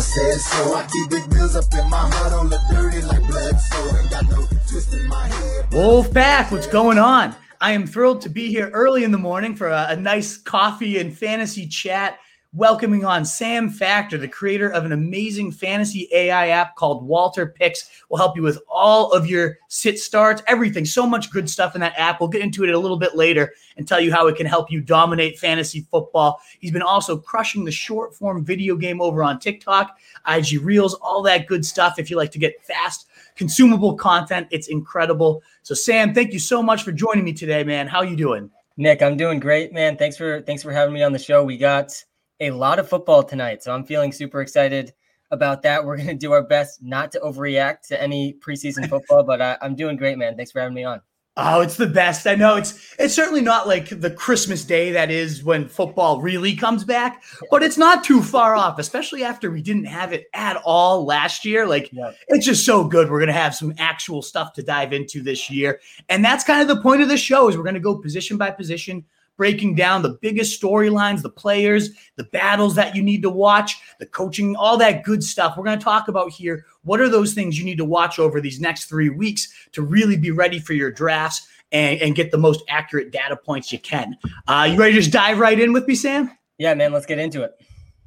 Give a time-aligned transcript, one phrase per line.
[0.00, 0.74] Said so.
[0.74, 3.58] I keep big bills up in my hood on the dirty like blood.
[3.58, 5.70] So ain't got no twist in my head.
[5.70, 7.34] Wolfpack, what's going on?
[7.60, 10.98] I am thrilled to be here early in the morning for a, a nice coffee
[10.98, 12.20] and fantasy chat.
[12.54, 17.90] Welcoming on Sam Factor, the creator of an amazing fantasy AI app called Walter Picks,
[18.08, 20.86] will help you with all of your sit starts, everything.
[20.86, 22.20] So much good stuff in that app.
[22.20, 24.70] We'll get into it a little bit later and tell you how it can help
[24.70, 26.40] you dominate fantasy football.
[26.58, 31.20] He's been also crushing the short form video game over on TikTok, IG Reels, all
[31.24, 31.98] that good stuff.
[31.98, 35.42] If you like to get fast, consumable content, it's incredible.
[35.64, 37.86] So, Sam, thank you so much for joining me today, man.
[37.86, 38.50] How you doing?
[38.78, 39.98] Nick, I'm doing great, man.
[39.98, 41.44] Thanks for thanks for having me on the show.
[41.44, 41.92] We got
[42.40, 44.92] a lot of football tonight, so I'm feeling super excited
[45.30, 45.84] about that.
[45.84, 49.58] We're going to do our best not to overreact to any preseason football, but I,
[49.60, 50.36] I'm doing great, man.
[50.36, 51.00] Thanks for having me on.
[51.40, 52.26] Oh, it's the best.
[52.26, 56.56] I know it's it's certainly not like the Christmas day that is when football really
[56.56, 60.56] comes back, but it's not too far off, especially after we didn't have it at
[60.64, 61.64] all last year.
[61.64, 62.10] Like Yeah.
[62.26, 63.08] it's just so good.
[63.08, 65.78] We're gonna have some actual stuff to dive into this year.
[66.08, 68.50] And that's kind of the point of the show is we're gonna go position by
[68.50, 69.04] position,
[69.38, 74.04] breaking down the biggest storylines, the players, the battles that you need to watch, the
[74.04, 75.56] coaching, all that good stuff.
[75.56, 76.66] We're going to talk about here.
[76.82, 80.18] What are those things you need to watch over these next three weeks to really
[80.18, 84.18] be ready for your drafts and, and get the most accurate data points you can?
[84.46, 86.30] Uh, you ready to just dive right in with me, Sam?
[86.58, 87.54] Yeah, man, let's get into it.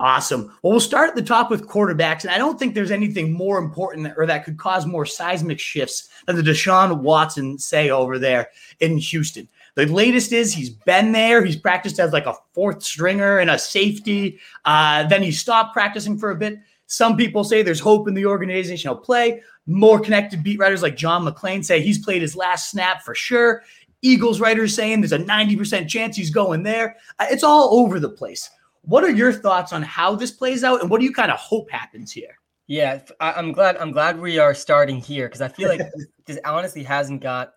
[0.02, 0.48] Awesome.
[0.64, 3.60] Well, we'll start at the top with quarterbacks, and I don't think there's anything more
[3.60, 8.50] important or that could cause more seismic shifts than the Deshaun Watson say over there
[8.80, 9.48] in Houston.
[9.76, 11.44] The latest is he's been there.
[11.44, 14.40] He's practiced as like a fourth stringer and a safety.
[14.66, 16.60] Uh, then he stopped practicing for a bit.
[16.88, 19.42] Some people say there's hope in the organization he'll play.
[19.66, 23.64] More connected beat writers like John McClain say he's played his last snap for sure.
[24.02, 26.98] Eagles writers saying there's a 90% chance he's going there.
[27.20, 28.50] Uh, it's all over the place.
[28.82, 31.38] What are your thoughts on how this plays out, and what do you kind of
[31.38, 32.36] hope happens here?
[32.68, 33.78] Yeah, I, am glad.
[33.78, 37.54] I'm glad we are starting here because I feel like this, this honestly hasn't got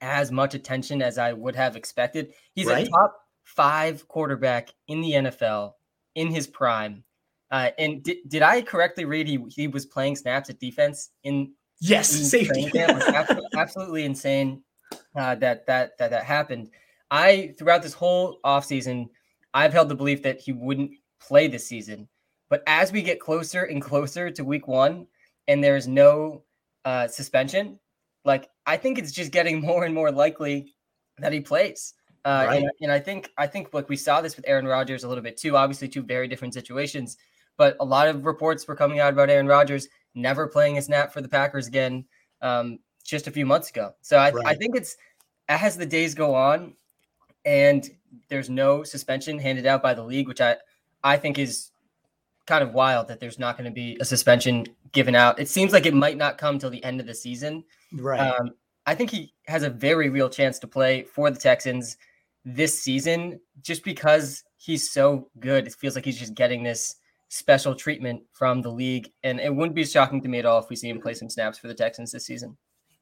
[0.00, 2.32] as much attention as I would have expected.
[2.54, 2.86] He's Right.
[2.86, 5.72] a top five quarterback in the NFL
[6.14, 7.04] in his prime.
[7.50, 11.52] Uh, and did, did I correctly read he he was playing snaps at defense in
[11.78, 12.70] Yes, in safety.
[12.78, 14.62] Absolutely, absolutely insane
[15.14, 16.70] uh, that that that that happened.
[17.10, 19.08] I throughout this whole offseason,
[19.54, 22.08] I've held the belief that he wouldn't play this season.
[22.48, 25.06] But as we get closer and closer to week one,
[25.48, 26.44] and there's no
[26.84, 27.78] uh, suspension,
[28.26, 30.74] like I think it's just getting more and more likely
[31.18, 31.94] that he plays.
[32.24, 32.62] Uh, Right.
[32.62, 35.22] and, and I think I think like we saw this with Aaron Rodgers a little
[35.22, 35.56] bit too.
[35.56, 37.16] Obviously, two very different situations,
[37.56, 41.12] but a lot of reports were coming out about Aaron Rodgers never playing a snap
[41.12, 42.04] for the Packers again
[42.42, 43.92] um, just a few months ago.
[44.00, 44.96] So I, I think it's
[45.48, 46.74] as the days go on,
[47.44, 47.88] and
[48.28, 50.56] there's no suspension handed out by the league, which I
[51.04, 51.70] I think is
[52.46, 54.66] kind of wild that there's not going to be a suspension
[54.96, 55.38] given out.
[55.38, 57.62] It seems like it might not come till the end of the season.
[57.92, 58.18] Right.
[58.18, 58.52] Um,
[58.86, 61.98] I think he has a very real chance to play for the Texans
[62.46, 65.66] this season just because he's so good.
[65.66, 66.96] It feels like he's just getting this
[67.28, 69.12] special treatment from the league.
[69.22, 71.28] And it wouldn't be shocking to me at all if we see him play some
[71.28, 72.56] snaps for the Texans this season.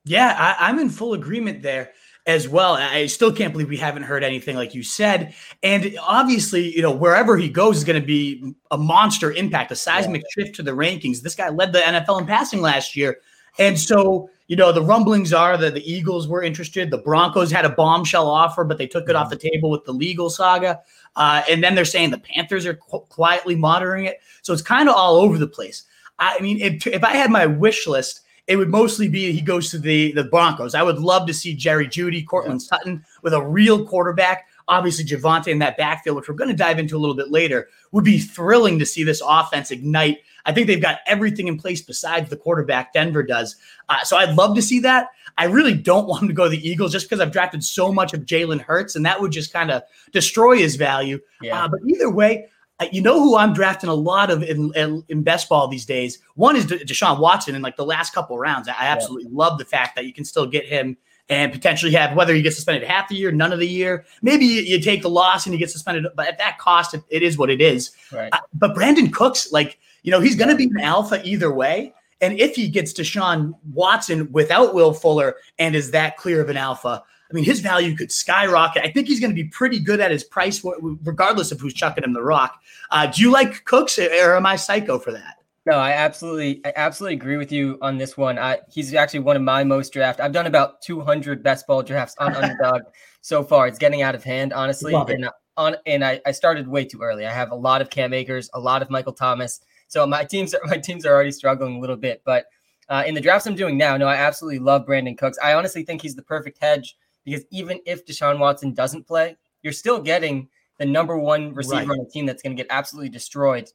[0.05, 1.93] Yeah, I, I'm in full agreement there
[2.27, 2.75] as well.
[2.75, 5.35] I still can't believe we haven't heard anything like you said.
[5.63, 9.77] And obviously, you know, wherever he goes is going to be a monster impact, a
[9.77, 11.21] seismic shift to the rankings.
[11.21, 13.19] This guy led the NFL in passing last year.
[13.59, 16.91] And so, you know, the rumblings are that the Eagles were interested.
[16.91, 19.93] The Broncos had a bombshell offer, but they took it off the table with the
[19.93, 20.81] legal saga.
[21.17, 24.21] Uh, and then they're saying the Panthers are qu- quietly monitoring it.
[24.43, 25.85] So it's kind of all over the place.
[26.19, 29.71] I mean, if, if I had my wish list, it would mostly be he goes
[29.71, 30.75] to the the Broncos.
[30.75, 34.47] I would love to see Jerry Jeudy, Courtland Sutton with a real quarterback.
[34.67, 37.69] Obviously, Javonte in that backfield, which we're going to dive into a little bit later,
[37.93, 40.19] would be thrilling to see this offense ignite.
[40.47, 43.57] I think they've got everything in place besides the quarterback Denver does.
[43.89, 45.09] Uh, so I'd love to see that.
[45.37, 47.93] I really don't want him to go to the Eagles just because I've drafted so
[47.93, 49.83] much of Jalen Hurts, and that would just kind of
[50.13, 51.19] destroy his value.
[51.43, 51.65] Yeah.
[51.65, 52.49] Uh, but either way,
[52.93, 56.19] you know who I'm drafting a lot of in, in, in best ball these days?
[56.35, 58.69] One is De- Deshaun Watson in like the last couple rounds.
[58.69, 60.97] I absolutely love the fact that you can still get him
[61.29, 64.05] and potentially have whether you get suspended half the year, none of the year.
[64.23, 67.03] Maybe you, you take the loss and you get suspended, but at that cost, it,
[67.09, 67.93] it is what it is.
[68.13, 68.29] Right.
[68.33, 71.95] Uh, but Brandin Cooks, like You know, he's going to be an alpha either way.
[72.21, 76.57] And if he gets Deshaun Watson without Will Fuller and is that clear of an
[76.57, 78.85] alpha, I mean, his value could skyrocket.
[78.85, 80.65] I think he's going to be pretty good at his price,
[81.03, 82.61] regardless of who's chucking him the rock.
[82.91, 85.39] Uh, do you like Cooks, or am I psycho for that?
[85.67, 88.39] No, I absolutely, I absolutely agree with you on this one.
[88.39, 90.21] I, he's actually one of my most draft.
[90.21, 92.83] I've done about 200 best ball drafts on underdog
[93.23, 93.67] so far.
[93.67, 94.95] It's getting out of hand, honestly.
[94.95, 97.25] And on, and I, I started way too early.
[97.25, 99.61] I have a lot of Cam Akers, a lot of Michael Thomas.
[99.89, 102.21] So my teams, my teams are already struggling a little bit.
[102.27, 102.45] But
[102.91, 105.39] uh, in the drafts I'm doing now, no, I absolutely love Brandin Cooks.
[105.43, 109.73] I honestly think he's the perfect hedge because even if Deshaun Watson doesn't play, you're
[109.73, 110.49] still getting
[110.79, 111.91] the number one receiver right.
[111.91, 113.69] on the team that's going to get absolutely destroyed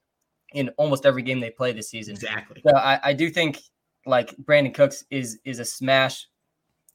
[0.54, 2.16] in almost every game they play this season.
[2.16, 2.62] Exactly.
[2.66, 3.62] So I, I do think
[4.06, 6.28] like Brandin Cooks is is a smash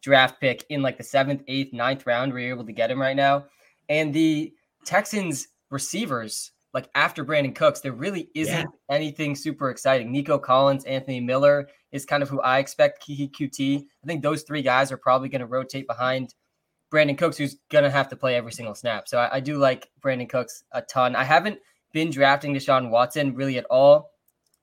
[0.02, 3.00] draft pick in like the seventh, eighth, ninth round where you're able to get him
[3.00, 3.46] right now.
[3.88, 4.52] And the
[4.84, 8.94] Texans receivers, like after Brandin Cooks, there really isn't yeah.
[8.94, 10.12] anything super exciting.
[10.12, 13.84] Nico Collins, Anthony Miller is kind of who I expect Keke Coutee.
[14.02, 16.34] I think those three guys are probably going to rotate behind
[16.94, 19.08] Brandin Cooks, who's to have to play every single snap.
[19.08, 21.16] So I, I, do like Brandin Cooks a ton.
[21.16, 21.58] I haven't
[21.92, 24.10] been drafting Deshaun Watson really at all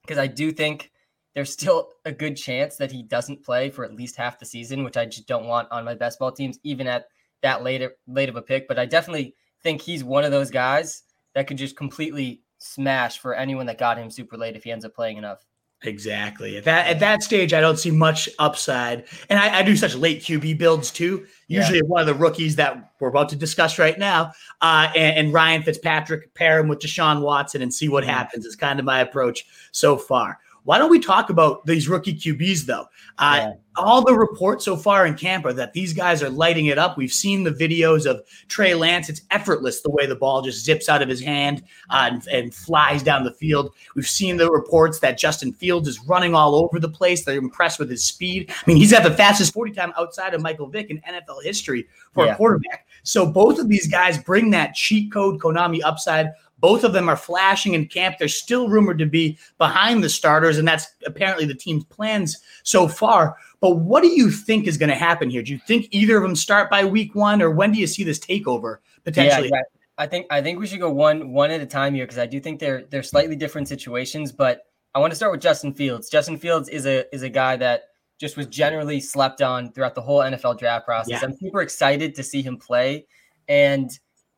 [0.02, 0.92] because I do think
[1.36, 4.84] there's still a good chance that he doesn't play for at least half the season,
[4.84, 7.06] which I just don't want on my best ball teams, even at
[7.42, 8.68] that later late of a pick.
[8.68, 11.04] But I definitely think he's one of those guys
[11.36, 14.86] that could just completely smash for anyone that got him super late if he ends
[14.86, 15.46] up playing enough.
[15.84, 16.58] Exactly.
[16.58, 19.06] At that at that stage, I don't see much upside.
[19.30, 21.26] And I, I do such late QB builds too.
[21.48, 21.88] Usually yeah.
[21.88, 24.32] one of the rookies that we're about to discuss right now,
[24.62, 28.14] uh, and, and, Ryan Fitzpatrick pair him with Deshaun Watson and see what mm-hmm.
[28.14, 28.46] happens.
[28.46, 30.38] Is kind of my approach so far.
[30.64, 32.86] Why don't we talk about these rookie QBs though?
[33.18, 33.54] Uh, yeah.
[33.78, 36.98] All the reports so far in camp are that these guys are lighting it up.
[36.98, 39.08] We've seen the videos of Trey Lance.
[39.08, 42.54] It's effortless the way the ball just zips out of his hand uh, and, and,
[42.54, 43.74] flies down the field.
[43.96, 47.24] We've seen the reports that Justin Fields is running all over the place.
[47.24, 48.52] They're impressed with his speed.
[48.52, 51.88] I mean, he's got the fastest 40 time outside of Michael Vick in NFL history
[52.12, 52.34] for yeah.
[52.34, 52.88] a quarterback.
[53.04, 56.32] So both of these guys bring that cheat code Konami upside
[56.62, 58.18] both of them are flashing in camp.
[58.20, 62.88] They're still rumored to be behind the starters, and that's apparently the team's plans so
[62.88, 63.36] far.
[63.60, 65.42] But what do you think is going to happen here?
[65.42, 68.04] Do you think either of them start by week one, or when do you see
[68.04, 69.50] this takeover potentially?
[69.52, 69.62] Yeah.
[69.98, 72.26] I think I think we should go one one at a time here because I
[72.26, 74.32] do think they're they're slightly different situations.
[74.32, 74.62] But
[74.96, 76.10] I want to start with Justin Fields.
[76.10, 77.84] Justin Fields is a is a guy that
[78.20, 81.22] just was generally slept on throughout the whole NFL draft process.
[81.22, 81.22] Yeah.
[81.24, 83.06] I'm super excited to see him play,
[83.48, 83.92] and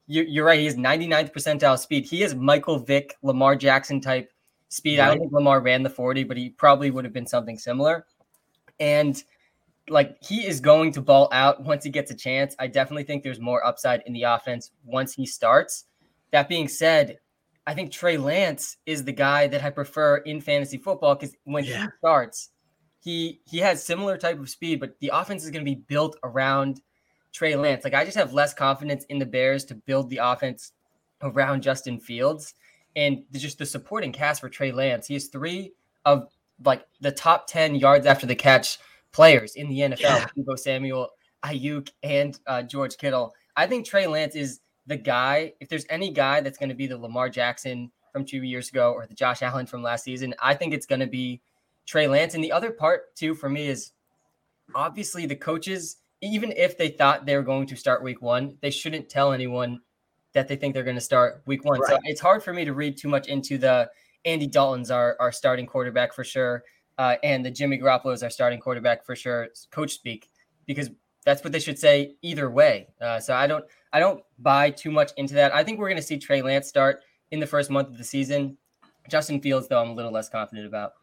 [0.08, 0.60] you're, right.
[0.60, 2.06] He has 99th percentile speed.
[2.06, 4.32] He has Michael Vick, Lamar Jackson type
[4.70, 5.00] speed.
[5.00, 5.06] Right.
[5.06, 8.06] I don't think Lamar ran the 40, but he probably would have been something similar.
[8.80, 9.22] And
[9.90, 12.56] like he is going to ball out once he gets a chance.
[12.60, 15.86] I definitely think there's more upside in the offense once he starts.
[16.32, 17.20] That being said,
[17.66, 21.64] I think Trey Lance is the guy that I prefer in fantasy football because when
[21.64, 21.84] yeah.
[21.84, 22.50] he starts,
[23.00, 26.18] he he has similar type of speed, but the offense is going to be built
[26.24, 26.82] around
[27.34, 27.84] Trey Lance.
[27.84, 30.72] Like I just have less confidence in the Bears to build the offense
[31.22, 32.54] around Justin Fields
[32.96, 35.08] and just the supporting cast for Trey Lance.
[35.08, 35.74] He is three
[36.06, 36.30] of
[36.64, 38.78] like the top 10 yards after the catch
[39.12, 40.00] players in the NFL,
[40.36, 40.56] yeah.
[40.56, 41.10] Samuel,
[41.44, 43.34] Aiyuk, and uh, George Kittle.
[43.56, 45.54] I think Trey Lance is the guy.
[45.60, 48.94] If there's any guy that's going to be the Lamar Jackson from two years ago
[48.94, 51.42] or the Josh Allen from last season, I think it's going to be
[51.86, 52.36] Trey Lance.
[52.36, 53.92] And the other part, too, for me is
[54.76, 58.72] obviously the coaches even if they thought they were going to start week one, they
[58.72, 59.80] shouldn't tell anyone
[60.34, 61.80] that they think they're going to start week one.
[61.80, 61.90] Right.
[61.90, 63.90] So it's hard for me to read too much into the
[64.26, 66.64] Andy Dalton's our, our starting quarterback for sure.
[66.98, 70.30] Uh, and the Jimmy Garoppolo is our starting quarterback for sure, coach speak,
[70.66, 70.90] because
[71.26, 72.88] that's what they should say either way.
[73.02, 75.54] Uh, so I don't I don't buy too much into that.
[75.54, 77.02] I think we're going to see Trey Lance start
[77.32, 78.58] in the first month of the season.
[79.10, 80.94] Justin Fields, though, I'm a little less confident about.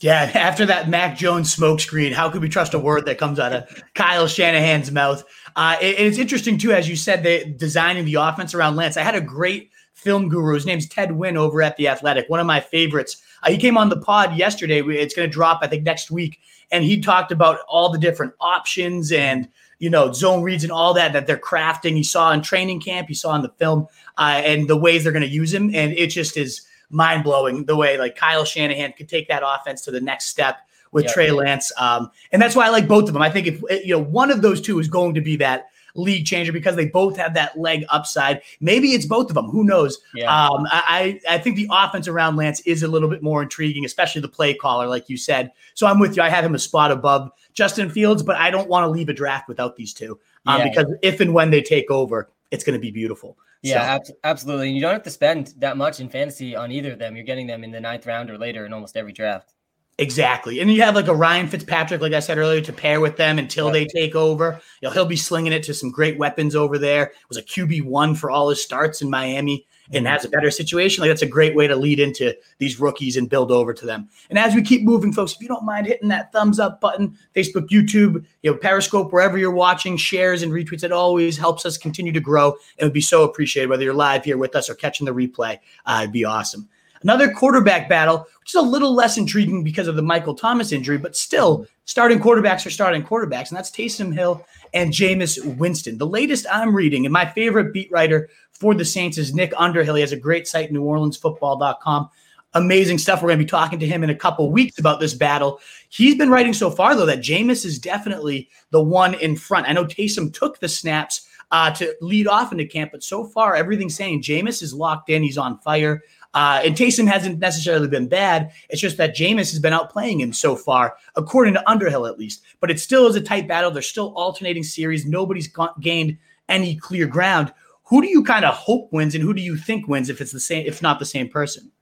[0.00, 3.52] Yeah, after that Mac Jones smokescreen, how could we trust a word that comes out
[3.52, 5.24] of Kyle Shanahan's mouth?
[5.56, 8.96] Uh, it, it's interesting too, as you said, they designing the offense around Lance.
[8.96, 10.54] I had a great film guru.
[10.54, 13.22] His name's Ted Nguyen over at the Athletic, one of my favorites.
[13.42, 14.80] Uh, he came on the pod yesterday.
[14.80, 16.40] It's going to drop, I think, next week,
[16.70, 20.94] and he talked about all the different options and you know zone reads and all
[20.94, 21.92] that that they're crafting.
[21.96, 23.86] He saw in training camp, he saw in the film,
[24.18, 27.64] uh, and the ways they're going to use him, and it just is mind blowing
[27.64, 30.58] the way like Kyle Shanahan could take that offense to the next step
[30.92, 31.12] with yeah.
[31.12, 31.72] Trey Lance.
[31.78, 33.22] Um, and that's why I like both of them.
[33.22, 36.24] I think if you know one of those two is going to be that league
[36.24, 38.42] changer because they both have that leg upside.
[38.60, 39.46] Maybe it's both of them.
[39.46, 39.98] Who knows?
[40.14, 40.24] Yeah.
[40.32, 44.20] Um, I I think the offense around Lance is a little bit more intriguing, especially
[44.20, 45.52] the play caller, like you said.
[45.74, 46.22] So I'm with you.
[46.22, 49.12] I have him a spot above Justin Fields, but I don't want to leave a
[49.12, 50.68] draft without these two um, yeah.
[50.68, 53.36] because if and when they take over, it's going to be beautiful.
[53.62, 54.12] Yeah, so.
[54.12, 54.68] ab- absolutely.
[54.68, 57.14] And you don't have to spend that much in fantasy on either of them.
[57.14, 59.54] You're getting them in the ninth round or later in almost every draft.
[59.98, 60.60] Exactly.
[60.60, 63.38] And you have like a Ryan Fitzpatrick, like I said earlier, to pair with them
[63.38, 64.58] until they take over.
[64.80, 67.04] You know, he'll be slinging it to some great weapons over there.
[67.04, 71.02] It was a QB1 for all his starts in Miami and has a better situation,
[71.02, 74.08] like that's a great way to lead into these rookies and build over to them.
[74.28, 77.16] And as we keep moving, folks, if you don't mind hitting that thumbs up button,
[77.34, 81.76] Facebook, YouTube, you know, Periscope, wherever you're watching, shares and retweets, it always helps us
[81.76, 82.54] continue to grow.
[82.78, 85.58] It would be so appreciated whether you're live here with us or catching the replay.
[85.86, 86.68] Uh, it'd be awesome.
[87.02, 90.98] Another quarterback battle, which is a little less intriguing because of the Michael Thomas injury,
[90.98, 95.98] but still starting quarterbacks are starting quarterbacks, and that's Taysom Hill and Jameis Winston.
[95.98, 99.94] The latest I'm reading, and my favorite beat writer for the Saints is Nick Underhill.
[99.94, 102.10] He has a great site, NewOrleansFootball.com.
[102.54, 103.22] Amazing stuff.
[103.22, 105.60] We're going to be talking to him in a couple weeks about this battle.
[105.88, 109.68] He's been writing so far, though, that Jameis is definitely the one in front.
[109.68, 113.54] I know Taysom took the snaps uh, to lead off into camp, but so far,
[113.54, 115.22] everything's saying Jameis is locked in.
[115.22, 116.02] He's on fire.
[116.32, 118.52] Uh, and Taysom hasn't necessarily been bad.
[118.68, 122.42] It's just that Jameis has been outplaying him so far, according to Underhill at least.
[122.60, 123.70] But it still is a tight battle.
[123.70, 125.06] There's still alternating series.
[125.06, 126.18] Nobody's gained
[126.48, 127.52] any clear ground.
[127.84, 130.30] Who do you kind of hope wins, and who do you think wins if it's
[130.30, 131.72] the same, if not the same person?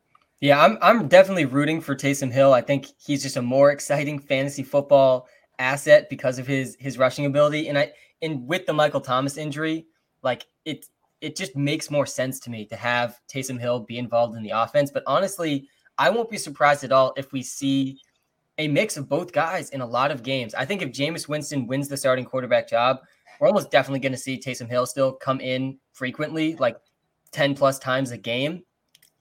[0.40, 2.54] Yeah, I'm I'm definitely rooting for Taysom Hill.
[2.54, 5.28] I think he's just a more exciting fantasy football
[5.58, 7.68] asset because of his his rushing ability.
[7.68, 9.86] And I and with the Michael Thomas injury,
[10.22, 10.88] like it's
[11.20, 14.50] it just makes more sense to me to have Taysom Hill be involved in the
[14.50, 14.90] offense.
[14.90, 17.98] But honestly, I won't be surprised at all if we see
[18.58, 20.54] a mix of both guys in a lot of games.
[20.54, 22.98] I think if Jameis Winston wins the starting quarterback job,
[23.40, 26.76] we're almost definitely going to see Taysom Hill still come in frequently, like
[27.32, 28.62] 10 plus times a game.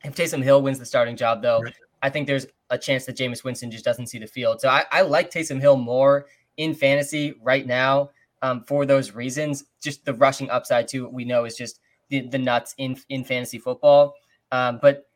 [0.04, 1.64] If Taysom Hill wins the starting job, though.
[2.04, 4.62] I think there's a chance that Jameis Winston just doesn't see the field.
[4.62, 6.28] So I, I like Taysom Hill more
[6.58, 8.12] in fantasy right now
[8.42, 9.66] um, for those reasons.
[9.82, 13.60] Just the rushing upside, too, we know is just the, the nuts in in fantasy
[13.60, 14.16] football.
[14.52, 15.08] Um, but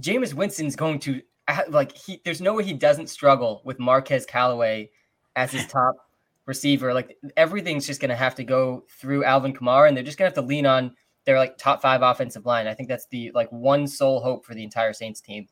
[0.00, 1.22] Jameis Winston's going to
[1.68, 2.20] like he.
[2.24, 4.90] There's no way he doesn't struggle with Marquez Callaway
[5.36, 5.94] as his top
[6.46, 6.92] receiver.
[6.94, 10.30] Like everything's just going to have to go through Alvin Kamara, and they're just going
[10.30, 12.66] to have to lean on their like top five offensive line.
[12.66, 15.46] I think that's the like one sole hope for the entire Saints team.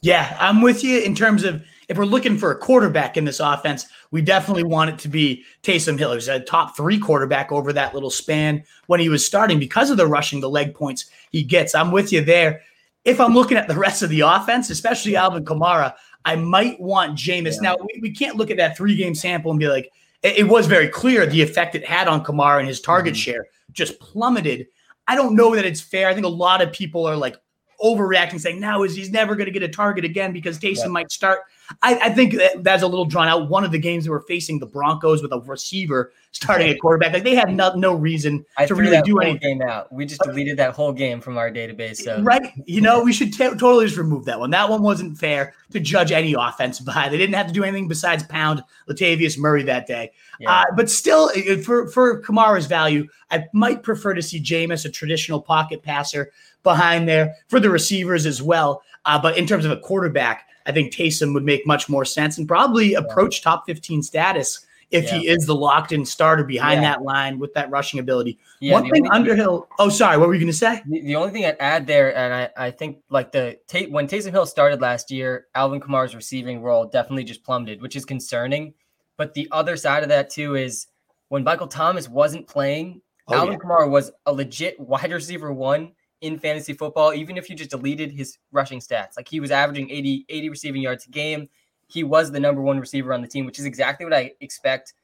[0.00, 3.38] Yeah, I'm with you in terms of if we're looking for a quarterback in this
[3.38, 6.14] offense, we definitely want it to be Taysom Hill.
[6.14, 9.96] He's a top three quarterback over that little span when he was starting because of
[9.96, 11.74] the rushing, the leg points he gets.
[11.74, 12.62] I'm with you there.
[13.04, 17.18] If I'm looking at the rest of the offense, especially Alvin Kamara, I might want
[17.18, 17.56] Jameis.
[17.56, 17.72] Yeah.
[17.72, 19.90] Now, we, we, can't look at that three game sample and be like,
[20.22, 23.20] it, it, was very clear the effect it had on Kamara and his target mm-hmm.
[23.20, 24.66] share just plummeted.
[25.08, 26.08] I don't know that it's fair.
[26.08, 27.36] I think a lot of people are like
[27.82, 30.88] overreacting, saying now is he's never going to get a target again because Taysom yeah.
[30.88, 31.40] might start.
[31.82, 33.48] I, I, think that that's a little drawn out.
[33.48, 37.12] One of the games they were facing the Broncos with a receiver starting at quarterback,
[37.12, 39.62] like they had no, no reason I to really do anything.
[39.62, 39.92] Out.
[39.92, 41.98] We just deleted that whole game from our database.
[41.98, 44.50] So right, you know, we should t- totally just remove that one.
[44.50, 47.08] That one wasn't fair to judge any offense by.
[47.08, 50.12] They didn't have to do anything besides pound Latavius Murray that day.
[50.40, 50.52] Yeah.
[50.52, 51.30] Uh, but still,
[51.62, 57.08] for for Kamara's value, I might prefer to see Jameis, a traditional pocket passer, behind
[57.08, 58.82] there for the receivers as well.
[59.04, 62.38] Uh, but in terms of a quarterback, I think Taysom would make much more sense
[62.38, 65.18] and probably approach top 15 status if yeah.
[65.18, 66.90] he is the locked in starter behind yeah.
[66.90, 68.38] that line with that rushing ability.
[68.60, 70.82] Yeah, One thing Underhill, oh, sorry, what were you going to say?
[70.86, 73.58] The, the, only thing I'd add there, and I, I think like the
[73.90, 78.04] when Taysom Hill started last year, Alvin Kamara's receiving role definitely just plummeted, which is
[78.04, 78.74] concerning.
[79.16, 80.88] But the other side of that too is
[81.28, 85.92] when Michael Thomas wasn't playing, oh, Alvin Kamara was a legit wide receiver one
[86.22, 89.16] in fantasy football, even if you just deleted his rushing stats.
[89.16, 91.48] Like he was averaging 80, 80 receiving yards a game.
[91.88, 94.94] He was the number one receiver on the team, which is exactly what I expect.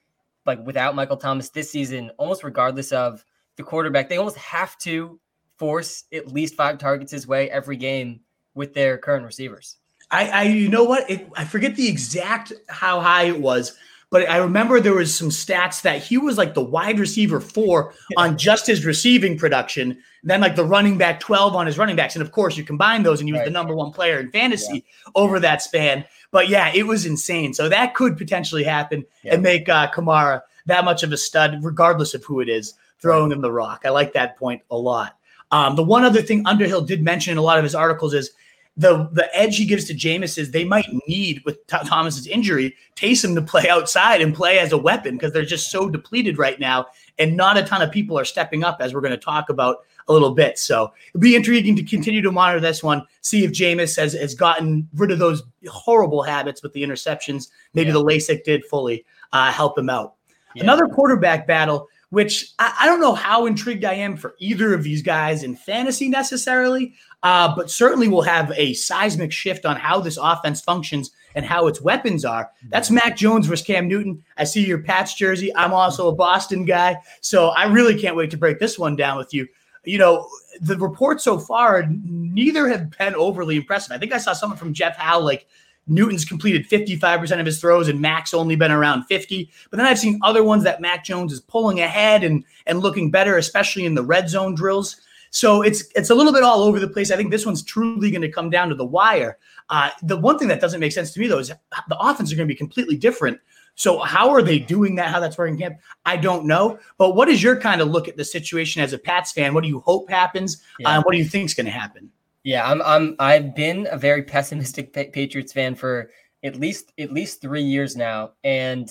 [0.46, 3.24] Like without Michael Thomas this season, almost regardless of
[3.56, 5.20] the quarterback, they almost have to
[5.58, 8.20] force at least five targets his way every game
[8.54, 9.76] with their current receivers.
[10.10, 11.10] I, I you know what?
[11.10, 13.76] It, I forget the exact how high it was,
[14.10, 17.92] but I remember there was some stats that he was like the wide receiver four
[18.16, 22.16] on just his receiving production, then like the running back 12 on his running backs.
[22.16, 23.44] And of course, you combine those and he was right.
[23.44, 25.12] the number one player in fantasy yeah.
[25.14, 26.04] over that span.
[26.30, 27.52] But yeah, it was insane.
[27.52, 29.34] So that could potentially happen yeah.
[29.34, 33.30] and make uh, Kamara that much of a stud, regardless of who it is throwing
[33.30, 33.82] him the rock.
[33.84, 35.16] I like that point a lot.
[35.50, 38.32] Um, the one other thing Underhill did mention in a lot of his articles is
[38.78, 42.76] the the edge he gives to Jameis is they might need with Th- Thomas's injury
[42.94, 46.58] Taysom to play outside and play as a weapon because they're just so depleted right
[46.60, 46.86] now,
[47.18, 49.78] and not a ton of people are stepping up as we're going to talk about
[50.06, 50.58] a little bit.
[50.58, 54.34] So it'll be intriguing to continue to monitor this one, see if Jameis has has
[54.34, 57.48] gotten rid of those horrible habits with the interceptions.
[57.74, 57.94] Maybe yeah.
[57.94, 60.14] the LASIK did fully uh, help him out.
[60.54, 60.62] Yeah.
[60.62, 64.82] Another quarterback battle which I, I, don't know how intrigued I am for either of
[64.82, 70.00] these guys in fantasy necessarily, uh, but certainly will have a seismic shift on how
[70.00, 72.50] this offense functions and how its weapons are.
[72.70, 74.22] That's Mac Jones versus Cam Newton.
[74.38, 75.54] I see your Pats jersey.
[75.54, 79.18] I'm also a Boston guy, so I really can't wait to break this one down
[79.18, 79.46] with you.
[79.84, 80.28] You know,
[80.60, 83.92] the reports so far, neither have been overly impressive.
[83.92, 85.46] I think I saw someone from Jeff Howe like
[85.88, 89.50] Newton's completed 55% of his throws and Mac's only been around 50.
[89.70, 93.10] But then I've seen other ones that Mac Jones is pulling ahead and and looking
[93.10, 95.00] better, especially in the red zone drills.
[95.30, 97.10] So it's it's a little bit all over the place.
[97.10, 99.38] I think this one's truly going to come down to the wire.
[99.70, 102.36] Uh, the one thing that doesn't make sense to me though is the offense are
[102.36, 103.38] going to be completely different.
[103.74, 105.08] So how are they doing that?
[105.08, 105.78] How that's working camp?
[106.04, 106.80] I don't know.
[106.96, 109.54] But what is your kind of look at the situation as a Pats fan?
[109.54, 110.60] What do you hope happens?
[110.80, 110.98] Yeah.
[110.98, 112.10] Uh, what do you think is going to happen?
[112.44, 112.80] Yeah, I'm.
[112.82, 113.16] I'm.
[113.18, 116.10] I've been a very pessimistic Patriots fan for
[116.42, 118.88] at least at least three years now, and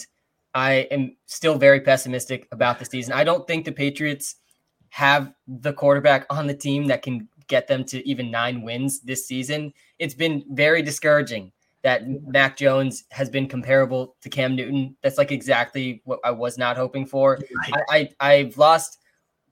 [0.53, 3.13] I am still very pessimistic about the season.
[3.13, 4.35] I don't think the Patriots
[4.89, 9.27] have the quarterback on the team that can get them to even nine wins this
[9.27, 9.73] season.
[9.99, 11.51] It's been very discouraging
[11.83, 14.95] that Mac Jones has been comparable to Cam Newton.
[15.01, 17.39] That's like exactly what I was not hoping for.
[17.63, 18.99] I, I I've lost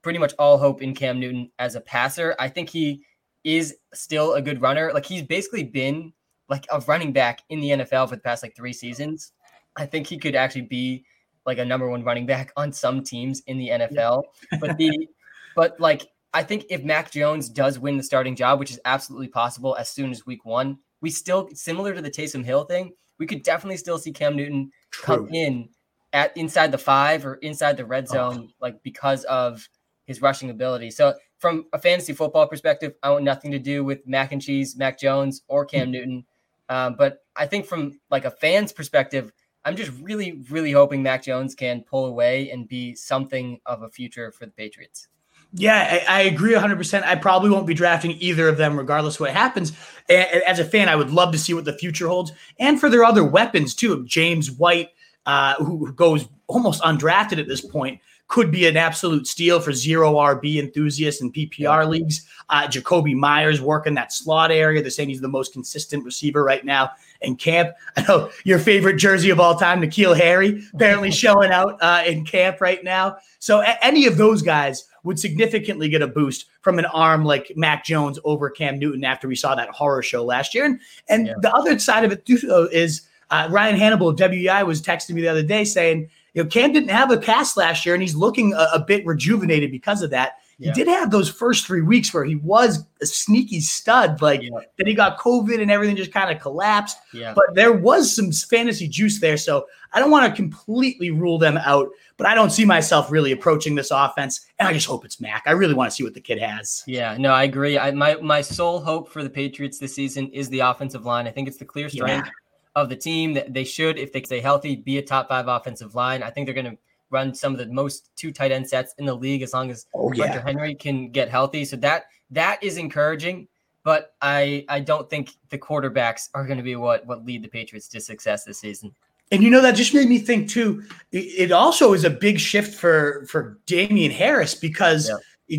[0.01, 2.35] pretty much all hope in Cam Newton as a passer.
[2.39, 3.05] I think he
[3.45, 4.91] is still a good runner.
[4.93, 6.11] Like he's basically been
[6.49, 9.31] like a running back in the NFL for the past like three seasons.
[9.77, 11.05] I think he could actually be
[11.45, 14.23] like a number one running back on some teams in the NFL.
[14.59, 15.07] But the
[15.55, 19.27] but like I think if Mac Jones does win the starting job, which is absolutely
[19.27, 23.27] possible as soon as week one, we still similar to the Taysom Hill thing, we
[23.27, 25.17] could definitely still see Cam Newton True.
[25.17, 25.69] come in
[26.13, 28.13] at inside the five or inside the red oh.
[28.13, 28.53] zone, oh.
[28.59, 29.69] like because of
[30.05, 30.89] his rushing ability.
[30.91, 34.75] So from a fantasy football perspective, I want nothing to do with Mac and Cheese,
[34.75, 36.25] Mac Jones, or Cam Newton.
[36.69, 39.31] Um, but I think from like a fan's perspective,
[39.65, 43.89] I'm just really, really hoping Mac Jones can pull away and be something of a
[43.89, 45.07] future for the Patriots.
[45.53, 47.03] Yeah, I, I, agree 100%.
[47.03, 49.71] I probably won't be drafting either of them, regardless of what happens.
[50.09, 53.05] as a fan, I would love to see what the future holds and for their
[53.05, 54.05] other weapons, too.
[54.05, 54.89] James White,
[55.25, 60.13] uh, who goes almost undrafted at this point, could be an absolute steal for zero
[60.13, 62.27] RB enthusiasts and PPR leagues.
[62.49, 64.81] Uh, Jakobi Meyers working that slot area.
[64.81, 67.71] They're saying he's the most consistent receiver right now in camp.
[67.95, 72.25] I know your favorite jersey of all time, N'Keal Harry, apparently showing out uh, in
[72.25, 73.17] camp right now.
[73.39, 77.51] So a- any of those guys would significantly get a boost from an arm like
[77.55, 80.65] Mac Jones over Cam Newton after we saw that horror show last year.
[80.65, 81.33] And and yeah.
[81.41, 85.21] the other side of it too, is uh, Ryan Hannable of WEEI was texting me
[85.21, 88.13] the other day saying– you know, Cam didn't have a cast last year, and he's
[88.13, 90.33] looking a, a bit rejuvenated because of that.
[90.57, 90.73] Yeah.
[90.73, 94.21] He did have those first three weeks where he was a sneaky stud.
[94.21, 94.51] Like yeah.
[94.77, 96.97] then he got COVID and everything just kind of collapsed.
[97.13, 97.33] Yeah.
[97.33, 99.35] But there was some fantasy juice there.
[99.35, 103.33] So I don't want to completely rule them out, but I don't see myself really
[103.33, 104.45] approaching this offense.
[104.57, 105.43] And I just hope it's Mac.
[105.45, 106.83] I really want to see what the kid has.
[106.87, 107.77] Yeah, no, I agree.
[107.77, 111.27] I, my my sole hope for the Patriots this season is the offensive line.
[111.27, 112.27] I think it's the clear strength.
[112.27, 112.31] Yeah
[112.75, 113.33] of the team.
[113.33, 116.23] That they should, if they stay healthy, be a top five offensive line.
[116.23, 116.77] I think they're going to
[117.09, 119.85] run some of the most two tight end sets in the league as long as
[119.93, 120.27] oh, yeah.
[120.27, 121.65] Hunter Henry can get healthy.
[121.65, 123.47] So that that is encouraging.
[123.83, 127.47] But I I don't think the quarterbacks are going to be what what lead the
[127.47, 128.95] Patriots to success this season.
[129.31, 130.83] And you know that just made me think too.
[131.11, 135.09] It also is a big shift for for Damien Harris because.
[135.09, 135.17] Yeah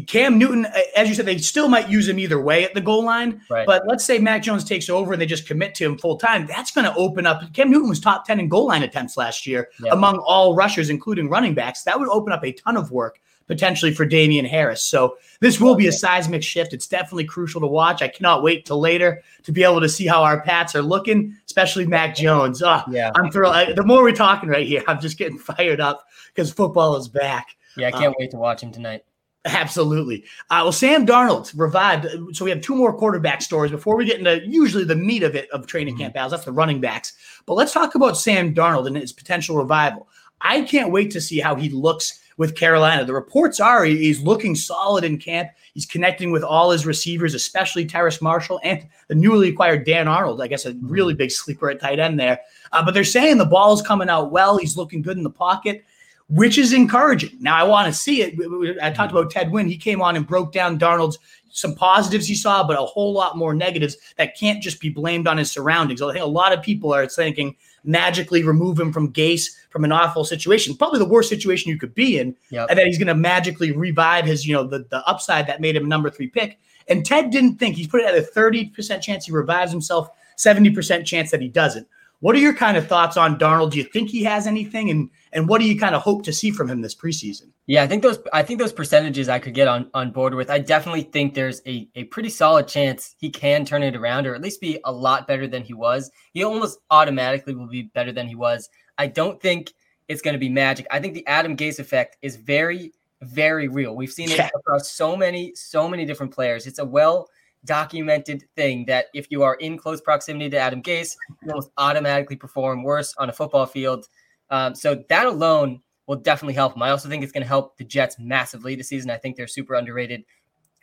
[0.09, 3.05] Cam Newton, as you said, they still might use him either way at the goal
[3.05, 3.40] line.
[3.49, 3.66] Right.
[3.66, 6.46] But let's say Mac Jones takes over and they just commit to him full time.
[6.46, 7.53] That's going to open up.
[7.53, 9.92] Cam Newton was top 10 in goal line attempts last year yeah.
[9.92, 11.85] among all rushers, including running backs.
[11.85, 14.83] That would open up a ton of work potentially for Damien Harris.
[14.83, 16.72] So this will be a seismic shift.
[16.72, 18.03] It's definitely crucial to watch.
[18.03, 21.37] I cannot wait till later to be able to see how our Pats are looking,
[21.46, 22.62] especially Mac Jones.
[22.62, 23.12] Oh, yeah.
[23.14, 23.55] I'm thrilled.
[23.55, 27.09] I, the more we're talking right here, I'm just getting fired up because football is
[27.09, 27.57] back.
[27.77, 29.05] Yeah, I can't um, wait to watch him tonight.
[29.46, 30.24] Absolutely.
[30.50, 32.06] Uh, well, Sam Darnold revived.
[32.37, 35.37] So we have two more quarterback stories before we get into usually the meat of
[35.37, 36.04] it of training mm-hmm.
[36.04, 36.32] camp battles.
[36.32, 37.14] That's the running backs.
[37.46, 40.09] But let's talk about Sam Darnold and his potential revival.
[40.40, 43.04] I can't wait to see how he looks with Carolina.
[43.04, 45.50] The reports are he's looking solid in camp.
[45.72, 50.42] He's connecting with all his receivers, especially Terrace Marshall and the newly acquired Dan Arnold.
[50.42, 50.88] I guess a mm-hmm.
[50.88, 52.40] really big sleeper at tight end there.
[52.72, 54.59] Uh, but they're saying the ball is coming out well.
[54.59, 55.85] He's looking good in the pocket
[56.28, 57.36] which is encouraging.
[57.40, 58.34] Now I want to see it.
[58.82, 59.18] I talked mm-hmm.
[59.18, 59.68] about Ted Nguyen.
[59.68, 61.18] He came on and broke down Darnold's
[61.56, 65.26] some positives he saw, but a whole lot more negatives that can't just be blamed
[65.26, 66.02] on his surroundings.
[66.02, 69.92] I think a lot of people are thinking magically remove him from Gase from an
[69.92, 72.66] awful situation, probably the worst situation you could be in, yep.
[72.68, 75.76] and that he's going to magically revive his, you know, the, the upside that made
[75.76, 76.58] him number three pick.
[76.88, 81.06] And Ted didn't think he's put it at a 30% chance he revives himself, 70%
[81.06, 81.86] chance that he doesn't.
[82.20, 83.72] What are your kind of thoughts on Darnold?
[83.72, 86.33] Do you think he has anything, and and what do you kind of hope to
[86.33, 87.50] see from him this preseason?
[87.66, 90.50] Yeah, I think those I think those percentages I could get on on board with.
[90.50, 94.35] I definitely think there's a a pretty solid chance he can turn it around, or
[94.35, 96.11] at least be a lot better than he was.
[96.33, 98.68] He almost automatically will be better than he was.
[98.96, 99.72] I don't think
[100.09, 100.87] it's going to be magic.
[100.90, 103.96] I think the Adam Gase effect is very very real.
[103.96, 104.50] We've seen it yeah.
[104.55, 106.66] across so many so many different players.
[106.66, 107.29] It's a well
[107.66, 112.37] documented thing that if you are in close proximity to Adam Gase, you almost automatically
[112.37, 114.07] perform worse on a football field.
[114.50, 116.83] Um, so that alone will definitely help him.
[116.83, 119.11] I also think it's going to help the Jets massively this season.
[119.11, 120.24] I think they're super underrated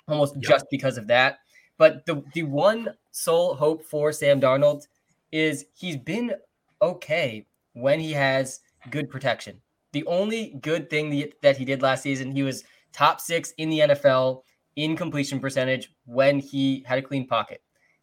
[0.08, 0.44] almost yep.
[0.44, 1.40] just because of that.
[1.78, 4.84] But the, the one sole hope for Sam Darnold
[5.32, 6.34] is he's been
[6.82, 8.60] okay when he has
[8.92, 9.60] good protection.
[9.94, 13.80] The only good thing that he did last season, he was top six in the
[13.80, 14.44] NFL
[14.76, 17.62] in completion percentage when he had a clean pocket.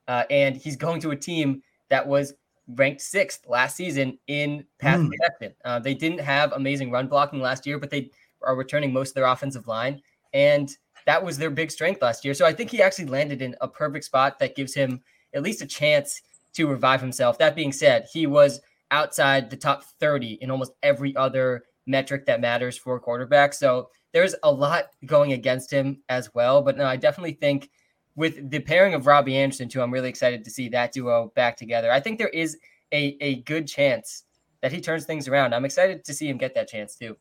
[0.08, 2.34] Uh, and he's going to a team that was
[2.76, 5.10] ranked sixth last season in pass mm.
[5.10, 5.54] protection.
[5.64, 8.10] Uh, they didn't have amazing run blocking last year, but they
[8.42, 10.00] are returning most of their offensive line.
[10.32, 10.70] And
[11.06, 12.34] that was their big strength last year.
[12.34, 15.02] So I think he actually landed in a perfect spot that gives him
[15.34, 16.22] at least a chance
[16.54, 17.38] to revive himself.
[17.38, 22.40] That being said, he was outside the top 30 in almost every other metric that
[22.40, 23.54] matters for a quarterback.
[23.54, 26.62] So there's a lot going against him as well.
[26.62, 27.70] But no, I definitely think
[28.16, 31.56] with the pairing of Robbie Anderson too, I'm really excited to see that duo back
[31.56, 31.90] together.
[31.90, 32.58] I think there is
[32.92, 34.24] a a good chance
[34.62, 35.54] that he turns things around.
[35.54, 37.16] I'm excited to see him get that chance too.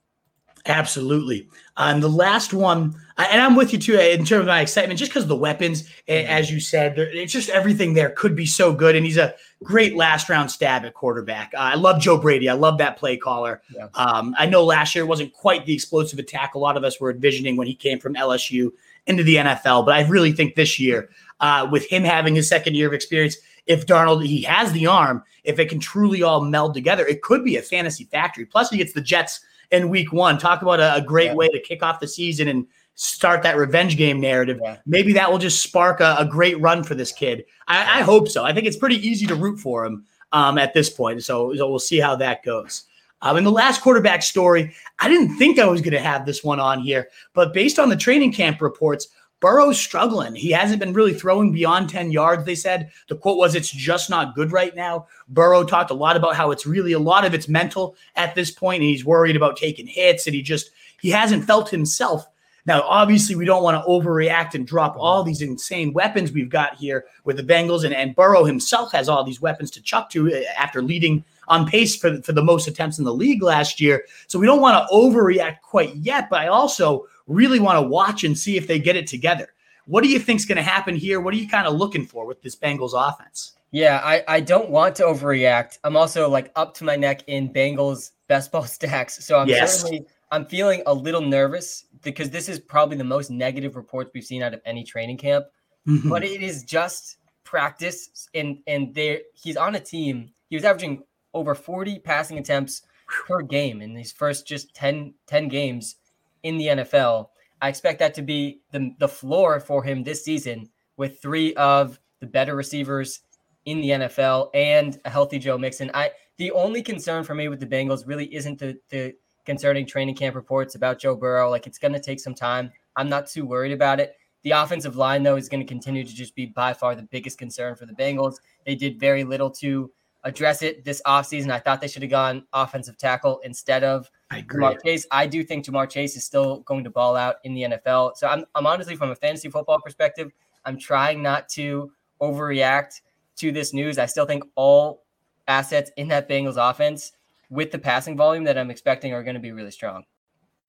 [0.66, 1.48] Absolutely.
[1.78, 5.12] Um, the last one, and I'm with you too in terms of my excitement, just
[5.12, 6.30] because of the weapons, mm-hmm.
[6.30, 8.96] as you said, it's just everything there could be so good.
[8.96, 11.54] And he's a great last round stab at quarterback.
[11.54, 12.50] Uh, I love Joe Brady.
[12.50, 13.62] I love that play caller.
[13.74, 13.88] Yeah.
[13.96, 17.12] Um, I know last year wasn't quite the explosive attack a lot of us were
[17.12, 18.72] envisioning when he came from LSU
[19.08, 22.76] into the NFL, but I really think this year, uh, with him having his second
[22.76, 26.74] year of experience, if Darnold he has the arm, if it can truly all meld
[26.74, 28.46] together, it could be a fantasy factory.
[28.46, 30.38] Plus, he gets the Jets in week one.
[30.38, 31.36] Talk about a, a great yeah.
[31.36, 34.60] way to kick off the season and start that revenge game narrative.
[34.62, 34.78] Yeah.
[34.86, 37.46] Maybe that will just spark a, a great run for this kid.
[37.68, 38.44] I, I, hope so.
[38.44, 41.24] I think it's pretty easy to root for him um, at this point.
[41.24, 42.84] So, so, we'll see how that goes.
[43.22, 46.44] Um, in the last quarterback story, I didn't think I was going to have this
[46.44, 49.08] one on here, but based on the training camp reports,
[49.40, 50.36] Burrow's struggling.
[50.36, 52.92] He hasn't been really throwing beyond 10 yards, they said.
[53.08, 55.08] The quote was, It's just not good right now.
[55.30, 58.52] Burrow talked a lot about how it's really a lot of it's mental at this
[58.52, 60.72] point, and he's worried about taking hits, and he just
[61.02, 62.28] he hasn't felt himself.
[62.66, 66.76] Now, obviously, we don't want to overreact and drop all these insane weapons we've got
[66.76, 70.32] here with the Bengals, and, and Burrow himself has all these weapons to chuck to
[70.34, 74.06] uh, after leading on pace for, for the most attempts in the league last year.
[74.28, 78.26] So we don't want to overreact quite yet, but I also really want to watch
[78.26, 79.48] and see if they get it together.
[79.86, 81.22] What do you think is going to happen here?
[81.22, 83.54] What are you kind of looking for with this Bengals offense?
[83.72, 85.78] Yeah, I, I don't want to overreact.
[85.84, 89.24] I'm also like up to my neck in Bengals best ball stacks.
[89.26, 89.82] So I'm yes.
[89.82, 94.24] certainly I'm feeling a little nervous because this is probably the most negative reports we've
[94.24, 95.46] seen out of any training camp.
[95.88, 96.10] Mm-hmm.
[96.10, 100.32] But it is just practice and and there he's on a team.
[100.50, 102.84] He was averaging over 40 passing attempts
[103.28, 105.96] per game in these first just 10, 10 games
[106.44, 107.30] in the NFL.
[107.62, 112.00] I expect that to be the, the floor for him this season with three of
[112.20, 113.22] the better receivers
[113.66, 115.92] in the NFL and a healthy Joe Mixon.
[115.94, 119.14] I the only concern for me with the Bengals really isn't the, the
[119.46, 121.50] concerning training camp reports about Joe Burrow.
[121.50, 122.72] Like it's going to take some time.
[122.96, 124.16] I'm not too worried about it.
[124.44, 127.38] The offensive line, though, is going to continue to just be by far the biggest
[127.38, 128.36] concern for the Bengals.
[128.66, 129.92] They did very little to
[130.24, 131.52] address it this offseason.
[131.52, 134.64] I thought they should have gone offensive tackle instead of I agree.
[134.64, 135.08] Ja'Marr Chase.
[135.12, 138.16] I do think Ja'Marr Chase is still going to ball out in the NFL.
[138.18, 140.32] So I'm, I'm honestly, from a fantasy football perspective,
[140.66, 143.02] I'm trying not to overreact
[143.38, 143.98] to this news.
[143.98, 145.04] I still think all
[145.48, 147.14] assets in that Bengals offense
[147.50, 150.04] with the passing volume that I'm expecting are going to be really strong.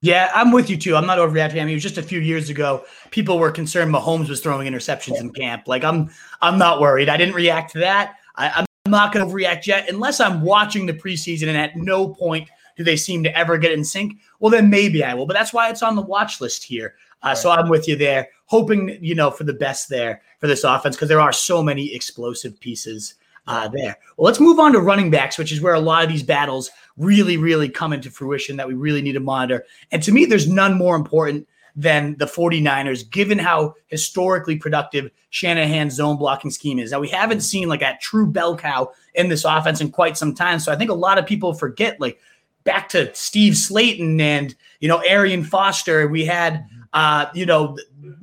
[0.03, 0.96] Yeah, I'm with you too.
[0.96, 1.61] I'm not overreacting.
[1.61, 2.85] I mean, it was just a few years ago.
[3.11, 5.20] People were concerned Mahomes was throwing interceptions yeah.
[5.20, 5.64] in camp.
[5.66, 6.09] Like I'm,
[6.40, 7.11] I'm not worried.
[7.11, 8.14] I didn't react to that.
[8.37, 12.09] I, I'm not going to react yet unless I'm watching the preseason and at no
[12.09, 12.49] point
[12.81, 14.16] do they seem to ever get in sync.
[14.38, 15.27] Well, then maybe I will.
[15.27, 16.95] But that's why it's on the watch list here.
[17.23, 17.37] Uh, right.
[17.37, 20.97] So I'm with you there, hoping you know for the best there for this offense
[20.97, 23.16] because there are so many explosive pieces
[23.47, 23.99] uh, there.
[24.16, 26.71] Well, let's move on to running backs, which is where a lot of these battles
[26.97, 29.66] really, really come into fruition that we really need to monitor.
[29.93, 35.95] And to me, there's none more important than the 49ers, given how historically productive Shanahan's
[35.95, 36.93] zone blocking scheme is.
[36.93, 40.35] Now, we haven't seen like a true bell cow in this offense in quite some
[40.35, 40.59] time.
[40.59, 42.19] So I think a lot of people forget, like,
[42.64, 47.79] back to Steve Slaton and, you know, Arian Foster, we had Uh, you know,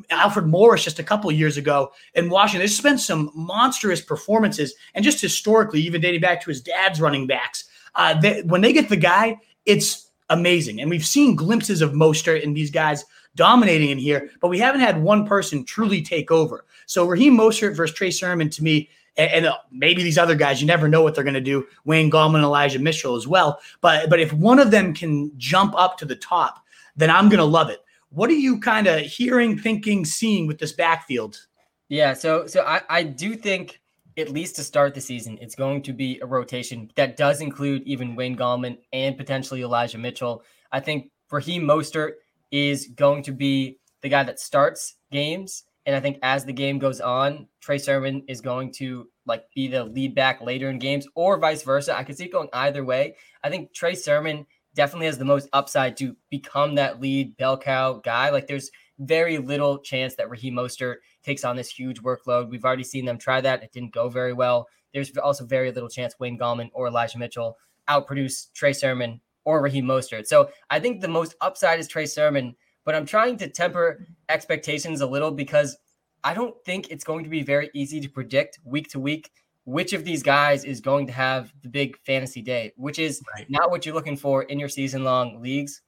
[0.09, 2.59] Alfred Morris just a couple years ago in Washington.
[2.59, 7.27] There's been some monstrous performances, and just historically, even dating back to his dad's running
[7.27, 7.63] backs.
[7.95, 10.81] Uh, they, when they get the guy, it's amazing.
[10.81, 14.81] And we've seen glimpses of Mostert and these guys dominating in here, but we haven't
[14.81, 16.65] had one person truly take over.
[16.87, 20.61] So Raheem Mostert versus Trey Sermon to me, and, and uh, maybe these other guys,
[20.61, 21.65] you never know what they're going to do.
[21.85, 23.59] Wayne Gallman, Elijah Mitchell as well.
[23.81, 26.63] But but if one of them can jump up to the top,
[26.95, 27.83] then I'm going to love it.
[28.09, 31.45] What are you kind of hearing, thinking, seeing with this backfield?
[31.89, 33.79] Yeah, so so I, I do think
[34.17, 37.83] at least to start the season, it's going to be a rotation that does include
[37.83, 40.43] even Wayne Gallman and potentially Elijah Mitchell.
[40.71, 42.13] I think Raheem Mostert
[42.51, 45.63] is going to be the guy that starts games.
[45.87, 49.69] And I think as the game goes on, Trey Sermon is going to like be
[49.69, 51.97] the lead back later in games or vice versa.
[51.97, 53.15] I could see it going either way.
[53.41, 54.45] I think Trey Sermon
[54.75, 58.29] definitely has the most upside to become that lead bell cow guy.
[58.31, 58.69] Like there's
[58.99, 62.49] very little chance that Raheem Mostert takes on this huge workload.
[62.49, 63.63] We've already seen them try that.
[63.63, 64.67] It didn't go very well.
[64.93, 69.85] There's also very little chance Wayne Gallman or Elijah Mitchell outproduce Trey Sermon or Raheem
[69.85, 70.27] Mostert.
[70.27, 75.01] So I think the most upside is Trey Sermon, but I'm trying to temper expectations
[75.01, 75.75] a little because
[76.23, 79.29] I don't think it's going to be very easy to predict week to week
[79.65, 83.45] which of these guys is going to have the big fantasy day, which is right.
[83.49, 85.81] not what you're looking for in your season long leagues.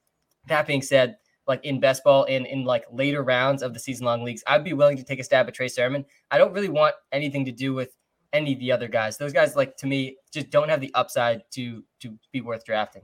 [0.47, 1.15] That being said,
[1.47, 4.65] like in best ball and in like later rounds of the season long leagues, I'd
[4.65, 6.05] be willing to take a stab at Trey Sermon.
[6.31, 7.95] I don't really want anything to do with
[8.33, 9.17] any of the other guys.
[9.17, 13.03] Those guys, like to me, just don't have the upside to to be worth drafting.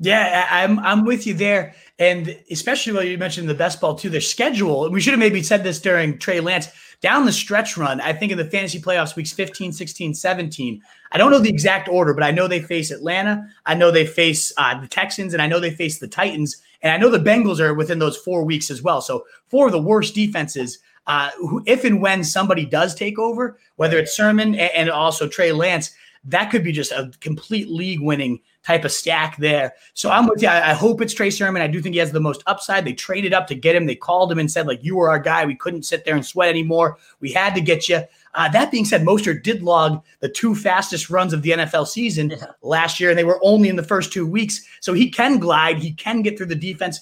[0.00, 4.10] Yeah, I'm I'm with you there, and especially when you mentioned the best ball too.
[4.10, 4.90] Their schedule.
[4.90, 6.68] We should have maybe said this during Trey Lance
[7.00, 8.00] down the stretch run.
[8.00, 10.82] I think in the fantasy playoffs weeks 15, 16, 17.
[11.10, 13.48] I don't know the exact order, but I know they face Atlanta.
[13.66, 16.62] I know they face uh, the Texans, and I know they face the Titans.
[16.82, 19.00] And I know the Bengals are within those four weeks as well.
[19.00, 20.78] So four of the worst defenses.
[21.06, 25.26] Uh, who, if and when somebody does take over, whether it's Sermon and, and also
[25.26, 25.90] Trey Lance,
[26.24, 29.72] that could be just a complete league winning type of stack there.
[29.94, 30.48] So I'm with you.
[30.48, 31.62] I, I, hope it's Trey Sermon.
[31.62, 32.84] I do think he has the most upside.
[32.84, 33.86] They traded up to get him.
[33.86, 35.46] They called him and said, like, you were our guy.
[35.46, 36.98] We couldn't sit there and sweat anymore.
[37.20, 38.02] We had to get you.
[38.34, 42.30] Uh, that being said, Mostert did log the two fastest runs of the NFL season
[42.30, 42.46] yeah.
[42.62, 44.62] last year, and they were only in the first two weeks.
[44.80, 45.78] So he can glide.
[45.78, 47.00] He can get through the defense.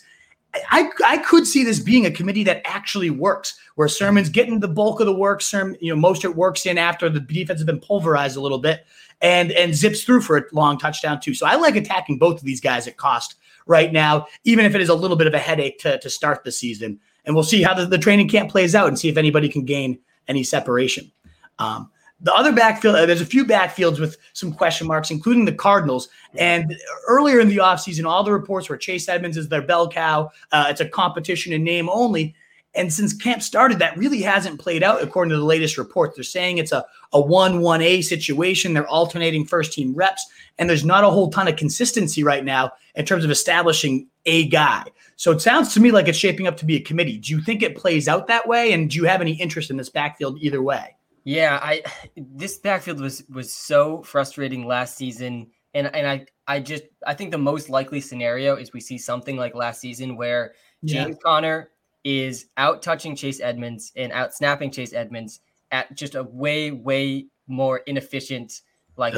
[0.71, 4.69] I, I could see this being a committee that actually works, where Sermon's getting the
[4.69, 5.43] bulk of the work.
[5.43, 8.87] Sermon, you know, Mostert works in after the defense has been pulverized a little bit
[9.21, 11.35] and and zips through for a long touchdown too.
[11.35, 14.81] So I like attacking both of these guys at cost right now, even if it
[14.81, 17.01] is a little bit of a headache to, to start the season.
[17.25, 19.65] And we'll see how the, the training camp plays out and see if anybody can
[19.65, 19.99] gain
[20.29, 21.11] any separation.
[21.59, 25.53] Um, the other backfield, uh, there's a few backfields with some question marks, including the
[25.53, 26.09] Cardinals.
[26.37, 26.75] And
[27.09, 30.31] earlier in the offseason, all the reports were Chase Edmonds is their bell cow.
[30.51, 32.35] Uh, it's a competition in name only.
[32.77, 36.17] And since camp started, that really hasn't played out according to the latest reports.
[36.17, 38.75] They're saying it's a, a 1 1A situation.
[38.75, 40.25] They're alternating first team reps,
[40.59, 44.49] and there's not a whole ton of consistency right now in terms of establishing a
[44.49, 44.85] guy.
[45.17, 47.19] So it sounds to me like it's shaping up to be a committee.
[47.19, 48.73] Do you think it plays out that way?
[48.73, 50.95] And do you have any interest in this backfield either way?
[51.25, 51.83] Yeah, I
[52.17, 55.49] this backfield was was so frustrating last season.
[55.75, 59.37] And and I I just I think the most likely scenario is we see something
[59.37, 60.53] like last season where
[60.85, 61.23] James yeah.
[61.25, 61.71] Conner
[62.07, 65.41] is out touching Chase Edmonds and out snapping Chase Edmonds
[65.73, 68.61] at just a way, way more inefficient.
[68.97, 69.13] Like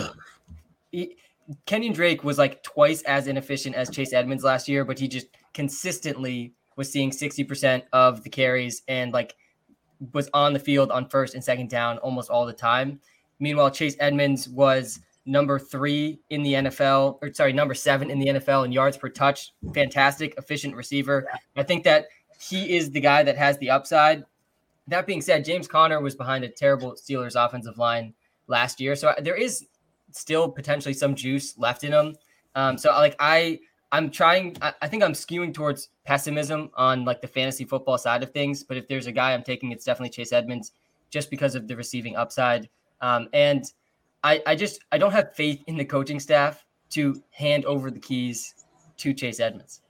[0.91, 1.17] he,
[1.67, 5.27] Kenyon Drake was like twice as inefficient as Chase Edmonds last year, but he just
[5.53, 9.37] consistently was seeing 60% of the carries and like
[10.15, 13.01] was on the field on first and second down almost all the time.
[13.39, 18.29] Meanwhile, Chase Edmonds was number three in the NFL, or sorry, number seven in the
[18.29, 19.53] NFL in yards per touch.
[19.75, 21.29] Fantastic, efficient receiver.
[21.55, 22.07] I think that
[22.41, 24.25] he is the guy that has the upside.
[24.87, 28.15] That being said, James Conner was behind a terrible Steelers offensive line
[28.47, 29.67] last year, so there is
[30.13, 32.17] still potentially some juice left in him.
[32.55, 33.61] Um, so like I,
[33.93, 34.57] I'm trying.
[34.63, 38.63] I, I think I'm skewing towards pessimism on like the fantasy football side of things.
[38.63, 40.73] But if there's a guy I'm taking, it's definitely Chase Edmonds,
[41.11, 42.69] just because of the receiving upside.
[43.01, 43.65] Um, and
[44.25, 48.01] I, I just I don't have faith in the coaching staff to hand over the
[48.01, 48.55] keys
[48.99, 49.83] to Chase Edmonds.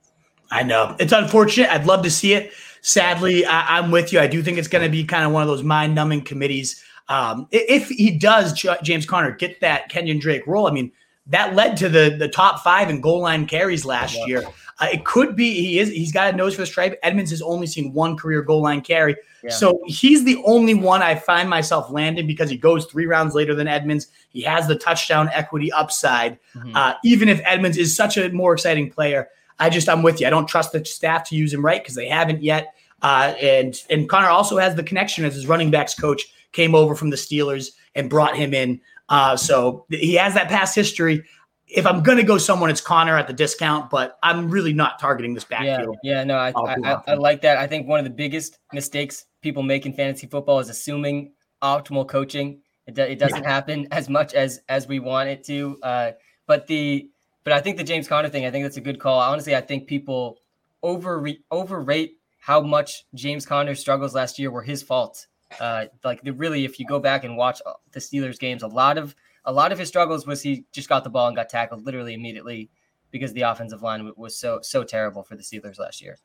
[0.50, 1.70] I know it's unfortunate.
[1.70, 2.52] I'd love to see it.
[2.80, 4.20] Sadly, I, am with you.
[4.20, 6.82] I do think it's going to be kind of one of those mind-numbing committees.
[7.08, 10.68] Um, if he does, James Conner get that Kenyon Drake role.
[10.68, 10.92] I mean,
[11.28, 14.44] that led to the the top five in goal line carries last year.
[14.80, 16.98] Uh, it could be he is he's got a nose for the stripe.
[17.02, 19.50] Edmonds has only seen one career goal line carry, yeah.
[19.50, 23.54] so he's the only one I find myself landing because he goes three rounds later
[23.54, 24.08] than Edmonds.
[24.30, 26.76] He has the touchdown equity upside, mm-hmm.
[26.76, 29.28] uh, even if Edmonds is such a more exciting player.
[29.58, 30.26] I just I'm with you.
[30.26, 32.74] I don't trust the staff to use him right because they haven't yet.
[33.02, 36.94] Uh, and and Conner also has the connection as his running backs coach came over
[36.94, 38.80] from the Steelers and brought him in.
[39.08, 41.24] Uh, so he has that past history.
[41.68, 44.98] If I'm going to go someone, it's Conner at the discount, but I'm really not
[44.98, 45.98] targeting this backfield.
[46.02, 47.58] Yeah, yeah, no, I, I, I, I like that.
[47.58, 52.08] I think one of the biggest mistakes people make in fantasy football is assuming optimal
[52.08, 52.60] coaching.
[52.86, 53.50] It, do, it doesn't yeah.
[53.50, 55.78] happen as much as as we want it to.
[55.82, 56.12] Uh,
[56.46, 57.10] but the
[57.48, 59.18] but I think the James Conner thing, I think that's a good call.
[59.20, 60.38] Honestly, I think people
[60.82, 65.26] over overrate how much James Conner's struggles last year were his fault.
[65.58, 68.98] Uh, like really, if you go back and watch uh, the Steelers games, a lot
[68.98, 71.86] of a lot of his struggles was he just got the ball and got tackled
[71.86, 72.68] literally immediately
[73.12, 76.18] because the offensive line was so so terrible for the Steelers last year.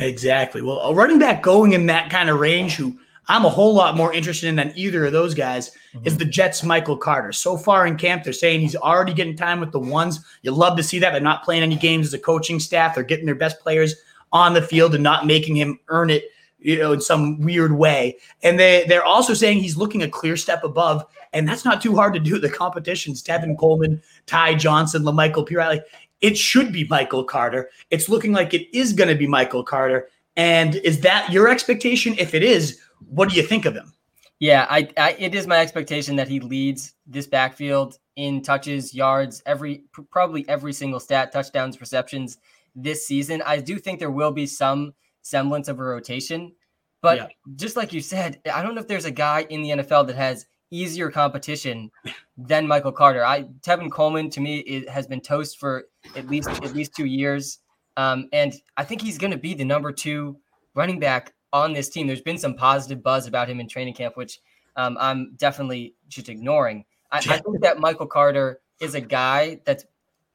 [0.00, 0.60] Exactly.
[0.60, 3.96] Well, a running back going in that kind of range who I'm a whole lot
[3.96, 6.06] more interested in than either of those guys mm-hmm.
[6.06, 7.32] is the Jets' Michael Carter.
[7.32, 10.20] So far in camp, they're saying he's already getting time with the ones.
[10.42, 11.12] You love to see that.
[11.12, 12.94] They're not playing any games as a coaching staff.
[12.94, 13.94] They're getting their best players
[14.32, 16.24] on the field and not making him earn it,
[16.58, 18.18] you know, in some weird way.
[18.42, 21.94] And they they're also saying he's looking a clear step above, and that's not too
[21.94, 22.38] hard to do.
[22.38, 25.80] The competition's Tevin Coleman, Ty Johnson, La'Mical Perine.
[26.20, 27.70] It should be Michael Carter.
[27.90, 30.08] It's looking like it is going to be Michael Carter.
[30.36, 32.14] And is that your expectation?
[32.18, 33.92] If it is, what do you think of him?
[34.40, 39.42] Yeah, I, I, it is my expectation that he leads this backfield in touches, yards,
[39.46, 42.38] every probably every single stat, touchdowns, receptions
[42.74, 43.42] this season.
[43.46, 46.52] I do think there will be some semblance of a rotation,
[47.00, 47.26] but yeah.
[47.56, 50.16] just like you said, I don't know if there's a guy in the NFL that
[50.16, 51.90] has easier competition
[52.36, 53.24] than Michael Carter.
[53.24, 55.84] I Tevin Coleman to me it has been toast for
[56.16, 57.60] at least at least two years,
[57.96, 60.38] um, and I think he's going to be the number two
[60.74, 62.06] running back on this team.
[62.06, 64.40] There's been some positive buzz about him in training camp, which
[64.76, 66.84] um, I'm definitely just ignoring.
[67.10, 69.86] I, I think that Michael Carter is a guy that's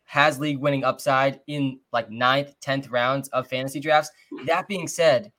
[0.05, 4.09] has league winning upside in like ninth, 10th rounds of fantasy drafts.
[4.47, 5.31] That being said,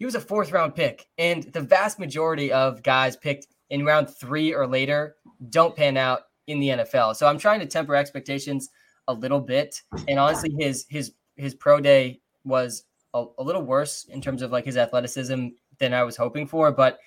[0.00, 4.10] he was a fourth round pick, and the vast majority of guys picked in round
[4.10, 5.14] three or later
[5.50, 7.14] don't pan out in the NFL.
[7.14, 8.70] So I'm trying to temper expectations
[9.06, 9.82] a little bit.
[10.08, 12.84] And honestly, his his his pro day was
[13.16, 15.48] a, a little worse in terms of like his athleticism
[15.78, 16.70] than I was hoping for.
[16.70, 16.98] But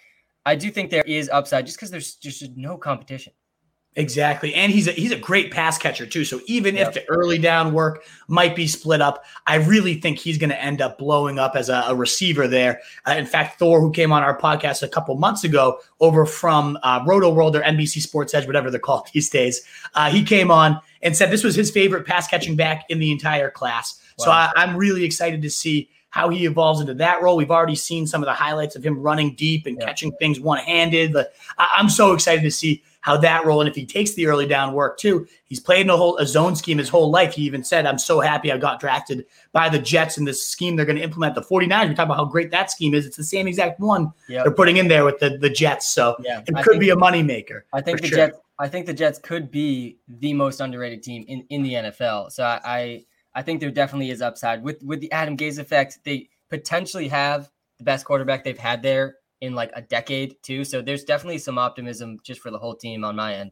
[0.46, 3.34] I do think there is upside just because there's just no competition.
[3.96, 4.54] Exactly.
[4.54, 6.24] And he's a, he's a great pass catcher too.
[6.24, 6.90] So even yep.
[6.90, 10.64] if the early down work might be split up, I really think he's going to
[10.64, 12.82] end up blowing up as a, a receiver there.
[13.08, 16.78] Uh, in fact, Thor, who came on our podcast a couple months ago over from
[16.84, 19.64] uh, Rotoworld or NBC Sports Edge, whatever they're called these days,
[19.96, 23.12] uh, he came on and said this was his favorite pass catching back in the
[23.12, 24.00] entire class.
[24.20, 24.26] Wow.
[24.26, 27.38] So I, I'm really excited to see how he evolves into that role.
[27.38, 29.86] We've already seen some of the highlights of him running deep and yeah.
[29.86, 31.14] catching things one handed.
[31.14, 33.62] But I'm so excited to see how that role.
[33.62, 36.26] And if he takes the early down work too, he's played in a whole a
[36.26, 37.34] zone scheme his whole life.
[37.34, 40.76] He even said, I'm so happy I got drafted by the Jets in this scheme
[40.76, 41.36] they're going to implement.
[41.36, 43.06] The 49ers, we talk about how great that scheme is.
[43.06, 44.44] It's the same exact one yep.
[44.44, 45.90] they're putting in there with the, the Jets.
[45.90, 47.62] So yeah, it I could be a moneymaker.
[47.72, 48.18] I think the sure.
[48.18, 52.30] Jets I think the Jets could be the most underrated team in, in the NFL.
[52.32, 56.00] So I, I I think there definitely is upside with with the Adam Gase effect.
[56.04, 60.66] They potentially have the best quarterback they've had there in like a decade too.
[60.66, 63.52] So there's definitely some optimism just for the whole team on my end.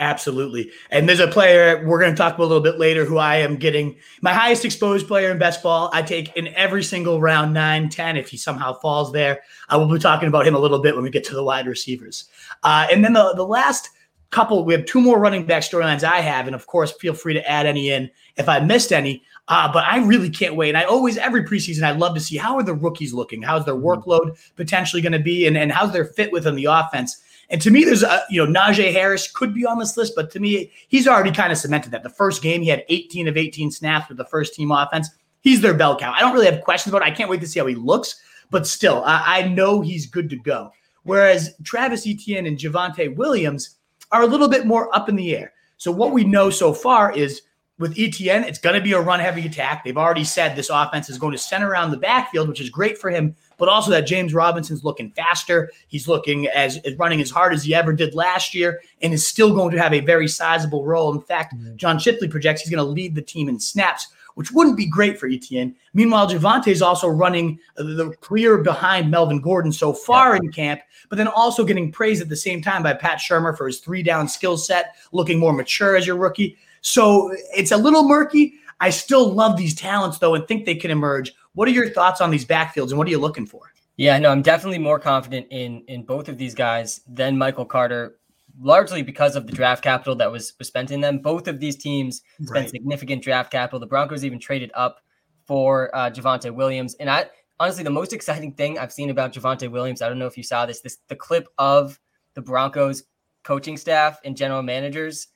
[0.00, 0.70] Absolutely.
[0.90, 3.36] And there's a player we're going to talk about a little bit later who I
[3.36, 5.90] am getting my highest exposed player in best ball.
[5.92, 9.42] I take in every single round, 9, 10, if he somehow falls there.
[9.68, 11.66] I will be talking about him a little bit when we get to the wide
[11.66, 12.30] receivers.
[12.62, 13.90] Uh, and then the, the last
[14.30, 16.46] couple, we have two more running back storylines I have.
[16.46, 19.22] And of course, feel free to add any in if I missed any.
[19.46, 20.70] Uh, but I really can't wait.
[20.70, 23.42] And I always, every preseason, I love to see how are the rookies looking?
[23.42, 23.86] How's their mm-hmm.
[23.86, 25.46] workload potentially going to be?
[25.46, 27.20] And, and how's their fit within the offense?
[27.50, 30.30] And to me, there's a, you know, Najee Harris could be on this list, but
[30.32, 32.04] to me, he's already kind of cemented that.
[32.04, 35.10] The first game, he had 18 of 18 snaps with the first team offense.
[35.40, 36.12] He's their bell cow.
[36.12, 37.10] I don't really have questions about it.
[37.10, 40.30] I can't wait to see how he looks, but still, I, I know he's good
[40.30, 40.70] to go.
[41.02, 43.78] Whereas Travis Etienne and Javonte Williams
[44.12, 45.52] are a little bit more up in the air.
[45.76, 47.42] So what we know so far is
[47.80, 49.82] with Etienne, it's going to be a run heavy attack.
[49.82, 52.98] They've already said this offense is going to center around the backfield, which is great
[52.98, 55.72] for him, but also that James Robinson's looking faster.
[55.88, 59.26] He's looking as, as running as hard as he ever did last year and is
[59.26, 61.14] still going to have a very sizable role.
[61.14, 61.76] In fact, mm-hmm.
[61.76, 65.18] John Shipley projects he's going to lead the team in snaps, which wouldn't be great
[65.18, 65.74] for Etienne.
[65.94, 70.40] Meanwhile, Javonte is also running the clear behind Melvin Gordon so far yeah.
[70.42, 73.66] in camp, but then also getting praised at the same time by Pat Shurmur for
[73.66, 76.58] his three down skill set, looking more mature as your rookie.
[76.80, 78.54] So it's a little murky.
[78.80, 81.32] I still love these talents though and think they can emerge.
[81.54, 83.72] What are your thoughts on these backfields and what are you looking for?
[83.96, 88.18] Yeah, no, I'm definitely more confident in in both of these guys than Michael Carter,
[88.58, 91.18] largely because of the draft capital that was, was spent in them.
[91.18, 92.70] Both of these teams spent right.
[92.70, 93.78] significant draft capital.
[93.78, 95.02] The Broncos even traded up
[95.46, 97.26] for uh, Javonte Williams, and I
[97.58, 100.44] honestly, the most exciting thing I've seen about Javonte Williams, I don't know if you
[100.44, 102.00] saw this, this the clip of
[102.34, 103.02] the Broncos
[103.42, 105.28] coaching staff and general managers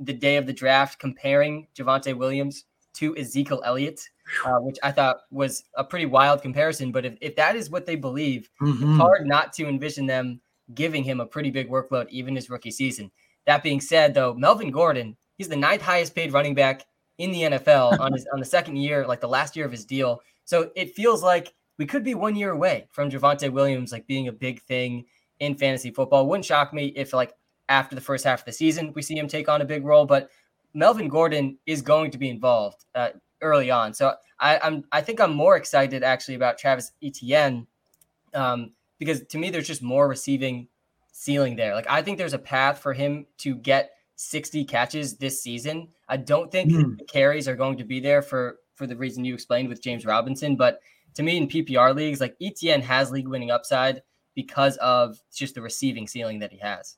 [0.00, 2.64] the day of the draft comparing Javonte Williams
[2.94, 4.08] to Ezekiel Elliott,
[4.44, 6.92] uh, which I thought was a pretty wild comparison.
[6.92, 8.90] But if, if that is what they believe, mm-hmm.
[8.90, 10.40] it's hard not to envision them
[10.74, 13.10] giving him a pretty big workload even his rookie season.
[13.46, 16.86] That being said, though, Melvin Gordon, he's the ninth highest paid running back
[17.18, 19.84] in the NFL on his on the second year, like the last year of his
[19.84, 20.22] deal.
[20.44, 24.28] So it feels like we could be one year away from Javonte Williams like being
[24.28, 25.04] a big thing
[25.40, 26.26] in fantasy football.
[26.26, 27.34] Wouldn't shock me if like
[27.68, 30.06] after the first half of the season we see him take on a big role,
[30.06, 30.30] but
[30.74, 33.10] Melvin Gordon is going to be involved uh,
[33.40, 33.94] early on.
[33.94, 37.66] So I, am I think I'm more excited actually about Travis Etienne
[38.34, 40.68] um, because to me there's just more receiving
[41.12, 41.74] ceiling there.
[41.74, 45.88] Like I think there's a path for him to get 60 catches this season.
[46.08, 46.98] I don't think mm.
[46.98, 50.04] the carries are going to be there for for the reason you explained with James
[50.04, 50.80] Robinson, but
[51.14, 54.02] to me in PPR leagues, like Etienne has league winning upside
[54.34, 56.96] because of just the receiving ceiling that he has.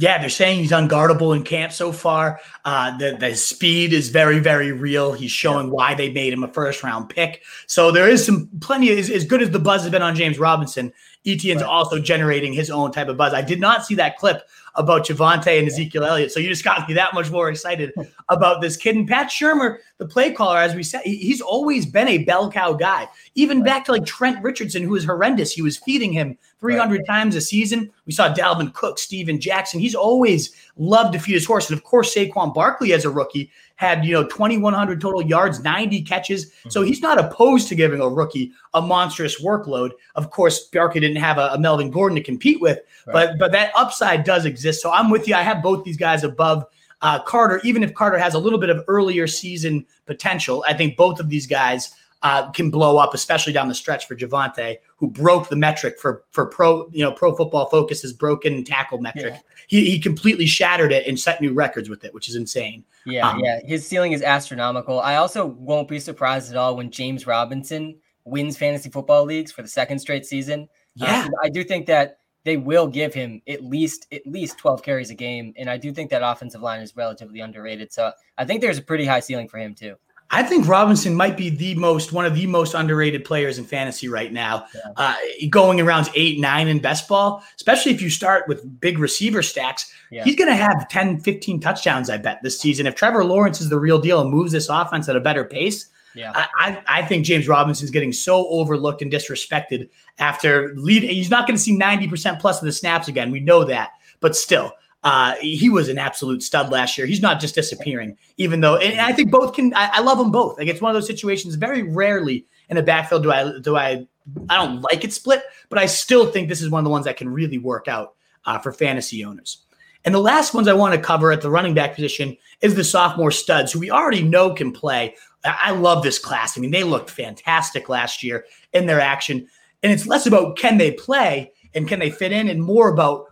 [0.00, 2.40] Yeah, they're saying he's unguardable in camp so far.
[2.64, 5.12] Uh, the, the speed is very, very real.
[5.12, 7.42] He's showing why they made him a first round pick.
[7.66, 10.38] So there is some plenty, as, as good as the buzz has been on James
[10.38, 10.92] Robinson,
[11.26, 11.68] Etienne's right.
[11.68, 13.34] also generating his own type of buzz.
[13.34, 14.48] I did not see that clip
[14.78, 16.32] about Javonte and Ezekiel Elliott.
[16.32, 17.92] So you just got me that much more excited
[18.28, 18.96] about this kid.
[18.96, 22.72] And Pat Shurmur, the play caller, as we said, he's always been a bell cow
[22.72, 23.08] guy.
[23.34, 25.52] Even back to like Trent Richardson, who was horrendous.
[25.52, 27.06] He was feeding him 300 right.
[27.06, 27.90] times a season.
[28.06, 29.80] We saw Dalvin Cook, Steven Jackson.
[29.80, 31.68] He's always loved to feed his horse.
[31.68, 36.02] And of course, Saquon Barkley as a rookie had, you know, 2,100 total yards, 90
[36.02, 36.46] catches.
[36.46, 36.70] Mm-hmm.
[36.70, 39.92] So he's not opposed to giving a rookie a monstrous workload.
[40.16, 43.12] Of course, Barkley didn't have a, a Melvin Gordon to compete with, right.
[43.12, 44.82] but but that upside does exist.
[44.82, 45.36] So I'm with you.
[45.36, 46.66] I have both these guys above
[47.02, 50.64] uh, Carter, even if Carter has a little bit of earlier season potential.
[50.66, 54.16] I think both of these guys uh, can blow up, especially down the stretch for
[54.16, 58.98] Javonte, who broke the metric for for pro you know pro football focus's broken tackle
[58.98, 59.34] metric.
[59.34, 59.40] Yeah.
[59.68, 62.84] He, he completely shattered it and set new records with it, which is insane.
[63.06, 65.00] Yeah, um, yeah, his ceiling is astronomical.
[65.00, 69.62] I also won't be surprised at all when James Robinson wins fantasy football leagues for
[69.62, 70.68] the second straight season.
[71.00, 74.82] Uh, yeah, I do think that they will give him at least at least 12
[74.82, 77.92] carries a game and I do think that offensive line is relatively underrated.
[77.92, 79.96] So I think there's a pretty high ceiling for him too.
[80.30, 84.08] I think Robinson might be the most one of the most underrated players in fantasy
[84.08, 84.66] right now.
[84.74, 84.80] Yeah.
[84.96, 85.14] Uh,
[85.48, 89.90] going around eight, nine in best ball, especially if you start with big receiver stacks,
[90.10, 90.24] yeah.
[90.24, 92.86] he's going to have 10, 15 touchdowns, I bet, this season.
[92.86, 95.88] If Trevor Lawrence is the real deal and moves this offense at a better pace,
[96.14, 96.32] yeah.
[96.34, 101.10] I, I think James Robinson is getting so overlooked and disrespected after leading.
[101.10, 103.30] He's not going to see 90% plus of the snaps again.
[103.30, 103.90] We know that.
[104.20, 104.72] But still,
[105.04, 107.06] uh, he was an absolute stud last year.
[107.06, 109.72] He's not just disappearing, even though, and I think both can.
[109.74, 110.58] I, I, love them both.
[110.58, 111.54] Like it's one of those situations.
[111.54, 114.06] Very rarely in a backfield do I do I
[114.48, 117.04] I don't like it split, but I still think this is one of the ones
[117.04, 119.64] that can really work out uh, for fantasy owners.
[120.04, 122.84] And the last ones I want to cover at the running back position is the
[122.84, 125.14] sophomore studs, who we already know can play.
[125.44, 126.56] I love this class.
[126.56, 129.46] I mean, they looked fantastic last year in their action,
[129.82, 133.26] and it's less about can they play and can they fit in, and more about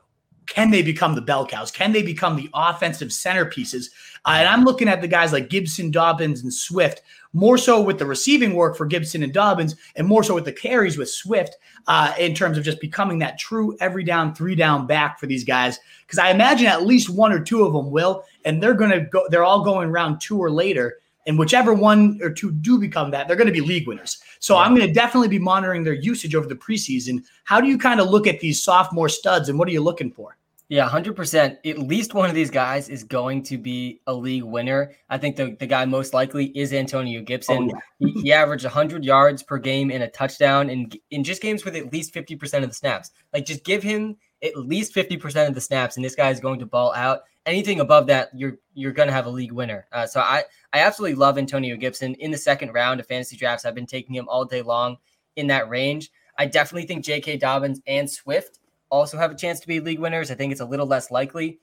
[0.47, 1.71] can they become the bell cows?
[1.71, 3.91] Can they become the offensive centerpieces?
[4.25, 7.99] Uh, and I'm looking at the guys like Gibson, Dobbins, and Swift, more so with
[7.99, 11.57] the receiving work for Gibson and Dobbins, and more so with the carries with Swift
[11.87, 15.45] uh, in terms of just becoming that true every down, three down back for these
[15.45, 15.79] guys.
[16.07, 19.01] Because I imagine at least one or two of them will, and they're going to
[19.01, 20.99] go, they're all going round two or later.
[21.27, 24.23] And whichever one or two do become that, they're going to be league winners.
[24.41, 24.57] So.
[24.57, 27.25] I'm going to definitely be monitoring their usage over the preseason.
[27.45, 30.11] How do you kind of look at these sophomore studs and what are you looking
[30.11, 30.37] for?
[30.69, 31.59] Yeah, 100%.
[31.65, 34.93] At least one of these guys is going to be a league winner.
[35.09, 37.71] I think the, the guy most likely is Antonio Gibson.
[37.73, 38.13] Oh, yeah.
[38.15, 41.77] he, he, averaged 100 yards per game and a touchdown in, in just games with
[41.77, 43.13] at least 50% of the snaps.
[43.33, 46.59] Like, just give him at least 50% of the snaps, and this guy is going
[46.59, 47.21] to ball out.
[47.47, 49.87] Anything above that, you're you're going to have a league winner.
[49.93, 50.43] Uh, so I,
[50.73, 53.65] I absolutely love Antonio Gibson in the second round of fantasy drafts.
[53.65, 54.97] I've been taking him all day long
[55.37, 56.11] in that range.
[56.39, 57.39] I definitely think J.K.
[57.39, 58.59] Dobbins and Swift–
[58.91, 60.31] also have a chance to be league winners.
[60.31, 61.61] I think it's a little less likely.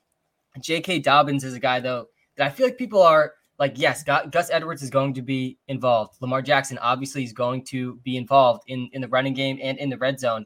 [0.60, 1.00] J.K.
[1.00, 2.08] Dobbins is a guy though
[2.38, 6.16] that I feel like people are like, yes, Gus Edwards is going to be involved.
[6.22, 9.90] Lamar Jackson obviously is going to be involved in in the running game and in
[9.90, 10.46] the red zone,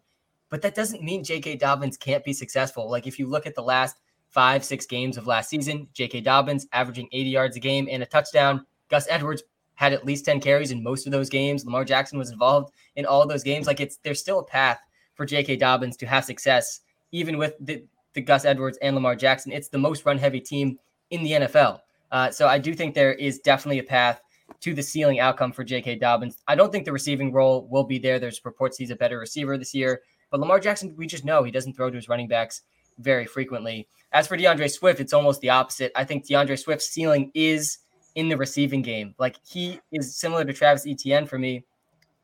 [0.50, 1.56] but that doesn't mean J.K.
[1.56, 2.90] Dobbins can't be successful.
[2.90, 3.98] Like if you look at the last
[4.30, 6.22] five six games of last season, J.K.
[6.22, 8.66] Dobbins averaging 80 yards a game and a touchdown.
[8.90, 9.44] Gus Edwards
[9.76, 11.64] had at least 10 carries in most of those games.
[11.64, 13.68] Lamar Jackson was involved in all those games.
[13.68, 14.80] Like it's there's still a path
[15.14, 15.58] for J.K.
[15.58, 19.52] Dobbins to have success, even with the, the Gus Edwards and Lamar Jackson.
[19.52, 20.80] It's the most run heavy team
[21.12, 21.80] in the NFL.
[22.12, 24.22] Uh, so I do think there is definitely a path
[24.62, 25.96] to the ceiling outcome for J.K.
[25.96, 26.38] Dobbins.
[26.48, 28.18] I don't think the receiving role will be there.
[28.18, 30.02] There's reports he's a better receiver this year,
[30.32, 32.62] but Lamar Jackson, we just know he doesn't throw to his running backs
[33.00, 33.88] very frequently.
[34.12, 35.92] As for DeAndre Swift, it's almost the opposite.
[35.96, 37.80] I think DeAndre Swift's ceiling is
[38.16, 39.14] in the receiving game.
[39.20, 41.66] Like he is similar to Travis Etienne for me,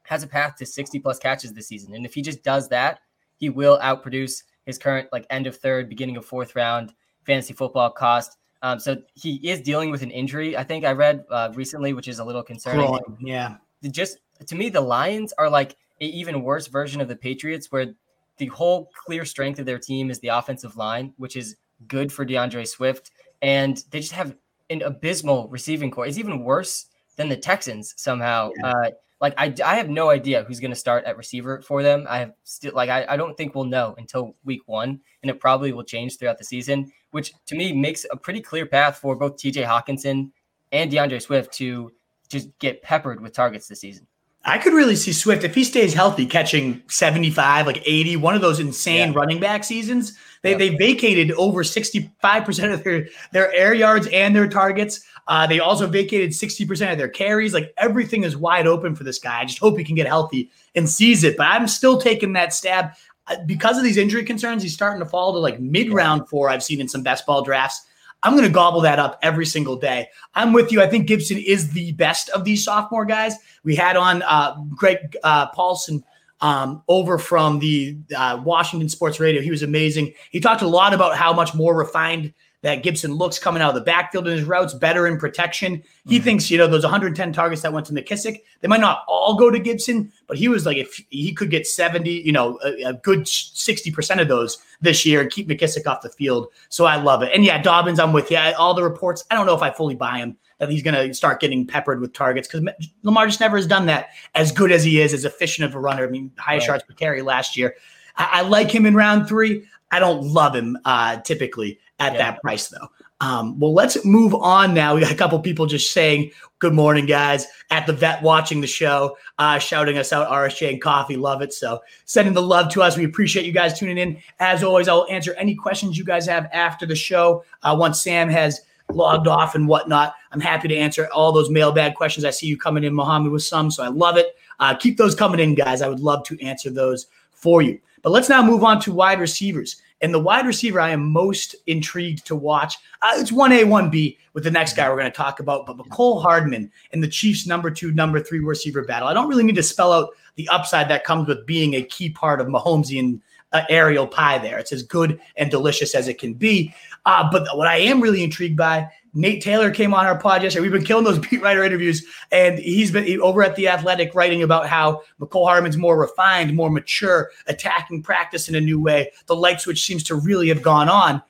[0.03, 1.93] has a path to 60 plus catches this season.
[1.93, 2.99] And if he just does that,
[3.37, 6.93] he will outproduce his current like end of third, beginning of fourth round
[7.25, 8.37] fantasy football cost.
[8.61, 10.55] Um, so he is dealing with an injury.
[10.55, 12.87] I think I read uh, recently, which is a little concerning.
[12.87, 13.57] Growing, yeah.
[13.91, 17.93] Just to me, the Lions are like an even worse version of the Patriots, where
[18.37, 21.55] the whole clear strength of their team is the offensive line, which is
[21.87, 23.11] good for DeAndre Swift,
[23.41, 24.35] and they just have
[24.69, 26.05] an abysmal receiving core.
[26.05, 28.51] It's even worse than the Texans somehow.
[28.57, 28.71] Yeah.
[28.71, 28.89] Uh,
[29.21, 32.05] like I, I have no idea who's going to start at receiver for them.
[32.09, 35.39] I have still like I, I don't think we'll know until week one, and it
[35.39, 39.15] probably will change throughout the season, which to me makes a pretty clear path for
[39.15, 39.63] both T.J.
[39.63, 40.31] Hockenson
[40.73, 41.91] and DeAndre Swift to
[42.27, 44.05] just get peppered with targets this season.
[44.45, 48.41] I could really see Swift if he stays healthy, catching 75, like 80, one of
[48.41, 49.17] those insane yeah.
[49.17, 50.17] running back seasons.
[50.41, 50.57] They, yeah.
[50.57, 55.05] they vacated over 65% of their, their air yards and their targets.
[55.27, 57.53] Uh, they also vacated 60% of their carries.
[57.53, 59.39] Like everything is wide open for this guy.
[59.39, 61.37] I just hope he can get healthy and seize it.
[61.37, 62.91] But I'm still taking that stab
[63.27, 64.61] uh, because of these injury concerns.
[64.61, 66.49] He's starting to fall to like mid round four.
[66.49, 67.81] I've seen in some best ball drafts.
[68.23, 70.07] I'm going to gobble that up every single day.
[70.33, 70.81] I'm with you.
[70.81, 73.35] I think Gibson is the best of these sophomore guys.
[73.63, 76.03] We had on uh, Greg uh, Paulsen
[76.39, 79.41] um, over from the uh, Washington Sports Radio.
[79.41, 80.13] He was amazing.
[80.31, 82.33] He talked a lot about how much more refined
[82.63, 85.83] that Gibson looks coming out of the backfield in his routes, better in protection.
[86.07, 86.23] He mm-hmm.
[86.23, 89.51] thinks, you know, those 110 targets that went to McKissic, they might not all go
[89.51, 92.93] to Gibson, but he was like, if he could get 70, you know, a, a
[92.93, 96.47] good 60% of those this year and keep McKissic off the field.
[96.69, 97.31] So I love it.
[97.35, 98.37] And yeah, Dobbins, I'm with you.
[98.37, 101.13] all the reports, I don't know if I fully buy him that he's going to
[101.13, 102.65] start getting peppered with targets because
[103.01, 105.79] Lamar just never has done that as good as he is, as efficient of a
[105.79, 106.07] runner.
[106.07, 106.75] I mean, highest right.
[106.75, 107.75] yards per carry last year.
[108.15, 109.67] I, I like him in round three.
[109.93, 112.17] I don't love him uh, typically at yeah.
[112.17, 112.87] that price though.
[113.21, 114.95] Um, well, let's move on now.
[114.95, 118.65] We got a couple people just saying good morning, guys, at the vet watching the
[118.65, 121.15] show, uh, shouting us out, RSJ and coffee.
[121.15, 121.53] Love it.
[121.53, 122.97] So sending the love to us.
[122.97, 124.17] We appreciate you guys tuning in.
[124.39, 127.43] As always, I'll answer any questions you guys have after the show.
[127.61, 131.93] Uh, once Sam has logged off and whatnot, I'm happy to answer all those mailbag
[131.93, 132.25] questions.
[132.25, 133.69] I see you coming in, Mohammed, with some.
[133.69, 134.35] So I love it.
[134.59, 135.83] Uh, keep those coming in, guys.
[135.83, 137.79] I would love to answer those for you.
[138.03, 139.81] But let's now move on to wide receivers.
[140.01, 144.43] And the wide receiver I am most intrigued to watch, uh, it's 1A, 1B with
[144.43, 147.71] the next guy we're going to talk about, but Mecole Hardman and the Chiefs' number
[147.71, 149.07] two, number three receiver battle.
[149.07, 152.09] I don't really need to spell out the upside that comes with being a key
[152.09, 153.21] part of Mahomesian
[153.53, 154.57] uh, aerial pie there.
[154.57, 156.75] It's as good and delicious as it can be.
[157.05, 160.61] Uh, but what I am really intrigued by Nate Taylor came on our pod yesterday.
[160.63, 164.43] We've been killing those beat writer interviews, and he's been over at the Athletic writing
[164.43, 169.11] about how Mecole Hardman's more refined, more mature, attacking practice in a new way.
[169.27, 171.21] The light switch seems to really have gone on.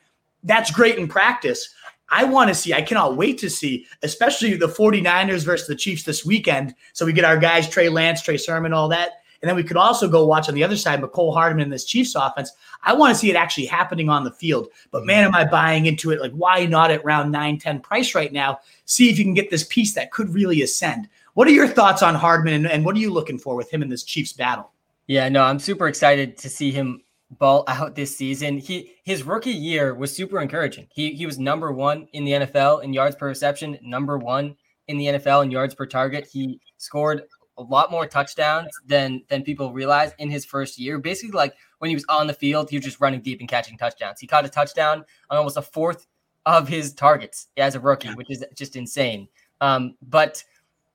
[0.43, 1.73] That's great in practice.
[2.09, 6.03] I want to see, I cannot wait to see, especially the 49ers versus the Chiefs
[6.03, 6.75] this weekend.
[6.93, 9.22] So we get our guys, Trey Lance, Trey Sermon, all that.
[9.43, 11.83] And then we could also go watch on the other side Mecole Hardman in this
[11.83, 12.53] Chiefs offense.
[12.81, 14.69] I want to see it actually happening on the field.
[14.89, 15.07] But mm-hmm.
[15.07, 16.21] man, am I buying into it?
[16.21, 18.59] Like, why not at round 9, 10 price right now?
[18.85, 21.09] See if you can get this piece that could really ascend.
[21.33, 23.81] What are your thoughts on Hardman and, and what are you looking for with him
[23.81, 24.71] in this Chiefs battle?
[25.07, 27.01] Yeah, no, I'm super excited to see him
[27.37, 28.57] ball out this season.
[28.57, 30.87] He his rookie year was super encouraging.
[30.93, 34.55] He he was number one in the NFL in yards per reception, number one
[34.87, 36.27] in the NFL in yards per target.
[36.31, 37.23] He scored
[37.57, 40.97] a lot more touchdowns than than people realize in his first year.
[40.97, 43.77] Basically, like when he was on the field, he was just running deep and catching
[43.77, 44.19] touchdowns.
[44.19, 46.07] He caught a touchdown on almost a fourth
[46.45, 49.27] of his targets as a rookie, which is just insane.
[49.61, 50.43] Um, but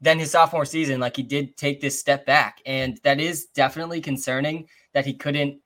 [0.00, 4.00] then his sophomore season, like he did take this step back, and that is definitely
[4.00, 5.60] concerning that he couldn't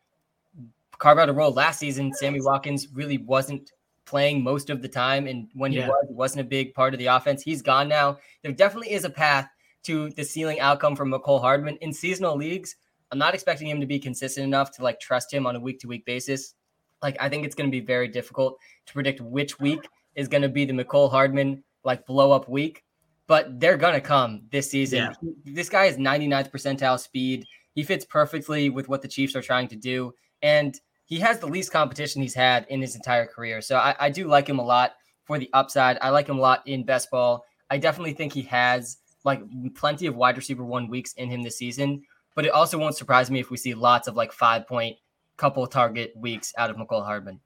[0.98, 2.12] carve out a role last season.
[2.14, 3.72] Sammy Watkins really wasn't
[4.04, 5.82] playing most of the time, and when yeah.
[5.82, 7.42] he was, it wasn't a big part of the offense.
[7.42, 8.18] He's gone now.
[8.42, 9.48] There definitely is a path
[9.84, 12.76] to the ceiling outcome from Mecole Hardman in seasonal leagues.
[13.10, 15.80] I'm not expecting him to be consistent enough to like trust him on a week
[15.80, 16.54] to week basis.
[17.02, 19.80] Like I think it's going to be very difficult to predict which week
[20.14, 22.84] is going to be the Mecole Hardman like blow up week,
[23.26, 25.10] but they're going to come this season.
[25.22, 25.30] Yeah.
[25.44, 27.44] This guy is 99th percentile speed.
[27.74, 30.12] He fits perfectly with what the Chiefs are trying to do,
[30.42, 33.60] and he has the least competition he's had in his entire career.
[33.60, 34.92] So I, I do like him a lot
[35.24, 35.98] for the upside.
[36.00, 37.44] I like him a lot in best ball.
[37.70, 39.40] I definitely think he has like
[39.74, 42.02] plenty of wide receiver one weeks in him this season,
[42.34, 44.96] but it also won't surprise me if we see lots of like five point
[45.36, 47.40] couple target weeks out of Mecole Hardman.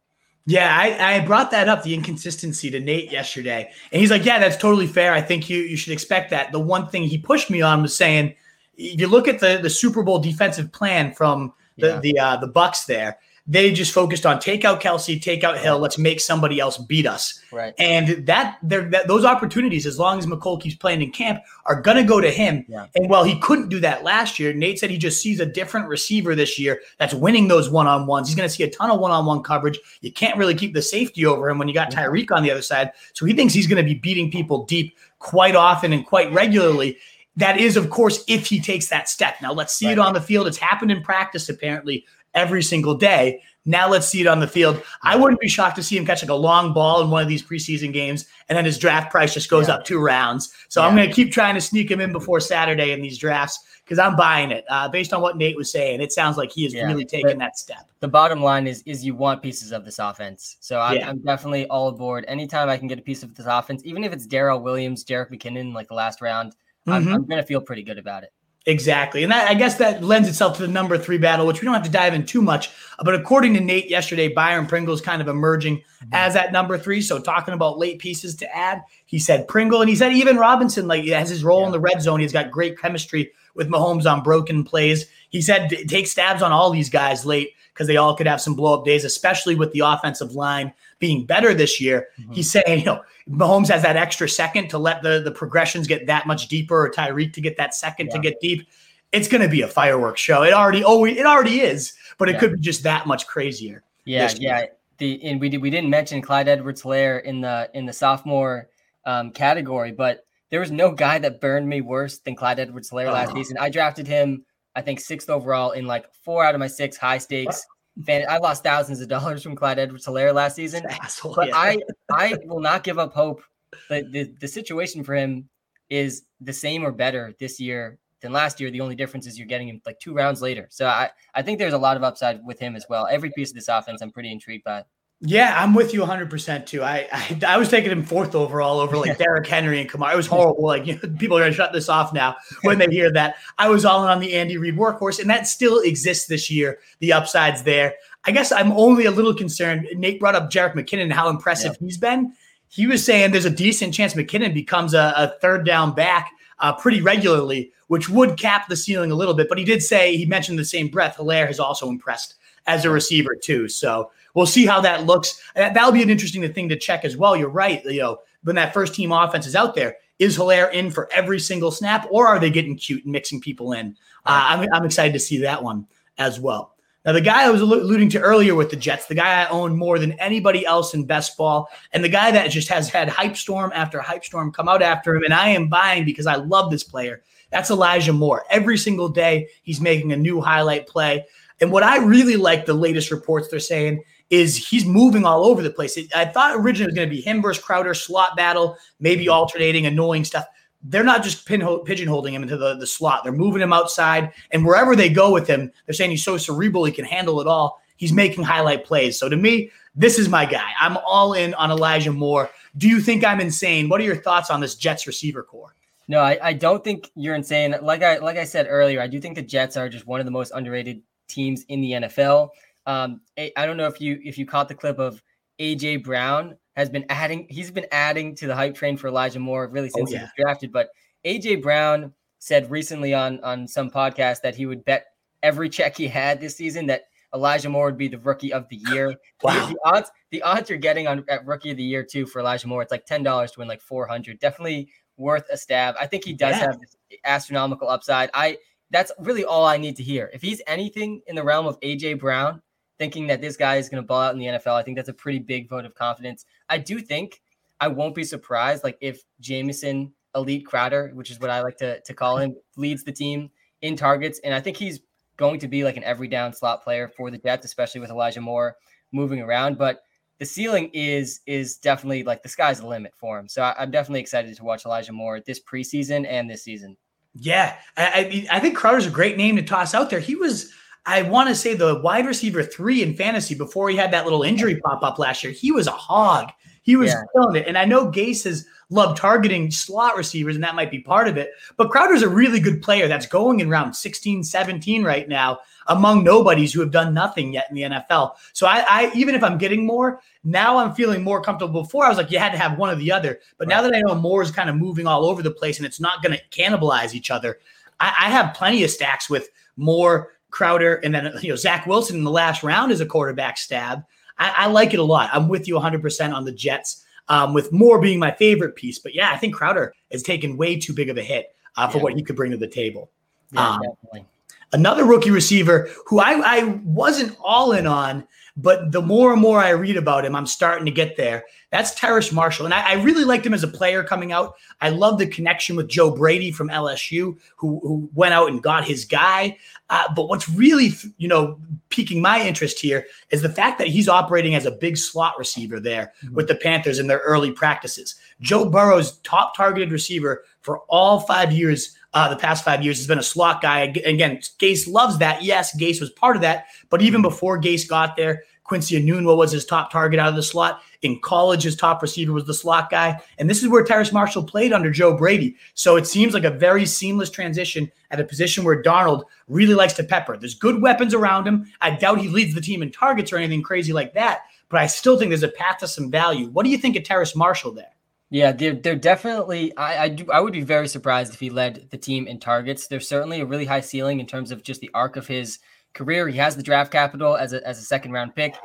[0.49, 3.69] Yeah, I, I brought that up, the inconsistency to Nate yesterday.
[3.91, 5.13] And he's like, Yeah, that's totally fair.
[5.13, 6.53] I think you you should expect that.
[6.53, 8.35] The one thing he pushed me on was saying,
[8.77, 12.01] if you look at the the Super Bowl defensive plan from the Yeah.
[12.01, 13.19] the uh, the Bucs there,
[13.49, 17.07] they just focused on take out Kelsey, take out Hill, let's make somebody else beat
[17.07, 17.41] us.
[17.53, 17.75] Right.
[17.79, 21.81] And that, there, that those opportunities, as long as Mecole keeps playing in camp, are
[21.81, 22.65] going to go to him.
[22.69, 22.87] Yeah.
[22.97, 25.89] And while he couldn't do that last year, Nate said he just sees a different
[25.89, 28.29] receiver this year that's winning those one on ones.
[28.29, 29.79] He's going to see a ton of one on one coverage.
[30.01, 32.63] You can't really keep the safety over him when you got Tyreek on the other
[32.63, 32.93] side.
[33.13, 36.99] So he thinks he's going to be beating people deep quite often and quite regularly.
[37.37, 39.37] That is, of course, if he takes that step.
[39.43, 40.47] Now let's see it on the field.
[40.47, 42.07] It's happened in practice apparently
[42.37, 43.43] every single day.
[43.69, 44.81] Now let's see it on the field.
[45.03, 47.29] I wouldn't be shocked to see him catch like a long ball in one of
[47.29, 49.75] these preseason games, and then his draft price just goes Yeah.
[49.75, 50.53] up two rounds.
[50.69, 53.59] So I'm going to keep trying to sneak him in before Saturday in these drafts
[53.85, 54.65] because I'm buying it.
[54.69, 56.87] Uh, based on what Nate was saying, it sounds like he is Yeah.
[56.87, 57.89] really taking that step.
[58.01, 60.59] the bottom line is is you want pieces of this offense.
[60.61, 61.09] So I'm, Yeah.
[61.09, 62.25] I'm definitely all aboard.
[62.29, 65.31] Anytime I can get a piece of this offense, even if it's Darrel Williams, Jerick
[65.33, 66.55] McKinnon, like the last round,
[66.87, 67.15] I'm, Mhm.
[67.15, 68.31] I'm gonna feel pretty good about it.
[68.69, 69.23] Exactly.
[69.23, 71.75] And that I guess that lends itself to the number three battle, which we don't
[71.75, 72.71] have to dive in too much.
[73.01, 76.09] But according to Nate yesterday, Byron Pringle's kind of emerging mm-hmm.
[76.13, 77.01] as that number three.
[77.01, 80.89] So talking about late pieces to add, he said Pringle and he said even Robinson,
[80.89, 82.19] like has his role in the red zone.
[82.19, 85.07] He's got great chemistry with Mahomes on broken plays.
[85.31, 88.57] He said take stabs on all these guys late because they all could have some
[88.57, 92.09] blow up days, especially with the offensive line being better this year.
[92.33, 96.07] He's saying, you know, Mahomes has that extra second to let the, the progressions get
[96.07, 98.67] that much deeper, or Tyreek to get that second to get deep.
[99.13, 100.43] It's going to be a fireworks show.
[100.43, 102.39] It already, oh, it already is, but it Yeah.
[102.41, 103.83] could be just that much crazier.
[104.05, 104.67] Yeah, yeah.
[104.99, 108.69] The and we did we didn't mention Clyde Edwards Helaire in the in the sophomore
[109.05, 113.13] um, category, but there was no guy that burned me worse than Clyde Edwards Helaire
[113.13, 113.35] last Oh.
[113.35, 113.59] season.
[113.59, 114.45] I drafted him,
[114.75, 117.67] I think sixth overall in like four out of my six high stakes.
[118.09, 120.85] I lost thousands of dollars from Clyde Edwards Helaire last season.
[120.87, 121.35] Asshole.
[121.35, 121.57] But yeah.
[121.57, 121.79] I
[122.11, 123.43] I will not give up hope.
[123.89, 125.49] The, the the situation for him
[125.89, 128.71] is the same or better this year than last year.
[128.71, 130.67] The only difference is you're getting him like two rounds later.
[130.71, 133.07] So I, I think there's a lot of upside with him as well.
[133.11, 134.85] Every piece of this offense I'm pretty intrigued by.
[135.23, 136.83] Yeah, I'm with you 100% too.
[136.83, 140.13] I, I I was taking him fourth overall over like Derrick Henry and Kamara.
[140.13, 140.65] It was horrible.
[140.65, 143.37] Like you know, people are going to shut this off now when they hear that.
[143.57, 146.81] I was all in on the Andy Reid workhorse, and that still exists this year.
[146.99, 147.95] The upside's there.
[148.27, 149.89] I guess I'm only a little concerned.
[149.95, 152.35] Nate brought up Jerick McKinnon and how impressive he's been.
[152.69, 156.75] He was saying there's a decent chance McKinnon becomes a, a third down back uh,
[156.75, 159.49] pretty regularly, which would cap the ceiling a little bit.
[159.49, 161.17] But he did say he mentioned the same breath.
[161.17, 162.35] Helaire has also impressed
[162.67, 163.69] as a receiver too.
[163.69, 165.43] So we'll see how that looks.
[165.57, 167.35] That, that'll be an interesting thing to check as well.
[167.35, 167.85] You're right.
[167.85, 171.41] You know, when that first team offense is out there, is Helaire in for every
[171.41, 173.97] single snap, or are they getting cute and mixing people in?
[174.25, 175.87] Uh, I'm, I'm excited to see that one
[176.19, 176.75] as well.
[177.05, 179.77] Now, the guy I was alluding to earlier with the Jets, the guy I own
[179.77, 183.37] more than anybody else in best ball, and the guy that just has had hype
[183.37, 186.71] storm after hype storm come out after him, and I am buying because I love
[186.71, 187.23] this player.
[187.53, 188.45] That's Elijah Moore.
[188.51, 191.25] Every single day, he's making a new highlight play.
[191.61, 195.63] And what I really like the latest reports they're saying is he's moving all over
[195.63, 195.97] the place.
[195.97, 199.25] It- I thought originally it was going to be him versus Crowder slot battle, maybe
[199.25, 199.33] mm-hmm.
[199.33, 200.47] alternating, annoying stuff.
[200.83, 203.25] They're not just pigeonholing him into the, the slot.
[203.25, 206.85] They're moving him outside, and wherever they go with him, they're saying he's so cerebral
[206.85, 207.81] he can handle it all.
[207.97, 209.19] He's making highlight plays.
[209.19, 210.71] So to me, this is my guy.
[210.79, 212.51] I'm all in on Elijah Moore.
[212.77, 213.89] Do you think I'm insane?
[213.89, 215.75] What are your thoughts on this Jets receiver core?
[216.07, 217.75] No, I, I don't think you're insane.
[217.83, 220.27] Like I like I said earlier, I do think the Jets are just one of
[220.27, 222.51] the most underrated teams in the NFL.
[222.87, 225.23] Um, I don't know if you if you caught the clip of
[225.61, 227.47] AJ Brown has been adding.
[227.51, 230.23] He's been adding to the hype train for Elijah Moore really since he yeah.
[230.23, 230.73] was drafted.
[230.73, 230.89] But
[231.25, 235.07] AJ Brown said recently on on some podcast that he would bet
[235.43, 238.81] every check he had this season that Elijah Moore would be the rookie of the
[238.91, 239.15] year.
[239.43, 239.67] Wow.
[239.67, 242.41] The, the odds the odds you're getting on at rookie of the year too for
[242.41, 244.39] Elijah Moore, it's like ten dollars to win like four hundred.
[244.39, 245.95] Definitely worth a stab.
[246.01, 246.67] I think he does Yeah.
[246.67, 246.79] have
[247.25, 248.31] astronomical upside.
[248.33, 248.59] I
[248.91, 250.31] that's really all I need to hear.
[250.33, 252.63] If he's anything in the realm of AJ Brown,
[252.99, 255.09] thinking that this guy is going to ball out in the NFL, I think that's
[255.09, 256.45] a pretty big vote of confidence.
[256.69, 257.41] I do think
[257.81, 262.01] I won't be surprised like if Jamison Elite Crowder, which is what I like to
[262.01, 263.51] to call him, leads the team
[263.83, 265.01] in targets, and I think he's
[265.37, 268.41] going to be like an every down slot player for the Jets, especially with Elijah
[268.41, 268.77] Moore
[269.13, 269.79] moving around.
[269.79, 270.03] But
[270.39, 273.49] the ceiling is is definitely like the sky's the limit for him.
[273.49, 276.97] So I, I'm definitely excited to watch Elijah Moore this preseason and this season.
[277.39, 280.21] Yeah, I, I, I think Crowder's a great name to toss out there.
[280.21, 280.73] He was,
[281.07, 284.43] I want to say, the wide receiver three in fantasy before he had that little
[284.43, 285.53] injury pop up last year.
[285.53, 286.51] He was a hog.
[286.83, 287.23] He was Yeah.
[287.33, 287.67] killing it.
[287.67, 291.37] And I know Gase has loved targeting slot receivers, and that might be part of
[291.37, 291.51] it.
[291.77, 296.25] But Crowder's a really good player that's going in round 16, 17 right now among
[296.25, 298.33] nobodies who have done nothing yet in the NFL.
[298.53, 301.83] So I, I even if I'm getting more, now I'm feeling more comfortable.
[301.83, 303.41] Before I was like, you had to have one or the other.
[303.59, 305.87] But now that I know more is kind of moving all over the place and
[305.87, 307.59] it's not going to cannibalize each other,
[308.01, 312.17] I, I have plenty of stacks with more Crowder and then you know Zach Wilson
[312.17, 314.03] in the last round is a quarterback stab.
[314.39, 315.29] I, I like it a lot.
[315.33, 318.99] I'm with you 100% on the Jets, um, with Moore being my favorite piece.
[318.99, 321.99] But yeah, I think Crowder has taken way too big of a hit uh, for
[321.99, 322.05] Yeah.
[322.05, 323.11] what he could bring to the table.
[323.53, 324.25] Yeah, Um, definitely.
[324.73, 328.27] Another rookie receiver who I, I wasn't all in on,
[328.57, 331.45] but the more and more I read about him, I'm starting to get there.
[331.71, 332.65] That's Terrace Marshall.
[332.65, 334.55] And I, I really liked him as a player coming out.
[334.81, 338.87] I love the connection with Joe Brady from LSU, who, who went out and got
[338.87, 339.59] his guy.
[339.91, 344.09] Uh, but what's really, you know, piquing my interest here is the fact that he's
[344.09, 348.15] operating as a big slot receiver there with the Panthers in their early practices.
[348.41, 353.07] Joe Burrow's top targeted receiver for all five years, uh, the past five years, has
[353.07, 353.81] been a slot guy.
[353.81, 355.43] Again, Gase loves that.
[355.43, 356.65] Yes, Gase was part of that.
[356.89, 360.43] But even before Gase got there, Quincy Enunwa was his top target out of the
[360.43, 360.81] slot.
[361.03, 363.21] In college, his top receiver was the slot guy.
[363.37, 365.57] And this is where Terrace Marshall played under Joe Brady.
[365.75, 369.93] So it seems like a very seamless transition at a position where Darnold really likes
[369.95, 370.39] to pepper.
[370.39, 371.71] There's good weapons around him.
[371.83, 374.45] I doubt he leads the team in targets or anything crazy like that.
[374.71, 376.49] But I still think there's a path to some value.
[376.49, 377.93] What do you think of Terrace Marshall there?
[378.31, 379.77] Yeah, they're they're definitely.
[379.77, 382.89] I I, do, I would be very surprised if he led the team in targets.
[382.89, 385.61] There's certainly a really high ceiling in terms of just the arc of his
[385.95, 386.29] career.
[386.29, 388.57] He has the draft capital as a as a second round pick.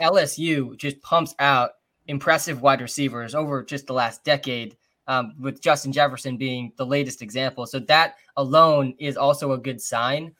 [0.00, 1.70] LSU just pumps out
[2.06, 4.76] impressive wide receivers over just the last decade.
[5.08, 9.80] Um, with Justin Jefferson being the latest example, so that alone is also a good
[9.80, 10.34] sign.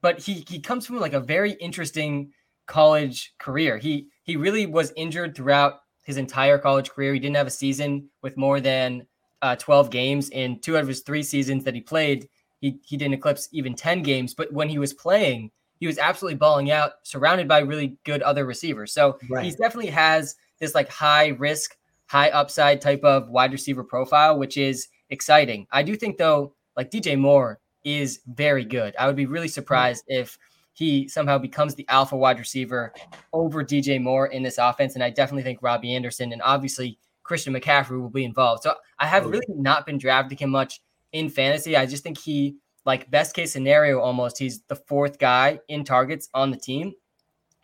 [0.00, 2.32] But he he comes from like a very interesting
[2.66, 3.76] college career.
[3.76, 7.12] He he really was injured throughout his entire college career.
[7.12, 9.06] He didn't have a season with more than
[9.42, 12.28] uh, 12 games in two out of his three seasons that he played.
[12.60, 15.50] He, he didn't eclipse even 10 games, but when he was playing,
[15.80, 18.92] he was absolutely balling out, surrounded by really good other receivers.
[18.92, 19.44] So Right.
[19.44, 21.76] he definitely has this like high risk,
[22.06, 25.66] high upside type of wide receiver profile, which is exciting.
[25.72, 28.94] I do think though, like DJ Moore is very good.
[28.96, 30.38] I would be really surprised if
[30.76, 32.92] he somehow becomes the alpha wide receiver
[33.32, 34.94] over DJ Moore in this offense.
[34.94, 38.62] And I definitely think Robbie Anderson and obviously Christian McCaffrey will be involved.
[38.62, 41.78] So I have Oh, really not been drafting him much in fantasy.
[41.78, 46.28] I just think he, like best case scenario, almost he's the fourth guy in targets
[46.34, 46.92] on the team.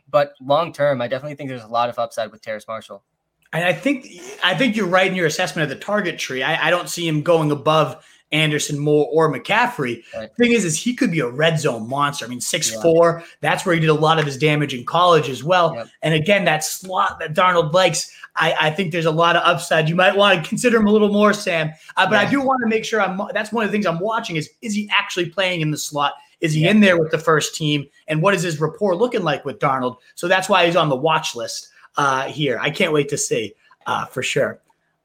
[0.08, 3.04] But long term, I definitely think there's a lot of upside with Terrace Marshall.
[3.52, 4.06] And I think
[4.42, 6.42] I think you're right in your assessment of the target tree.
[6.42, 8.02] I, I don't see him going above
[8.32, 10.02] Anderson, Moore, or McCaffrey.
[10.14, 10.34] Right.
[10.36, 12.24] Thing is, is he could be a red zone monster.
[12.24, 12.80] I mean, six Yeah.
[12.82, 13.24] four.
[13.40, 15.74] That's where he did a lot of his damage in college as well.
[15.74, 15.88] Yep.
[16.02, 18.10] And again, that slot that Darnold likes.
[18.36, 19.88] I, I think there's a lot of upside.
[19.90, 21.70] You might want to consider him a little more, Sam.
[21.98, 23.20] Uh, but I do want to make sure I'm.
[23.34, 26.14] That's one of the things I'm watching is is he actually playing in the slot?
[26.40, 26.70] Is he Yeah.
[26.70, 27.86] in there with the first team?
[28.08, 29.96] And what is his rapport looking like with Darnold?
[30.14, 31.68] So that's why he's on the watch list
[31.98, 32.58] uh, here.
[32.60, 33.54] I can't wait to see
[33.86, 34.60] uh, for sure.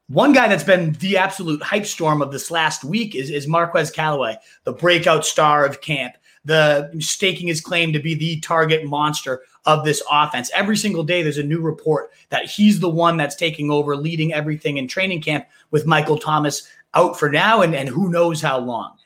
[0.08, 3.90] One guy that's been the absolute hype storm of this last week is, is Marquez
[3.90, 6.14] Callaway, the breakout star of camp,
[6.46, 10.50] the staking his claim to be the target monster of this offense.
[10.54, 14.32] Every single day, there's a new report that he's the one that's taking over, leading
[14.32, 18.58] everything in training camp with Michael Thomas out for now and, and who knows how
[18.58, 18.96] long.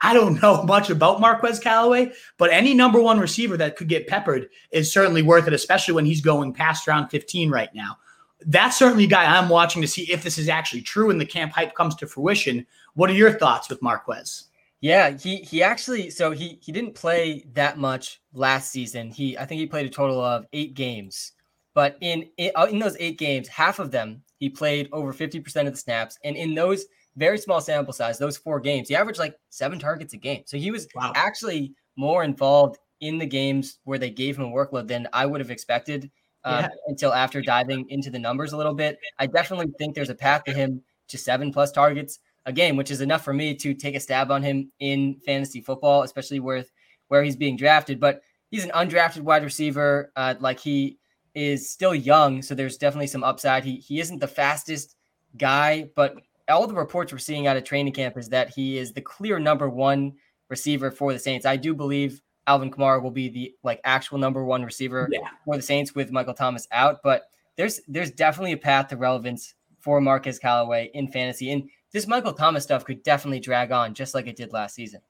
[0.00, 4.06] I don't know much about Marquez Callaway, but any number one receiver that could get
[4.06, 7.98] peppered is certainly worth it, especially when he's going past round 15 right now.
[8.46, 11.26] That's certainly a guy I'm watching to see if this is actually true and the
[11.26, 12.66] camp hype comes to fruition.
[12.94, 14.44] What are your thoughts with Marquez?
[14.80, 19.10] Yeah, he he actually so he he didn't play that much last season.
[19.10, 21.32] He I think he played a total of eight games,
[21.74, 25.66] but in in, uh, those eight games, half of them he played over fifty percent
[25.66, 26.86] of the snaps, and in those
[27.16, 30.44] very small sample size, those four games, he averaged like seven targets a game.
[30.46, 31.12] So he was Wow.
[31.16, 35.40] actually more involved in the games where they gave him a workload than I would
[35.40, 36.08] have expected.
[36.44, 36.68] Uh, Yeah.
[36.86, 40.44] Until after diving into the numbers a little bit, I definitely think there's a path
[40.44, 43.94] to him to seven plus targets a game, which is enough for me to take
[43.94, 46.70] a stab on him in fantasy football, especially with
[47.08, 48.00] where he's being drafted.
[48.00, 50.12] But he's an undrafted wide receiver.
[50.16, 50.98] Uh, like he
[51.34, 53.64] is still young, so there's definitely some upside.
[53.64, 54.96] He he isn't the fastest
[55.36, 56.14] guy, but
[56.48, 59.38] all the reports we're seeing out of training camp is that he is the clear
[59.38, 60.14] number one
[60.48, 61.44] receiver for the Saints.
[61.44, 65.28] I do believe Alvin Kamara will be the like actual number one receiver Yeah.
[65.44, 69.54] for the Saints with Michael Thomas out, but there's there's definitely a path to relevance
[69.80, 71.52] for Marquez Callaway in fantasy.
[71.52, 75.00] And this Michael Thomas stuff could definitely drag on just like it did last season.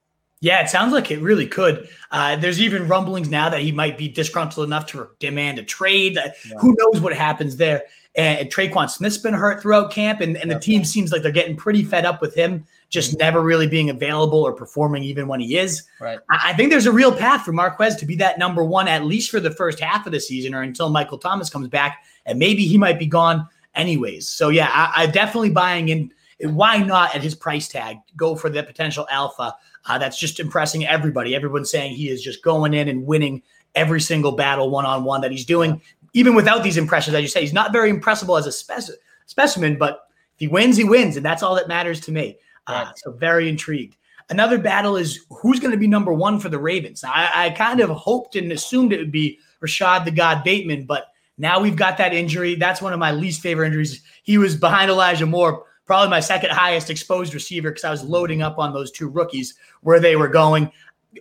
[0.40, 1.88] Yeah, it sounds like it really could.
[2.12, 6.16] Uh, there's even rumblings now that he might be disgruntled enough to demand a trade.
[6.16, 6.58] Uh, yeah.
[6.60, 7.82] Who knows what happens there?
[8.14, 11.56] And Tre'Quan Smith's been hurt throughout camp, and, and the team seems like they're getting
[11.56, 15.58] pretty fed up with him just never really being available or performing even when he
[15.58, 15.82] is.
[16.00, 16.18] Right.
[16.30, 19.04] I, I think there's a real path for Marquez to be that number one, at
[19.04, 22.04] least for the first half of the season or until Michael Thomas comes back.
[22.24, 24.28] And maybe he might be gone anyways.
[24.28, 26.12] So, yeah, I, I'm definitely buying in.
[26.40, 29.56] Why not at his price tag go for the potential alpha?
[29.86, 31.34] Uh, that's just impressing everybody.
[31.34, 33.42] Everyone's saying he is just going in and winning
[33.74, 35.80] every single battle one on one that he's doing,
[36.12, 37.14] even without these impressions.
[37.14, 40.76] As you say, he's not very impressible as a speci- specimen, but if he wins,
[40.76, 42.38] he wins, and that's all that matters to me.
[42.68, 43.96] Uh, so very intrigued.
[44.30, 47.02] Another battle is who's going to be number one for the Ravens.
[47.02, 51.06] I, I, kind of hoped and assumed it would be Rashod the God Bateman, but
[51.38, 52.54] now we've got that injury.
[52.54, 54.02] That's one of my least favorite injuries.
[54.22, 58.42] He was behind Elijah Moore, probably my second highest exposed receiver because I was loading
[58.42, 60.70] up on those two rookies where they were going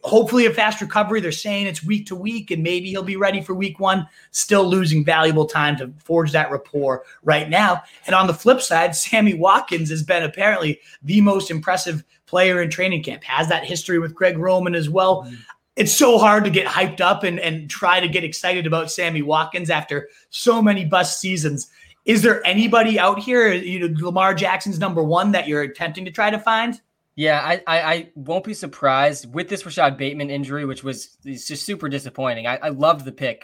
[0.03, 1.21] hopefully a fast recovery.
[1.21, 4.07] They're saying it's week to week, and maybe he'll be ready for week one.
[4.31, 7.83] Still losing valuable time to forge that rapport right now.
[8.05, 12.69] And on the flip side, Sammy Watkins has been apparently the most impressive player in
[12.69, 13.23] training camp.
[13.23, 15.23] Has that history with Greg Roman as well.
[15.23, 15.35] Mm-hmm.
[15.75, 19.21] It's so hard to get hyped up and, and try to get excited about Sammy
[19.21, 21.67] Watkins after so many bust seasons.
[22.03, 26.11] Is there anybody out here, you know, Lamar Jackson's number one that you're attempting to
[26.11, 26.81] try to find?
[27.17, 31.65] Yeah, I, I, I, won't be surprised with this Rashod Bateman injury, which was just
[31.65, 32.45] super disappointing.
[32.45, 33.43] I, I loved the pick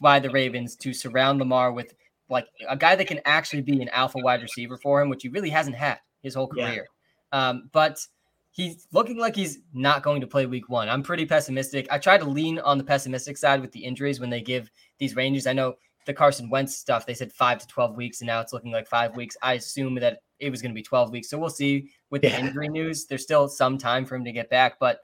[0.00, 1.94] by the Ravens to surround Lamar with
[2.28, 5.28] like a guy that can actually be an alpha wide receiver for him, which he
[5.28, 6.88] really hasn't had his whole career.
[7.32, 7.48] Yeah.
[7.48, 8.04] Um, but
[8.50, 10.88] he's looking like he's not going to play week one.
[10.88, 11.86] I'm pretty pessimistic.
[11.92, 15.14] I try to lean on the pessimistic side with the injuries when they give these
[15.14, 15.46] ranges.
[15.46, 18.52] I know the Carson Wentz stuff, they said five to 12 weeks, and now it's
[18.52, 19.36] looking like five weeks.
[19.40, 21.30] I assume that it was going to be 12 weeks.
[21.30, 22.40] So we'll see with yeah.
[22.40, 23.06] the injury news.
[23.06, 25.00] There's still some time for him to get back, but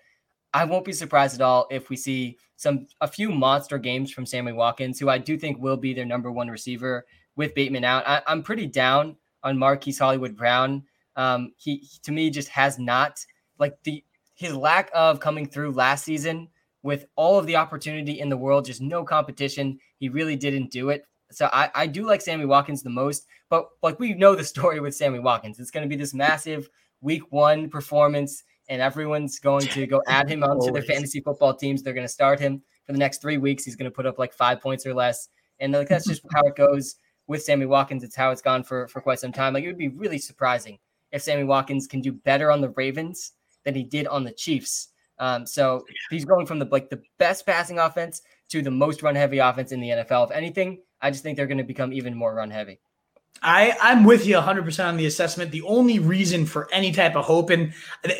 [0.52, 4.26] I won't be surprised at all if we see some a few monster games from
[4.26, 7.06] Sammy Watkins, who I do think will be their number one receiver
[7.36, 8.06] with Bateman out.
[8.06, 10.82] I, am pretty down on Marquise Hollywood Brown.
[11.16, 13.24] Um, he, he to me just has not
[13.58, 14.04] like the
[14.34, 16.48] his lack of coming through last season
[16.82, 19.78] with all of the opportunity in the world, just no competition.
[19.98, 21.04] He really didn't do it.
[21.32, 24.80] So I, I do like Sammy Watkins the most, but like we know the story
[24.80, 25.58] with Sammy Watkins.
[25.60, 26.68] It's going to be this massive
[27.00, 31.82] week one performance, and everyone's going to go add him onto their fantasy football teams.
[31.82, 33.64] They're going to start him for the next three weeks.
[33.64, 35.28] He's going to put up like five points or less.
[35.58, 38.02] And like that's just how it goes with Sammy Watkins.
[38.02, 39.54] It's how it's gone for, for quite some time.
[39.54, 40.78] Like it would be really surprising
[41.12, 43.32] if Sammy Watkins can do better on the Ravens
[43.64, 44.88] than he did on the Chiefs.
[45.18, 49.14] Um, so he's going from the like the best passing offense to the most run
[49.14, 50.30] heavy offense in the NFL.
[50.30, 52.80] If anything, I just think they're going to become even more run heavy.
[53.42, 55.50] I, I'm with you 100% on the assessment.
[55.50, 57.72] The only reason for any type of hope, and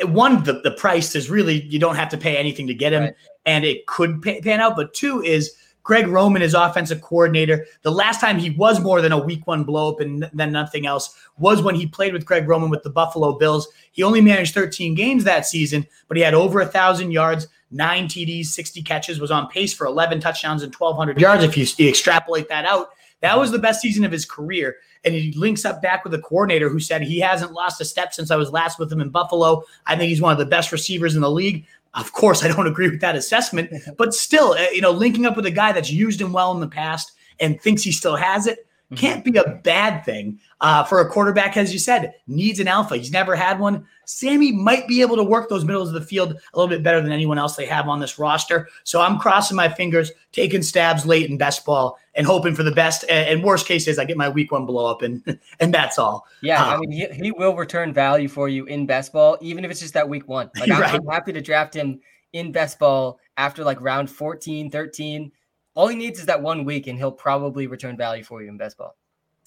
[0.03, 3.03] one, the, the price is really, you don't have to pay anything to get him,
[3.03, 3.15] right.
[3.45, 4.75] and it could pay, pan out.
[4.75, 5.53] But two is
[5.83, 7.65] Greg Roman is offensive coordinator.
[7.81, 10.85] The last time he was more than a week one blow up and then nothing
[10.85, 13.67] else was when he played with Greg Roman with the Buffalo Bills.
[13.91, 18.07] He only managed 13 games that season, but he had over a thousand yards, nine
[18.07, 21.43] TDs, 60 catches, was on pace for 11 touchdowns and 1,200 yards.
[21.43, 22.89] If you, you extrapolate that out,
[23.21, 24.77] that was the best season of his career.
[25.03, 28.13] And he links up back with a coordinator who said he hasn't lost a step
[28.13, 29.63] since I was last with him in Buffalo.
[29.85, 31.65] I think he's one of the best receivers in the league.
[31.93, 35.35] Of course, I don't agree with that assessment, but still, uh, you know, linking up
[35.35, 38.47] with a guy that's used him well in the past and thinks he still has
[38.47, 38.67] it.
[38.95, 42.97] Can't be a bad thing uh, for a quarterback, as you said, needs an alpha.
[42.97, 43.85] He's never had one.
[44.05, 47.01] Sammy might be able to work those middles of the field a little bit better
[47.01, 48.67] than anyone else they have on this roster.
[48.83, 52.71] So I'm crossing my fingers, taking stabs late in best ball, and hoping for the
[52.71, 53.05] best.
[53.09, 56.27] And worst case is I get my week one blow up, and and that's all.
[56.41, 59.63] Yeah, um, I mean he, he will return value for you in best ball, even
[59.63, 60.51] if it's just that week one.
[60.59, 60.93] Like I'm, right.
[60.95, 62.01] I'm happy to draft him
[62.33, 65.31] in best ball after like round 14, 13.
[65.73, 68.57] All he needs is that one week, and he'll probably return value for you in
[68.57, 68.95] best ball.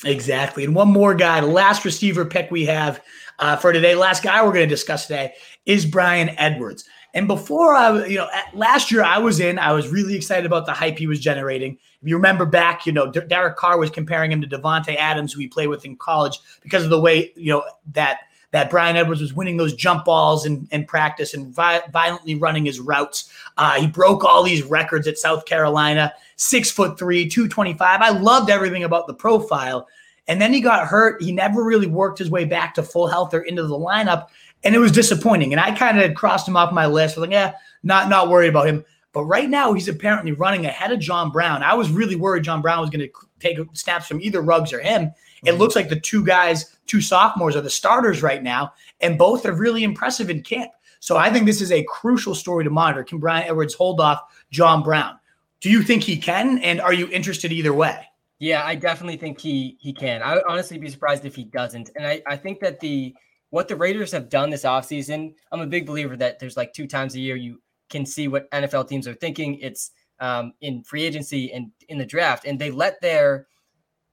[0.05, 0.65] Exactly.
[0.65, 3.03] And one more guy, last receiver pick we have
[3.39, 5.35] uh, for today, last guy we're going to discuss today
[5.67, 6.85] is Bryan Edwards.
[7.15, 10.67] And before I, you know, last year I was in, I was really excited about
[10.67, 11.79] the hype he was generating.
[12.03, 15.41] If you remember back, you know, Derek Carr was comparing him to Davante Adams, who
[15.41, 17.63] he played with in college, because of the way, you know,
[17.93, 18.21] that
[18.55, 22.67] that Bryan Edwards was winning those jump balls in, in practice and vi- violently running
[22.67, 23.29] his routes.
[23.59, 28.01] Uh, he broke all these records at South Carolina, six foot three, 225.
[28.01, 29.89] I loved everything about the profile.
[30.29, 31.21] And then he got hurt.
[31.21, 34.29] He never really worked his way back to full health or into the lineup.
[34.63, 35.53] And it was disappointing.
[35.53, 37.19] And I kind of crossed him off my list.
[37.19, 38.85] I was like, yeah, not, not worried about him.
[39.13, 41.65] But right now, he's apparently running ahead of John Brown.
[41.65, 44.79] I was really worried John Brown was going to take snaps from either Ruggs or
[44.79, 45.11] him.
[45.47, 49.47] It looks like the two guys, two sophomores, are the starters right now, and both
[49.47, 50.71] are really impressive in camp.
[51.01, 53.05] So I think this is a crucial story to monitor.
[53.05, 55.19] Can Bryan Edwards hold off John Brown?
[55.61, 56.59] Do you think he can?
[56.59, 58.07] And are you interested either way?
[58.39, 60.23] Yeah, I definitely think he he can.
[60.23, 61.91] I would honestly be surprised if he doesn't.
[61.97, 63.15] And I, I think that the
[63.51, 66.87] what the Raiders have done this offseason, I'm a big believer that there's like two
[66.87, 69.59] times a year you can see what NFL teams are thinking.
[69.61, 72.47] It's um, in free agency and in the draft.
[72.47, 73.47] And they let their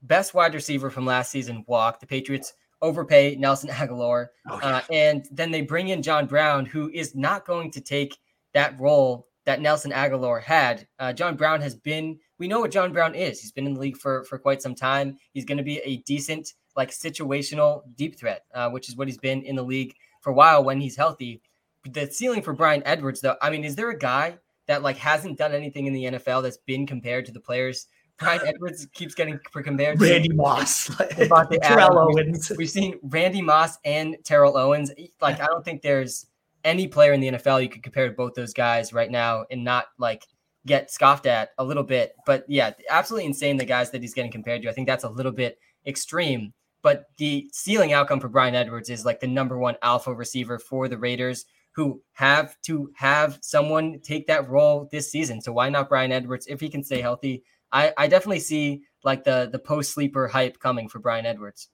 [0.02, 2.00] best wide receiver from last season walk.
[2.00, 4.28] The Patriots overpay Nelson Agholor.
[4.50, 4.78] Oh, yeah.
[4.78, 8.18] uh, and then they bring in John Brown, who is not going to take
[8.54, 10.88] that role that Nelson Agholor had.
[11.00, 13.42] Uh, John Brown has been, we know what John Brown is.
[13.42, 15.18] He's been in the league for, for quite some time.
[15.34, 19.18] He's going to be a decent, like situational deep threat, uh, which is what he's
[19.18, 21.42] been in the league for a while when he's healthy.
[21.90, 24.38] The ceiling for Bryan Edwards, though, I mean, is there a guy
[24.68, 27.88] that like hasn't done anything in the NFL that's been compared to the players
[28.22, 30.90] Bryan Edwards keeps getting compared to Randy Moss,
[31.62, 32.52] Terrell Owens.
[32.58, 34.92] We've seen Randy Moss and Terrell Owens.
[35.22, 36.28] Like, I don't think there's
[36.64, 39.64] any player in the NFL you could compare to both those guys right now and
[39.64, 40.26] not like
[40.66, 42.16] get scoffed at a little bit.
[42.26, 44.70] But yeah, absolutely insane the guys that he's getting compared to.
[44.70, 46.54] I think that's a little bit extreme.
[46.84, 50.88] But the ceiling outcome for Bryan Edwards is like the number one alpha receiver for
[50.88, 55.42] the Raiders who have to have someone take that role this season.
[55.42, 57.44] So why not Bryan Edwards if he can stay healthy?
[57.72, 61.70] I, I definitely see like the the post sleeper hype coming for Bryan Edwards.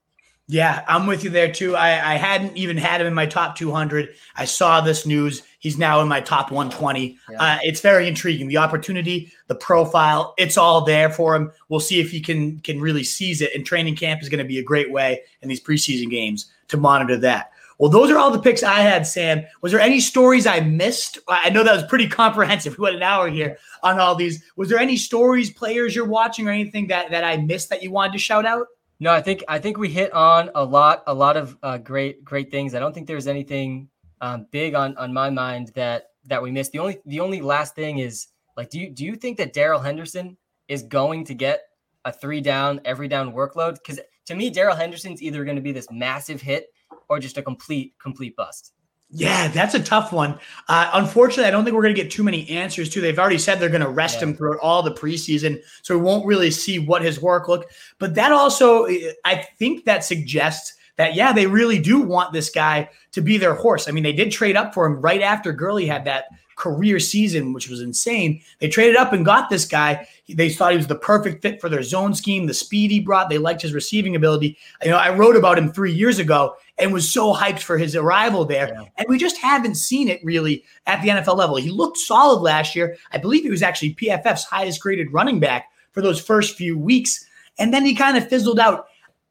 [0.49, 1.75] Yeah, I'm with you there too.
[1.75, 4.15] I, I hadn't even had him in my top 200.
[4.37, 5.43] I saw this news.
[5.59, 7.17] He's now in my top 120.
[7.29, 7.37] Yeah.
[7.37, 8.47] Uh, it's very intriguing.
[8.47, 11.51] The opportunity, the profile, it's all there for him.
[11.67, 13.53] We'll see if he can can really seize it.
[13.53, 16.77] And training camp is going to be a great way in these preseason games to
[16.77, 17.51] monitor that.
[17.78, 19.43] Well, those are all the picks I had, Sam.
[19.61, 21.19] Was there any stories I missed?
[21.28, 22.78] I know that was pretty comprehensive.
[22.78, 24.43] We went an hour here on all these.
[24.55, 27.91] Was there any stories, players you're watching, or anything that that I missed that you
[27.91, 28.67] wanted to shout out?
[28.99, 32.23] No, I think I think we hit on a lot, a lot of uh, great,
[32.23, 32.73] great things.
[32.73, 33.89] I don't think there's anything
[34.21, 36.71] um, big on on my mind that that we missed.
[36.71, 39.80] The only the only last thing is like, do you do you think that Darrell
[39.80, 40.36] Henderson
[40.67, 41.61] is going to get
[42.05, 43.75] a three down every down workload?
[43.75, 46.67] Because to me, Darrell Henderson's either going to be this massive hit
[47.09, 48.73] or just a complete complete bust?
[49.09, 50.38] Yeah, that's a tough one.
[50.67, 52.99] Uh, unfortunately, I don't think we're going to get too many answers to.
[52.99, 54.27] They've already said they're going to rest yeah.
[54.27, 57.69] him throughout all the preseason, so we won't really see what his work look.
[57.99, 58.85] But that also,
[59.23, 63.53] I think that suggests that yeah, they really do want this guy to be their
[63.53, 63.88] horse.
[63.88, 66.25] I mean, they did trade up for him right after Gurley had that
[66.57, 68.41] career season, which was insane.
[68.59, 70.07] They traded up and got this guy.
[70.27, 73.29] They thought he was the perfect fit for their zone scheme, the speed he brought.
[73.29, 74.57] They liked his receiving ability.
[74.83, 77.95] You know, I wrote about him three years ago and was so hyped for his
[77.95, 78.69] arrival there.
[78.69, 78.86] Yeah.
[78.97, 81.55] And we just haven't seen it really at the NFL level.
[81.55, 82.97] He looked solid last year.
[83.11, 87.25] I believe he was actually PFF's highest graded running back for those first few weeks.
[87.57, 88.88] And then he kind of fizzled out.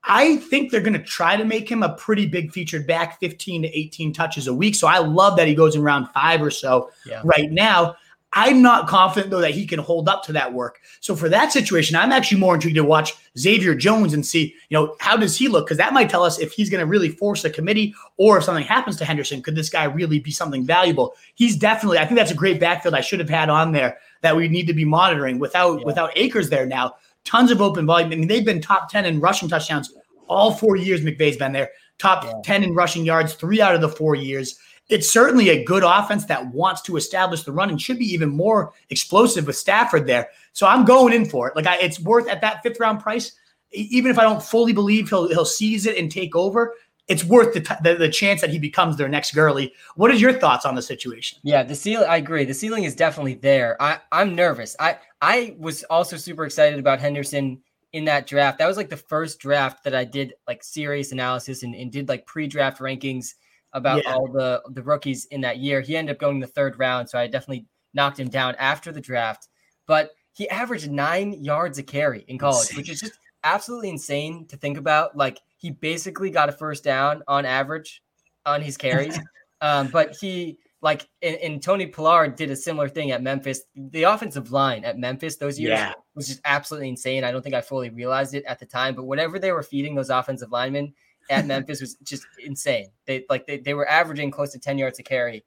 [0.09, 3.63] I think they're going to try to make him a pretty big featured back, 15
[3.63, 4.77] to 18 touches a week.
[4.77, 7.23] So I love that he goes in round five or so yeah.
[7.25, 7.97] right now.
[8.37, 10.81] I'm not confident though that he can hold up to that work.
[11.01, 14.77] So for that situation, I'm actually more intrigued to watch Xavier Jones and see, you
[14.77, 15.67] know, how does he look?
[15.67, 18.45] Because that might tell us if he's going to really force a committee or if
[18.45, 21.15] something happens to Henderson, could this guy really be something valuable?
[21.35, 24.37] He's definitely, I think that's a great backfield I should have had on there that
[24.37, 25.87] we need to be monitoring without yeah.
[25.87, 26.95] without Akers there now
[27.27, 28.13] tons of open volume.
[28.13, 29.93] I mean, they've been top 10 in rushing touchdowns
[30.29, 31.03] all four years.
[31.03, 32.33] McVay's been there, top yeah.
[32.45, 34.59] 10 in rushing yards, three out of the four years.
[34.89, 38.29] It's certainly a good offense that wants to establish the run and should be even
[38.29, 40.29] more explosive with Stafford there.
[40.53, 41.57] So I'm going in for it.
[41.57, 43.33] Like I, it's worth at that fifth round price,
[43.73, 46.75] even if I don't fully believe he'll he'll seize it and take over
[47.09, 49.73] it's worth the, t- the, the chance that he becomes their next Gurley.
[49.95, 51.39] What is your thoughts on the situation?
[51.43, 52.09] Yeah, the ceiling.
[52.09, 52.45] I agree.
[52.45, 53.81] The ceiling is definitely there.
[53.81, 54.77] I I'm nervous.
[54.81, 57.63] I I was also super excited about Henderson
[57.93, 58.59] in that draft.
[58.59, 62.09] That was like the first draft that I did like serious analysis and, and did
[62.09, 63.35] like pre-draft rankings
[63.77, 64.15] about yeah.
[64.15, 65.81] all the the rookies in that year.
[65.81, 69.01] He ended up going the third round, so I definitely knocked him down after the
[69.01, 69.49] draft.
[69.87, 72.79] But he averaged nine yards a carry in college, insane.
[72.79, 75.17] which is just absolutely insane to think about.
[75.17, 78.03] Like he basically got a first down on average
[78.47, 79.19] on his carries.
[79.61, 83.63] um, but he like and, and, Tony Pollard did a similar thing at Memphis.
[83.75, 85.93] The offensive line at Memphis those years yeah.
[86.15, 87.25] was just absolutely insane.
[87.25, 89.95] I don't think I fully realized it at the time, but whatever they were feeding
[89.95, 90.95] those offensive linemen
[91.31, 92.89] at Memphis was just insane.
[93.07, 95.45] They like they, they were averaging close to 10 yards a carry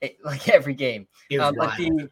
[0.00, 1.06] it, eh, like every game.
[1.40, 2.08] Um, but the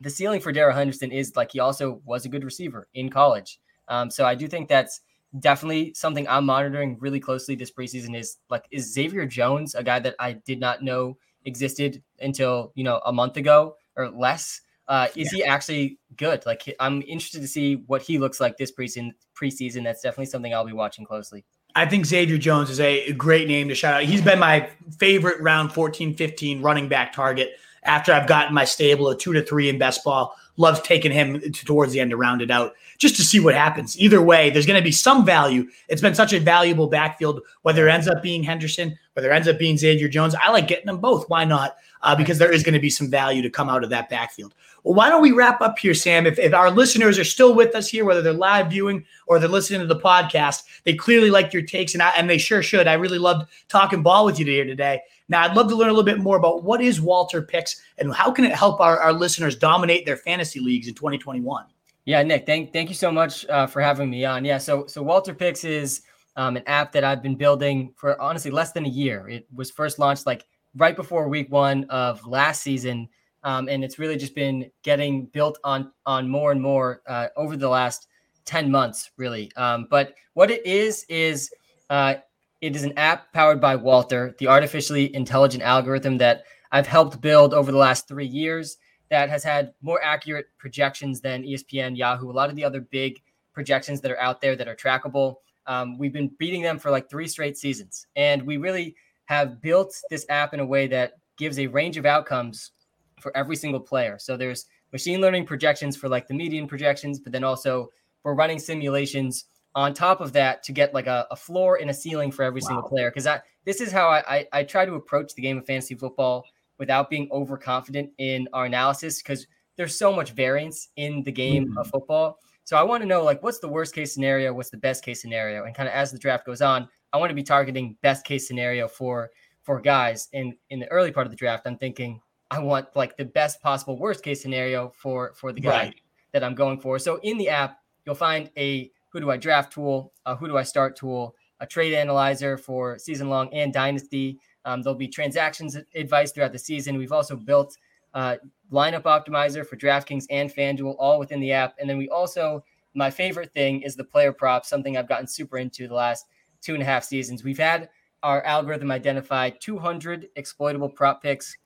[0.00, 3.60] the ceiling for Darrell Henderson is like he also was a good receiver in college.
[3.88, 5.00] Um, so I do think that's
[5.40, 9.98] definitely something I'm monitoring really closely this preseason is like is Xavier Jones a guy
[9.98, 14.60] that I did not know existed until you know a month ago or less.
[14.86, 15.36] Uh, is yeah.
[15.36, 16.46] he actually good?
[16.46, 19.10] Like I'm interested to see what he looks like this preseason.
[19.38, 21.44] Preseason, that's definitely something I'll be watching closely.
[21.74, 24.02] I think Xavier Jones is a great name to shout out.
[24.02, 27.52] He's been my favorite round 14, 15 running back target
[27.84, 30.34] after I've gotten my stable of two to three in best ball.
[30.56, 33.98] Loves taking him towards the end to round it out just to see what happens.
[34.00, 35.68] Either way, there's going to be some value.
[35.88, 39.58] It's been such a valuable backfield, whether it ends up being Henderson, whether ends up
[39.58, 40.36] being Xavier Jones.
[40.40, 41.28] I like getting them both.
[41.28, 41.76] Why not?
[42.02, 44.54] Uh, because there is going to be some value to come out of that backfield.
[44.84, 46.24] Well, why don't we wrap up here, Sam?
[46.24, 49.48] If, if our listeners are still with us here, whether they're live viewing or they're
[49.48, 52.86] listening to the podcast, they clearly like your takes, and I, and they sure should.
[52.86, 55.00] I really loved talking ball with you here today.
[55.28, 58.14] Now, I'd love to learn a little bit more about what is Walter Picks and
[58.14, 61.64] how can it help our, our listeners dominate their fantasy leagues in 2021.
[62.04, 64.44] Yeah, Nick, thank thank you so much uh, for having me on.
[64.44, 66.02] Yeah, so so Walter Picks is
[66.38, 69.28] um, an app that I've been building for honestly less than a year.
[69.28, 73.08] It was first launched like right before week one of last season,
[73.42, 77.56] um, and it's really just been getting built on on more and more uh, over
[77.56, 78.06] the last
[78.46, 79.52] ten months, really.
[79.56, 81.50] Um, but what it is is
[81.90, 82.14] uh,
[82.60, 87.52] it is an app powered by Walter, the artificially intelligent algorithm that I've helped build
[87.52, 88.78] over the last three years
[89.10, 93.22] that has had more accurate projections than ESPN, Yahoo, a lot of the other big
[93.52, 95.36] projections that are out there that are trackable.
[95.68, 98.06] Um, we've been beating them for like three straight seasons.
[98.16, 98.96] And we really
[99.26, 102.72] have built this app in a way that gives a range of outcomes
[103.20, 104.18] for every single player.
[104.18, 107.90] So there's machine learning projections for like the median projections, but then also
[108.24, 109.44] we're running simulations
[109.74, 112.60] on top of that to get like a, a floor and a ceiling for every
[112.62, 112.66] wow.
[112.68, 113.10] single player.
[113.10, 115.94] Because I this is how I, I I try to approach the game of fantasy
[115.94, 116.44] football
[116.78, 119.46] without being overconfident in our analysis because
[119.76, 121.78] there's so much variance in the game mm-hmm.
[121.78, 122.38] of football.
[122.68, 125.22] So I want to know like what's the worst case scenario, what's the best case
[125.22, 128.26] scenario, and kind of as the draft goes on, I want to be targeting best
[128.26, 129.30] case scenario for
[129.62, 130.28] for guys.
[130.34, 133.62] In in the early part of the draft, I'm thinking I want like the best
[133.62, 135.94] possible worst case scenario for for the guy right.
[136.32, 136.98] that I'm going for.
[136.98, 140.58] So in the app, you'll find a who do I draft tool, a who do
[140.58, 145.78] I start tool, a trade analyzer for season long and dynasty, um, there'll be transactions
[145.94, 146.98] advice throughout the season.
[146.98, 147.78] We've also built
[148.12, 148.36] uh,
[148.72, 151.74] lineup optimizer for DraftKings and FanDuel all within the app.
[151.78, 152.64] And then we also,
[152.94, 156.26] my favorite thing is the player props, something I've gotten super into the last
[156.60, 157.44] two and a half seasons.
[157.44, 157.88] We've had
[158.22, 161.56] our algorithm identify 200 exploitable prop picks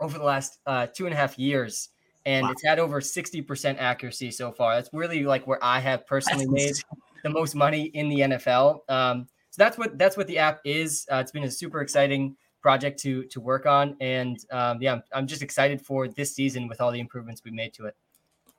[0.00, 1.90] over the last uh, two and a half years.
[2.26, 2.52] And wow.
[2.52, 4.74] it's had over 60% accuracy so far.
[4.74, 6.74] That's really like where I have personally made
[7.22, 8.80] the most money in the NFL.
[8.90, 11.06] Um, so that's what that's what the app is.
[11.10, 15.02] Uh, it's been a super exciting project to to work on, and um, yeah, I'm,
[15.12, 17.96] I'm just excited for this season with all the improvements we made to it.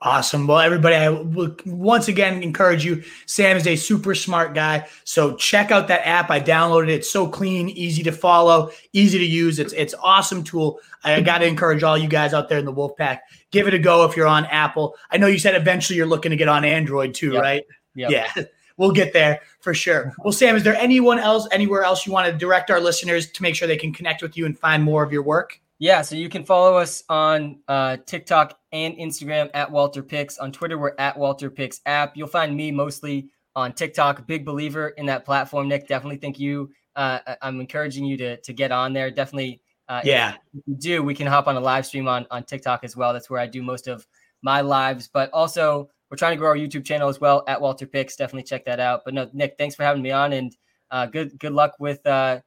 [0.04, 0.48] Awesome.
[0.48, 3.04] Well, everybody, I will once again encourage you.
[3.26, 4.88] Sam is a super smart guy.
[5.04, 6.28] So check out that app.
[6.28, 6.94] I downloaded it.
[6.94, 9.60] It's so clean, easy to follow, easy to use.
[9.60, 10.80] It's it's awesome tool.
[11.04, 13.20] I got to encourage all you guys out there in the Wolfpack.
[13.52, 14.96] Give it a go if you're on Apple.
[15.10, 17.42] I know you said eventually you're looking to get on Android too, yep.
[17.42, 17.64] right?
[17.94, 18.10] Yep.
[18.10, 18.44] Yeah
[18.82, 20.12] we'll get there for sure.
[20.18, 23.42] Well, Sam, is there anyone else, anywhere else you want to direct our listeners to
[23.42, 25.60] make sure they can connect with you and find more of your work?
[25.78, 30.36] Yeah, so you can follow us on uh, TikTok and Instagram at Walter Picks.
[30.38, 32.16] On Twitter, we're at Walter Picks app.
[32.16, 34.26] You'll find me mostly on TikTok.
[34.26, 35.86] Big believer in that platform, Nick.
[35.86, 36.70] Definitely think you.
[36.96, 39.10] Uh, I'm encouraging you to to get on there.
[39.10, 39.60] Definitely.
[39.88, 40.34] Uh, yeah.
[40.54, 43.12] If you do, we can hop on a live stream on on TikTok as well.
[43.12, 44.06] That's where I do most of
[44.42, 45.08] my lives.
[45.12, 48.16] But also, we're trying to grow our YouTube channel as well at Walter Picks.
[48.16, 49.00] Definitely check that out.
[49.02, 50.54] But no, Nick, thanks for having me on, and
[50.90, 52.40] uh, good good luck with uh,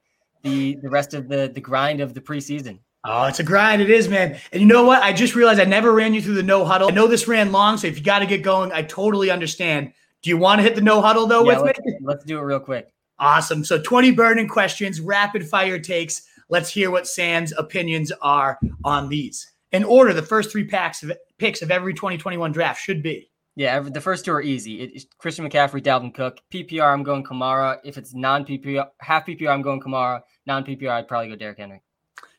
[0.44, 2.78] the the rest of the the grind of the preseason.
[3.04, 3.82] Oh, it's a grind.
[3.82, 4.38] It is, man.
[4.52, 5.02] And you know what?
[5.02, 6.88] I just realized I never ran you through the no huddle.
[6.88, 9.92] I know this ran long, so if you got to get going, I totally understand.
[10.22, 11.98] Do you want to hit the no huddle though yeah, with let's, me?
[12.02, 12.94] Let's do it real quick.
[13.18, 13.64] Awesome.
[13.64, 16.22] So 20 burning questions, rapid fire takes.
[16.48, 19.50] Let's hear what Sam's opinions are on these.
[19.72, 23.80] In order, the first three packs of picks of every 2021 draft should be yeah,
[23.80, 24.82] the first two are easy.
[24.82, 26.40] it's Christian McCaffrey, Dalvin Cook.
[26.52, 27.78] PPR, I'm going Kamara.
[27.84, 30.20] If it's non PPR, half PPR, I'm going Kamara.
[30.44, 31.80] Non PPR, I'd probably go Derrick Henry.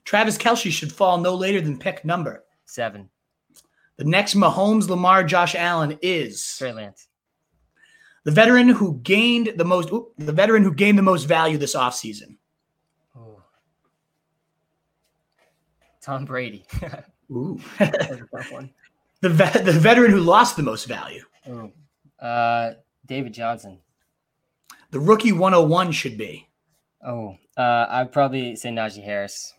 [0.06, 3.10] Travis Kelce should fall no later than pick number seven.
[3.98, 7.08] The next Mahomes, Lamar, Josh Allen is Trey Lance.
[8.24, 12.38] The veteran who gained the most, the veteran who gained the most value this offseason.
[13.16, 13.42] Oh.
[16.00, 16.64] Tom Brady.
[17.32, 17.60] Ooh.
[19.22, 21.24] The vet, the veteran who lost the most value.
[21.50, 21.72] Oh,
[22.24, 22.74] uh,
[23.06, 23.80] David Johnson.
[24.92, 26.48] The rookie 101 should be.
[27.06, 29.54] Oh, uh, I'd probably say Najee Harris.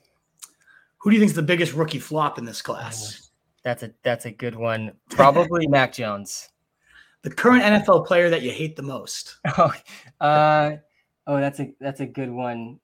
[0.99, 3.21] Who do you think is the biggest rookie flop in this class?
[3.21, 3.29] Oh,
[3.65, 4.93] that's a that's a good one.
[5.11, 6.49] Probably Mac Jones.
[7.23, 9.37] The current NFL player that you hate the most.
[9.59, 9.73] Oh,
[10.21, 10.77] uh,
[11.27, 12.81] oh, that's a that's a good one.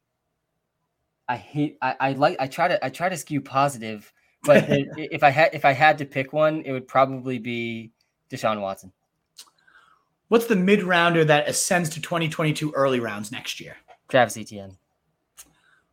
[1.28, 1.78] I hate.
[1.80, 2.36] I, I like.
[2.38, 2.84] I try to.
[2.84, 4.12] I try to skew positive.
[4.44, 7.92] But if I had if I had to pick one, it would probably be
[8.30, 8.92] Deshaun Watson.
[10.28, 13.76] What's the mid rounder that ascends to 2022 early rounds next year?
[14.08, 14.76] Travis Etienne.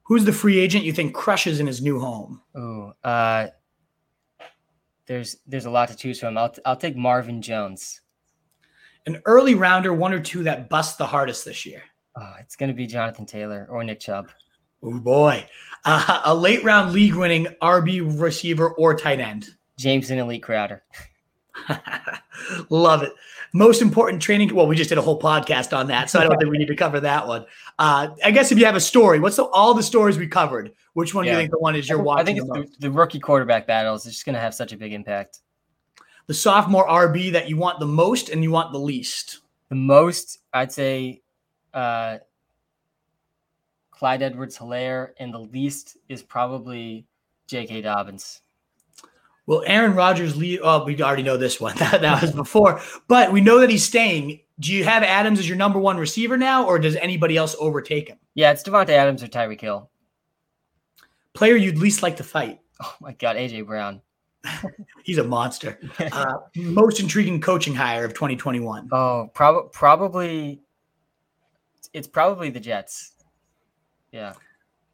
[0.04, 2.42] Who's the free agent you think crushes in his new home?
[2.56, 3.48] Oh, uh,
[5.06, 6.38] there's there's a lot to choose from.
[6.38, 8.02] I'll I'll take Marvin Jones.
[9.06, 11.82] An early rounder, one or two that bust the hardest this year.
[12.16, 14.30] Oh, it's gonna be Jonathan Taylor or Nick Chubb.
[14.84, 15.46] Oh boy,
[15.86, 19.50] uh, a late round league winning RB receiver or tight end.
[19.78, 20.84] James Jamison Elite Crowder.
[22.70, 23.14] Love it.
[23.54, 24.54] Most important training.
[24.56, 26.68] Well, we just did a whole podcast on that, so I don't think we need
[26.68, 27.46] to cover that one.
[27.78, 30.72] Uh, I guess if you have a story, what's the, all the stories we covered?
[30.94, 32.22] Which one do you think the one is you're watching?
[32.22, 34.06] I think it's the, the, rookie quarterback battles.
[34.06, 35.40] It's just gonna have such a big impact.
[36.28, 39.40] the sophomore RB that you want the most and you want the least.
[39.70, 41.22] The most, I'd say,
[41.74, 42.18] uh,
[44.02, 47.06] Clyde Edwards Helaire, and the least is probably
[47.46, 47.82] J.K.
[47.82, 48.42] Dobbins.
[49.46, 50.62] Well, Aaron Rodgers lead.
[50.64, 51.76] Oh, we already know this one.
[51.78, 54.40] That, that was before, but we know that he's staying.
[54.60, 58.08] Do you have Adams as your number one receiver now, or does anybody else overtake
[58.08, 58.18] him?
[58.34, 59.88] Yeah, it's Davante Adams or Tyreek Hill.
[61.36, 62.60] Player you'd least like to fight?
[62.82, 64.02] Oh my God, AJ Brown.
[65.04, 65.78] He's a monster.
[66.12, 68.90] Uh, most intriguing coaching hire of 2021.
[68.92, 70.60] Oh, prob- probably.
[71.94, 73.12] It's probably the Jets.
[74.12, 74.34] Yeah.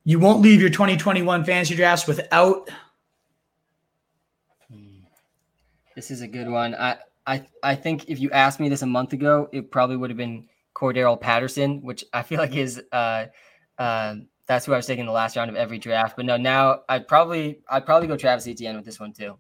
[0.04, 2.70] You won't leave your 2021 fantasy drafts without.
[5.96, 6.76] This is a good one.
[6.76, 10.10] I, I, I think if you asked me this a month ago, it probably would
[10.10, 13.26] have been Cordarrelle Patterson, which I feel like is uh,
[13.78, 14.16] uh,
[14.46, 16.16] that's who I was taking the last round of every draft.
[16.16, 19.38] But no, now I'd probably I'd probably go Travis Etienne with this one too.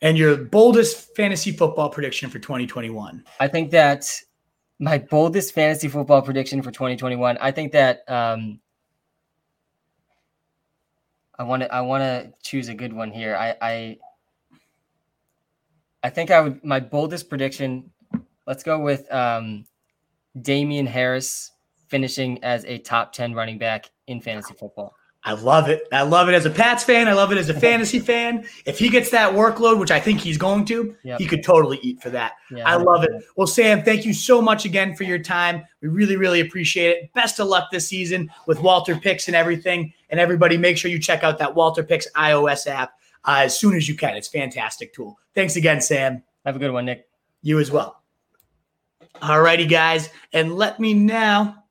[0.00, 3.22] And your boldest fantasy football prediction for 2021.
[3.38, 4.10] I think that
[4.82, 7.38] my boldest fantasy football prediction for 2021.
[7.40, 8.58] I think that um,
[11.38, 13.36] I want to I want to choose a good one here.
[13.36, 13.98] I, I
[16.02, 17.92] I think I would my boldest prediction.
[18.44, 19.66] Let's go with um,
[20.40, 21.52] Damien Harris
[21.86, 24.96] finishing as a top 10 running back in fantasy football.
[25.24, 25.86] I love it.
[25.92, 27.06] I love it as a Pats fan.
[27.06, 28.44] I love it as a fantasy fan.
[28.66, 31.20] If he gets that workload, which I think he's going to, Yep.
[31.20, 32.32] he could totally eat for that.
[32.50, 33.10] Yeah, I love it.
[33.36, 35.62] Well, Sam, thank you so much again for your time.
[35.80, 37.12] We really, really appreciate it.
[37.14, 39.92] Best of luck this season with Walter Picks and everything.
[40.10, 42.90] And everybody, make sure you check out that Walter Picks iOS app
[43.24, 44.16] uh, as soon as you can.
[44.16, 45.18] It's a fantastic tool.
[45.36, 46.24] Thanks again, Sam.
[46.44, 47.06] Have a good one, Nick.
[47.42, 48.02] You as well.
[49.20, 50.10] All righty, guys.
[50.32, 51.61] And let me now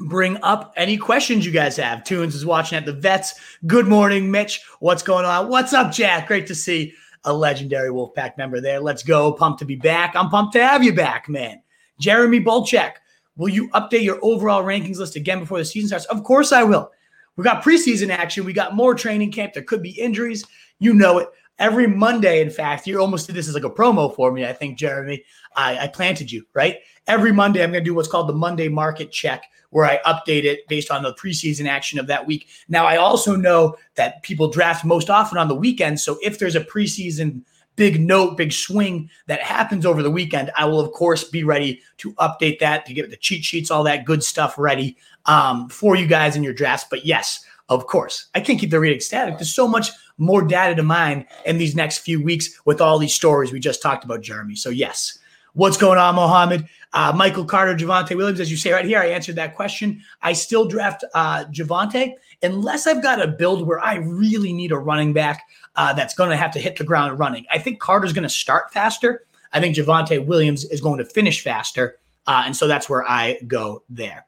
[0.00, 2.04] bring up any questions you guys have.
[2.04, 3.34] Tunes is watching at the vets.
[3.66, 4.62] Good morning, Mitch.
[4.80, 5.48] What's going on?
[5.48, 6.26] What's up, Jack?
[6.26, 6.94] Great to see
[7.24, 8.80] a legendary Wolfpack member there.
[8.80, 9.32] Let's go.
[9.32, 10.14] Pumped to be back.
[10.14, 11.62] I'm pumped to have you back, man.
[11.98, 12.94] Jeremy Bolchek,
[13.36, 16.06] will you update your overall rankings list again before the season starts?
[16.06, 16.90] Of course I will.
[17.36, 18.44] We got preseason action.
[18.44, 19.54] We got more training camp.
[19.54, 20.44] There could be injuries.
[20.78, 21.28] You know it.
[21.58, 24.52] Every Monday, in fact, you almost did this as like a promo for me, I
[24.52, 25.22] think, Jeremy.
[25.56, 26.78] I, I planted you, right?
[27.06, 30.44] Every Monday, I'm going to do what's called the Monday market check, where I update
[30.44, 32.48] it based on the preseason action of that week.
[32.68, 36.00] Now, I also know that people draft most often on the weekend.
[36.00, 37.42] So if there's a preseason
[37.76, 41.82] big note, big swing that happens over the weekend, I will, of course, be ready
[41.98, 45.96] to update that, to get the cheat sheets, all that good stuff ready um, for
[45.96, 46.86] you guys in your drafts.
[46.88, 49.38] But yes, of course, I can't keep the reading static.
[49.38, 53.14] There's so much more data to mine in these next few weeks with all these
[53.14, 54.56] stories we just talked about, Jeremy.
[54.56, 55.18] So, yes.
[55.54, 56.68] What's going on, Mohammed?
[56.92, 60.02] Uh, Michael Carter, Javonte Williams, as you say right here, I answered that question.
[60.20, 64.78] I still draft uh, Javonte unless I've got a build where I really need a
[64.78, 65.44] running back
[65.76, 67.46] uh, that's going to have to hit the ground running.
[67.52, 69.26] I think Carter's going to start faster.
[69.52, 71.98] I think Javonte Williams is going to finish faster.
[72.26, 74.26] Uh, and so that's where I go there.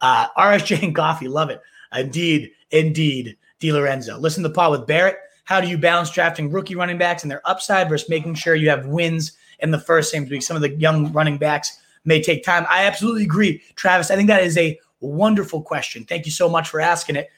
[0.00, 1.60] Uh, RSJ and Coffee, love it.
[1.92, 3.36] Indeed, indeed.
[3.58, 4.18] Di Lorenzo.
[4.18, 5.16] Listen to the pod with Barrett.
[5.44, 8.68] How do you balance drafting rookie running backs and their upside versus making sure you
[8.68, 10.42] have wins in the first same week?
[10.42, 12.66] Some of the young running backs may take time.
[12.68, 14.10] I absolutely agree, Travis.
[14.10, 16.04] I think that is a wonderful question.
[16.04, 17.30] Thank you so much for asking it.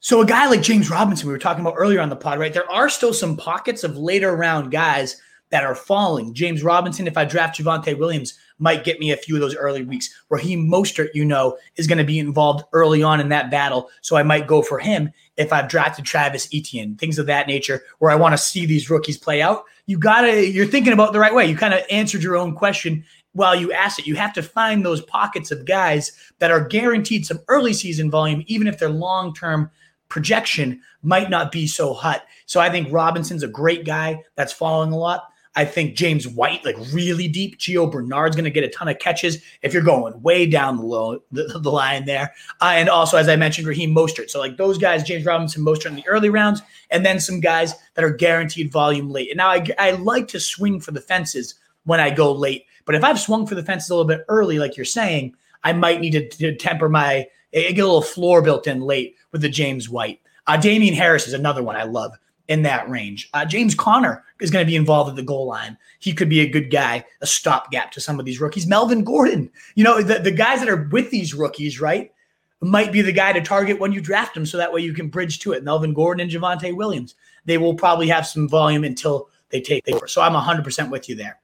[0.00, 2.52] So, a guy like James Robinson, we were talking about earlier on the pod, right?
[2.52, 5.20] There are still some pockets of later round guys
[5.50, 6.34] that are falling.
[6.34, 9.82] James Robinson, if I draft Javonte Williams, might get me a few of those early
[9.84, 10.08] weeks.
[10.30, 13.90] Raheem Mostert, you know, is going to be involved early on in that battle.
[14.00, 17.82] So I might go for him if I've drafted Travis Etienne, things of that nature,
[17.98, 19.64] where I want to see these rookies play out.
[19.86, 21.46] You got to, you're thinking about the right way.
[21.46, 24.06] You kind of answered your own question while you asked it.
[24.06, 28.42] You have to find those pockets of guys that are guaranteed some early season volume,
[28.46, 29.70] even if their long term
[30.08, 32.24] projection might not be so hot.
[32.46, 35.28] So I think Robinson's a great guy that's following a lot.
[35.56, 37.58] I think James White, like really deep.
[37.58, 40.82] Gio Bernard's going to get a ton of catches if you're going way down the
[40.82, 42.34] low the, the line there.
[42.60, 44.28] Uh, and also, as I mentioned, Raheem Mostert.
[44.28, 46.60] So like those guys, James Robinson, Mostert in the early rounds,
[46.90, 49.30] and then some guys that are guaranteed volume late.
[49.30, 51.54] And now I, I like to swing for the fences
[51.84, 54.58] when I go late But if I've swung for the fences a little bit early,
[54.58, 55.34] like you're saying,
[55.64, 59.40] I might need to, to temper my get a little floor built in late with
[59.40, 60.20] the James White.
[60.46, 62.12] Uh, Damien Harris is another one I love
[62.48, 63.28] in that range.
[63.34, 65.78] Uh, James Conner is going to be involved at the goal line.
[65.98, 68.66] He could be a good guy, a stopgap to some of these rookies.
[68.66, 72.12] Melvin Gordon, you know, the, the guys that are with these rookies, right,
[72.60, 75.08] might be the guy to target when you draft them so that way you can
[75.08, 75.64] bridge to it.
[75.64, 77.14] Melvin Gordon and Javonte Williams,
[77.44, 80.08] they will probably have some volume until they take over.
[80.08, 81.38] So I'm 100% with you there.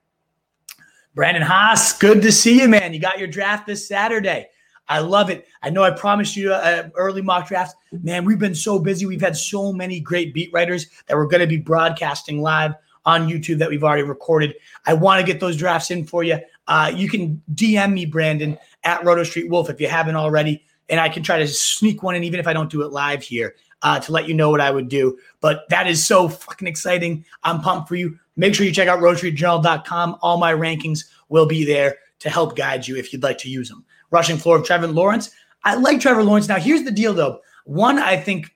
[1.15, 2.95] Brandon Haas, good to see you, man.
[2.95, 4.49] You got your draft this Saturday.
[4.93, 5.47] I love it.
[5.63, 7.75] I know I promised you uh, early mock drafts.
[8.03, 9.07] Man, we've been so busy.
[9.07, 12.75] We've had so many great beat writers that we're going to be broadcasting live
[13.07, 14.55] on YouTube that we've already recorded.
[14.85, 16.39] I want to get those drafts in for you.
[16.69, 21.01] Uh, you can DM me, Brandon, at Roto Street Wolf if you haven't already, and
[21.01, 23.55] I can try to sneak one in, even if I don't do it live here,
[23.81, 25.19] uh, to let you know what I would do.
[25.41, 27.25] But that is so fucking exciting.
[27.45, 28.19] I'm pumped for you.
[28.37, 30.19] Make sure you check out RotoStreetJournal.com.
[30.21, 33.71] All my rankings will be there to help guide you if you'd like to use
[33.71, 35.31] them rushing floor of Trevor Lawrence.
[35.65, 36.49] I like Trevor Lawrence.
[36.49, 37.41] Now, here's the deal, though.
[37.65, 38.55] One, I think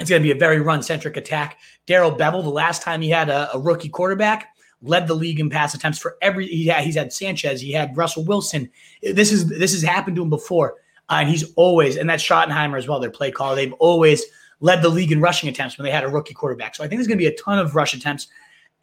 [0.00, 1.58] it's going to be a very run centric attack.
[1.86, 5.50] Darrell Bevell, the last time he had a, a, rookie quarterback, led the league in
[5.50, 6.46] pass attempts for every.
[6.46, 8.70] He had, he's had Sanchez, he had Russell Wilson.
[9.02, 10.74] This is this has happened to him before,
[11.08, 13.00] uh, and he's always and that's Schottenheimer as well.
[13.00, 14.24] Their play caller, they've always
[14.60, 16.74] led the league in rushing attempts when they had a rookie quarterback.
[16.74, 18.28] So I think there's going to be a ton of rush attempts,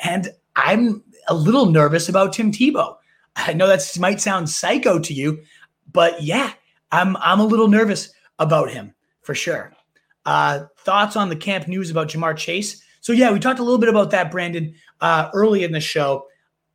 [0.02, 2.96] and I'm a little nervous about Tim Tebow.
[3.38, 5.42] I know that might sound psycho to you,
[5.96, 6.54] but yeah,
[6.92, 9.74] I'm I'm a little nervous about him for sure.
[10.26, 12.84] Uh, thoughts on the camp news about Ja'Marr Chase?
[13.02, 16.28] So yeah, we talked a little bit about that, Brandon, uh, early in the show.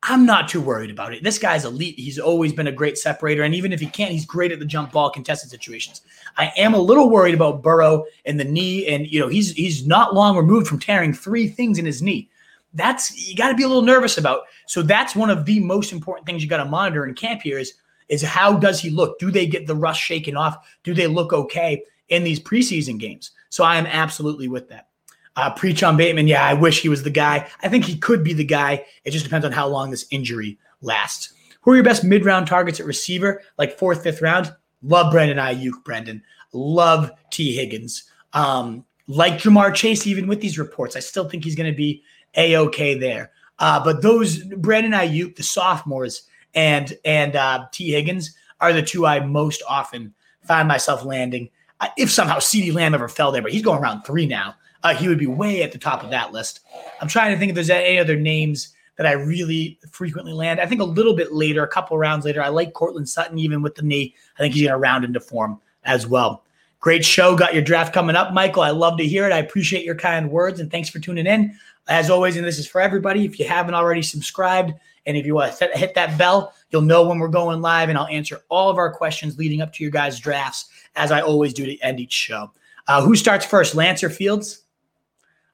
[0.02, 1.22] I'm not too worried about it.
[1.22, 1.98] This guy's elite.
[1.98, 4.64] He's always been a great separator, and even if he can't, he's great at the
[4.64, 6.00] jump ball contested situations.
[6.38, 9.86] I am a little worried about Burrow and the knee, and you know he's he's
[9.86, 12.30] not long removed from tearing three things in his knee.
[12.72, 14.44] That's you got to be a little nervous about.
[14.66, 17.58] So that's one of the most important things you got to monitor in camp here
[17.58, 17.74] is
[18.10, 19.18] is how does he look?
[19.18, 20.56] Do they get the rust shaken off?
[20.84, 23.30] Do they look okay in these preseason games?
[23.48, 24.88] So I am absolutely with that.
[25.36, 26.28] Uh, preach on Bateman.
[26.28, 27.48] Yeah, I wish he was the guy.
[27.62, 28.84] I think he could be the guy.
[29.04, 31.32] It just depends on how long this injury lasts.
[31.62, 34.54] Who are your best mid round targets at receiver, like fourth, fifth round?
[34.82, 36.22] Love Brandon Aiyuk, Brendan.
[36.52, 38.04] Love Tee Higgins.
[38.32, 42.02] Um, like Ja'Marr Chase, even with these reports, I still think he's going to be
[42.36, 43.30] a okay there.
[43.58, 46.22] Uh, but those Brandon Aiyuk, the sophomores,
[46.54, 51.50] and and uh, Tee Higgins are the two I most often find myself landing.
[51.96, 55.08] If somehow CeeDee Lamb ever fell there, but he's going around three now, uh, he
[55.08, 56.60] would be way at the top of that list.
[57.00, 60.60] I'm trying to think if there's any other names that I really frequently land.
[60.60, 63.62] I think a little bit later, a couple rounds later, I like Courtland Sutton even
[63.62, 64.14] with the knee.
[64.36, 66.44] I think he's going to round into form as well.
[66.80, 67.34] Great show.
[67.34, 68.62] Got your draft coming up, Michael.
[68.62, 69.32] I love to hear it.
[69.32, 71.56] I appreciate your kind words and thanks for tuning in.
[71.88, 74.74] As always, and this is for everybody, if you haven't already subscribed,
[75.06, 77.98] and if you want to hit that bell, you'll know when we're going live, and
[77.98, 81.54] I'll answer all of our questions leading up to your guys' drafts, as I always
[81.54, 82.52] do to end each show.
[82.86, 84.62] Uh, who starts first, Lance or Fields?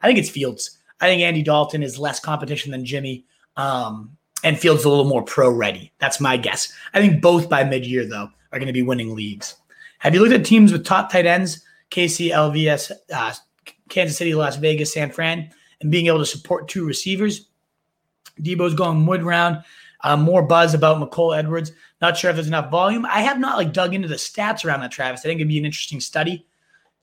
[0.03, 0.79] I think it's Fields.
[1.01, 3.25] I think Andy Dalton is less competition than Jimmy,
[3.57, 5.93] um, and Fields a little more pro ready.
[5.99, 6.73] That's my guess.
[6.95, 9.57] I think both by mid year, though, are going to be winning leagues.
[9.99, 13.35] Have you looked at teams with top tight ends, KC, LVS, uh,
[13.89, 15.51] Kansas City, Las Vegas, San Fran,
[15.81, 17.49] and being able to support two receivers?
[18.41, 19.63] Deebo's going mid round.
[20.03, 21.73] Uh, more buzz about Mecole Edwards.
[22.01, 23.07] Not sure if there's enough volume.
[23.07, 25.21] I have not like dug into the stats around that, Travis.
[25.21, 26.47] I think it'd be an interesting study.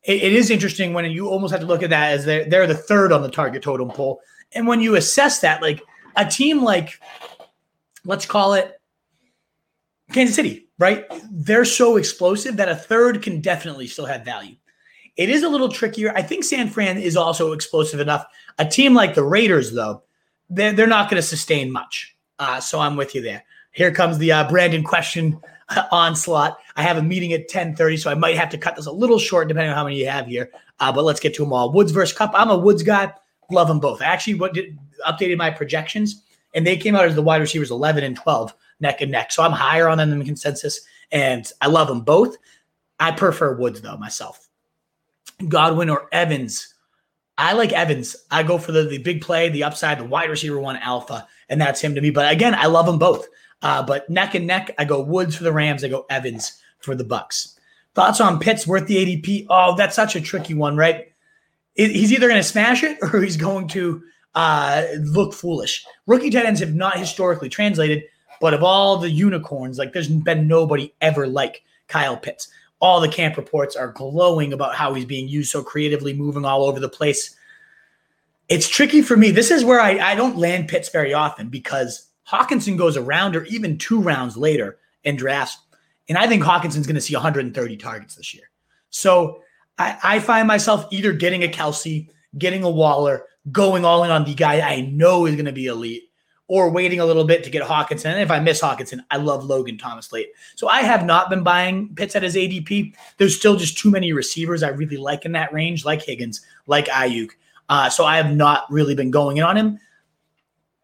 [0.03, 2.67] it, it is interesting when you almost have to look at that as they're, they're
[2.67, 4.21] the third on the target totem pole.
[4.53, 5.81] And when you assess that, like
[6.15, 6.99] a team like,
[8.05, 8.79] let's call it
[10.11, 11.05] Kansas City, right?
[11.31, 14.55] They're so explosive that a third can definitely still have value.
[15.15, 16.11] It is a little trickier.
[16.15, 18.25] I think San Fran is also explosive enough.
[18.59, 20.03] A team like the Raiders, though,
[20.53, 22.15] they're, they're not going to sustain much.
[22.39, 23.43] Uh, so I'm with you there.
[23.71, 25.39] Here comes the uh, Brandon question
[25.69, 26.57] uh, onslaught.
[26.75, 29.19] I have a meeting at 10:30, so I might have to cut this a little
[29.19, 30.51] short depending on how many you have here.
[30.79, 31.71] Uh, but let's get to them all.
[31.71, 32.31] Woods versus Kupp.
[32.33, 33.11] I'm a Woods guy.
[33.51, 34.01] Love them both.
[34.01, 34.77] I actually what did,
[35.07, 36.23] updated my projections,
[36.53, 39.31] and they came out as the wide receivers 11 and 12 neck and neck.
[39.31, 40.81] So I'm higher on them than the consensus,
[41.11, 42.37] and I love them both.
[42.99, 44.49] I prefer Woods though myself.
[45.47, 46.72] Godwin or Evans.
[47.37, 48.15] I like Evans.
[48.29, 51.59] I go for the, the big play, the upside, the wide receiver one alpha, and
[51.59, 52.11] that's him to me.
[52.11, 53.27] But again, I love them both.
[53.61, 55.83] Uh, but neck and neck, I go Woods for the Rams.
[55.83, 57.57] I go Evans for the Bucs.
[57.95, 59.47] Thoughts on Pitts worth the ADP?
[59.49, 61.09] Oh, that's such a tricky one, right?
[61.75, 64.03] he's either going to smash it or he's going to
[64.35, 65.85] uh, look foolish.
[66.05, 68.03] Rookie tight ends have not historically translated,
[68.39, 72.47] but of all the unicorns, like there's been nobody ever like Kyle Pitts
[72.83, 76.65] all the camp reports are glowing about how he's being used so creatively, moving all
[76.65, 77.33] over the place.
[78.49, 79.31] It's tricky for me.
[79.31, 83.37] This is where I, I don't land Pitts very often because Hockenson goes a round
[83.37, 85.57] or even two rounds later in drafts.
[86.09, 88.49] And I think Hockenson's going to see 130 targets this year.
[88.89, 89.41] So
[89.77, 94.25] I, I, find myself either getting a Kelce, getting a Waller, going all in on
[94.25, 96.03] the guy I know is going to be elite,
[96.53, 98.11] or waiting a little bit to get Hockenson.
[98.11, 100.29] And if I miss Hockenson, I love Logan Thomas late.
[100.53, 102.93] So I have not been buying Pitts at his ADP.
[103.17, 106.85] There's still just too many receivers I really like in that range, like Higgins, like
[106.85, 107.31] Aiyuk.
[107.69, 109.79] Uh, so I have not really been going in on him.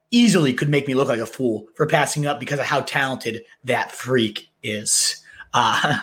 [0.09, 3.43] Easily could make me look like a fool for passing up because of how talented
[3.65, 5.23] that freak is.
[5.53, 5.99] Uh,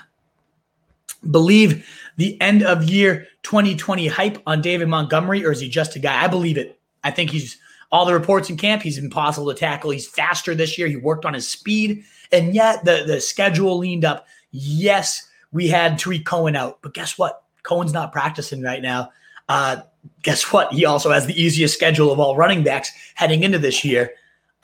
[1.32, 1.84] believe
[2.18, 6.22] the end of year 2020 hype on David Montgomery, or is he just a guy?
[6.22, 6.78] I believe it.
[7.02, 7.58] I think he's
[7.92, 8.82] all the reports in camp.
[8.82, 9.90] He's impossible to tackle.
[9.90, 10.88] He's faster this year.
[10.88, 14.26] He worked on his speed, and yet the the schedule leaned up.
[14.50, 17.42] Yes, we had Tarik Cohen out, but guess what?
[17.62, 19.10] Cohen's not practicing right now.
[19.48, 19.78] Uh,
[20.22, 20.72] guess what?
[20.72, 24.10] He also has the easiest schedule of all running backs heading into this year.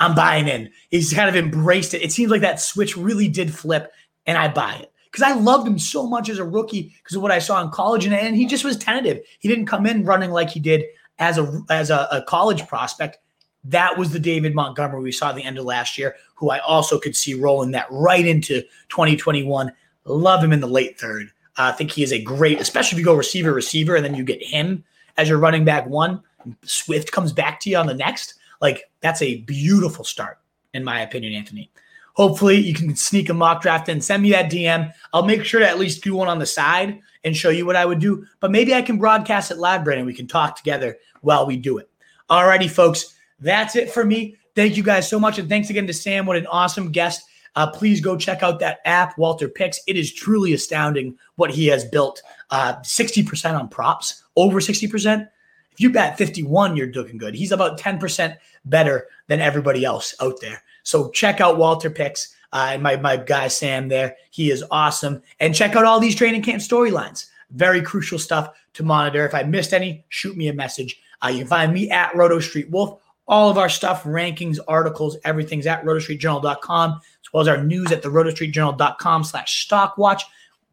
[0.00, 0.70] I'm buying in.
[0.90, 2.02] He's kind of embraced it.
[2.02, 3.92] It seems like that switch really did flip,
[4.26, 7.22] and I buy it because I loved him so much as a rookie because of
[7.22, 9.22] what I saw in college, and, and he just was tentative.
[9.38, 10.84] He didn't come in running like he did
[11.18, 13.18] as a as a, a college prospect.
[13.64, 16.58] That was the David Montgomery we saw at the end of last year, who I
[16.58, 19.72] also could see rolling that right into 2021.
[20.04, 21.28] Love him in the late third.
[21.56, 24.14] Uh, I think he is a great, especially if you go receiver receiver, and then
[24.14, 24.82] you get him
[25.16, 26.22] as your running back one.
[26.64, 28.34] Swift comes back to you on the next.
[28.60, 30.38] Like that's a beautiful start,
[30.74, 31.70] in my opinion, Anthony.
[32.14, 34.92] Hopefully, you can sneak a mock draft and send me that DM.
[35.12, 37.76] I'll make sure to at least do one on the side and show you what
[37.76, 38.26] I would do.
[38.40, 40.06] But maybe I can broadcast it live, Brandon.
[40.06, 41.88] We can talk together while we do it.
[42.28, 44.36] Alrighty, folks, that's it for me.
[44.54, 45.38] Thank you guys so much.
[45.38, 46.26] And thanks again to Sam.
[46.26, 47.22] What an awesome guest.
[47.54, 49.80] Uh, please go check out that app, Walter Picks.
[49.86, 52.22] It is truly astounding what he has built.
[52.50, 55.28] Uh, 60% on props, over 60%.
[55.72, 57.34] If you bet 51, you're looking good.
[57.34, 58.36] He's about 10%
[58.66, 60.62] better than everybody else out there.
[60.82, 64.16] So check out Walter Picks uh, and my, my guy Sam there.
[64.30, 65.22] He is awesome.
[65.40, 67.26] And check out all these training camp storylines.
[67.50, 69.26] Very crucial stuff to monitor.
[69.26, 71.00] If I missed any, shoot me a message.
[71.22, 73.00] Uh, you can find me at Roto Street Wolf.
[73.28, 78.02] All of our stuff, rankings, articles, everything's at rotostreetjournal.com, as well as our news at
[78.02, 80.22] the rotostreetjournal.com slash stockwatch,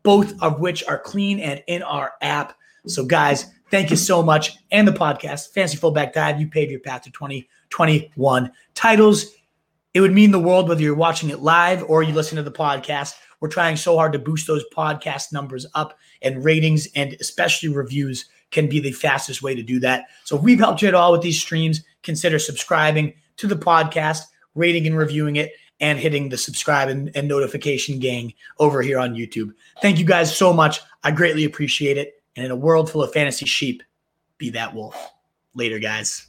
[0.01, 2.57] both of which are clean and in our app.
[2.87, 4.57] So, guys, thank you so much.
[4.71, 9.38] And the podcast, Fancy Fullback Dive, you paved your path to 2021 titles.
[9.93, 12.51] It would mean the world whether you're watching it live or you listen to the
[12.51, 13.13] podcast.
[13.39, 18.25] We're trying so hard to boost those podcast numbers up, and ratings and especially reviews
[18.51, 20.05] can be the fastest way to do that.
[20.25, 24.23] So if we've helped you at all with these streams, consider subscribing to the podcast,
[24.55, 29.15] rating and reviewing it, and hitting the subscribe and, and notification gang over here on
[29.15, 29.53] YouTube.
[29.81, 30.81] Thank you guys so much.
[31.03, 32.21] I greatly appreciate it.
[32.35, 33.81] And in a world full of fantasy sheep,
[34.37, 35.11] be that wolf.
[35.55, 36.28] Later, guys.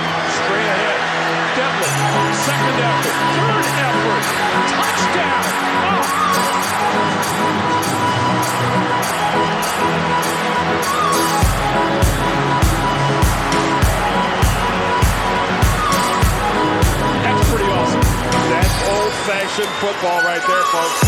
[2.81, 4.25] Third
[4.71, 5.43] touchdown.
[17.21, 18.01] That's pretty awesome.
[18.49, 20.99] That's old-fashioned football right there, folks.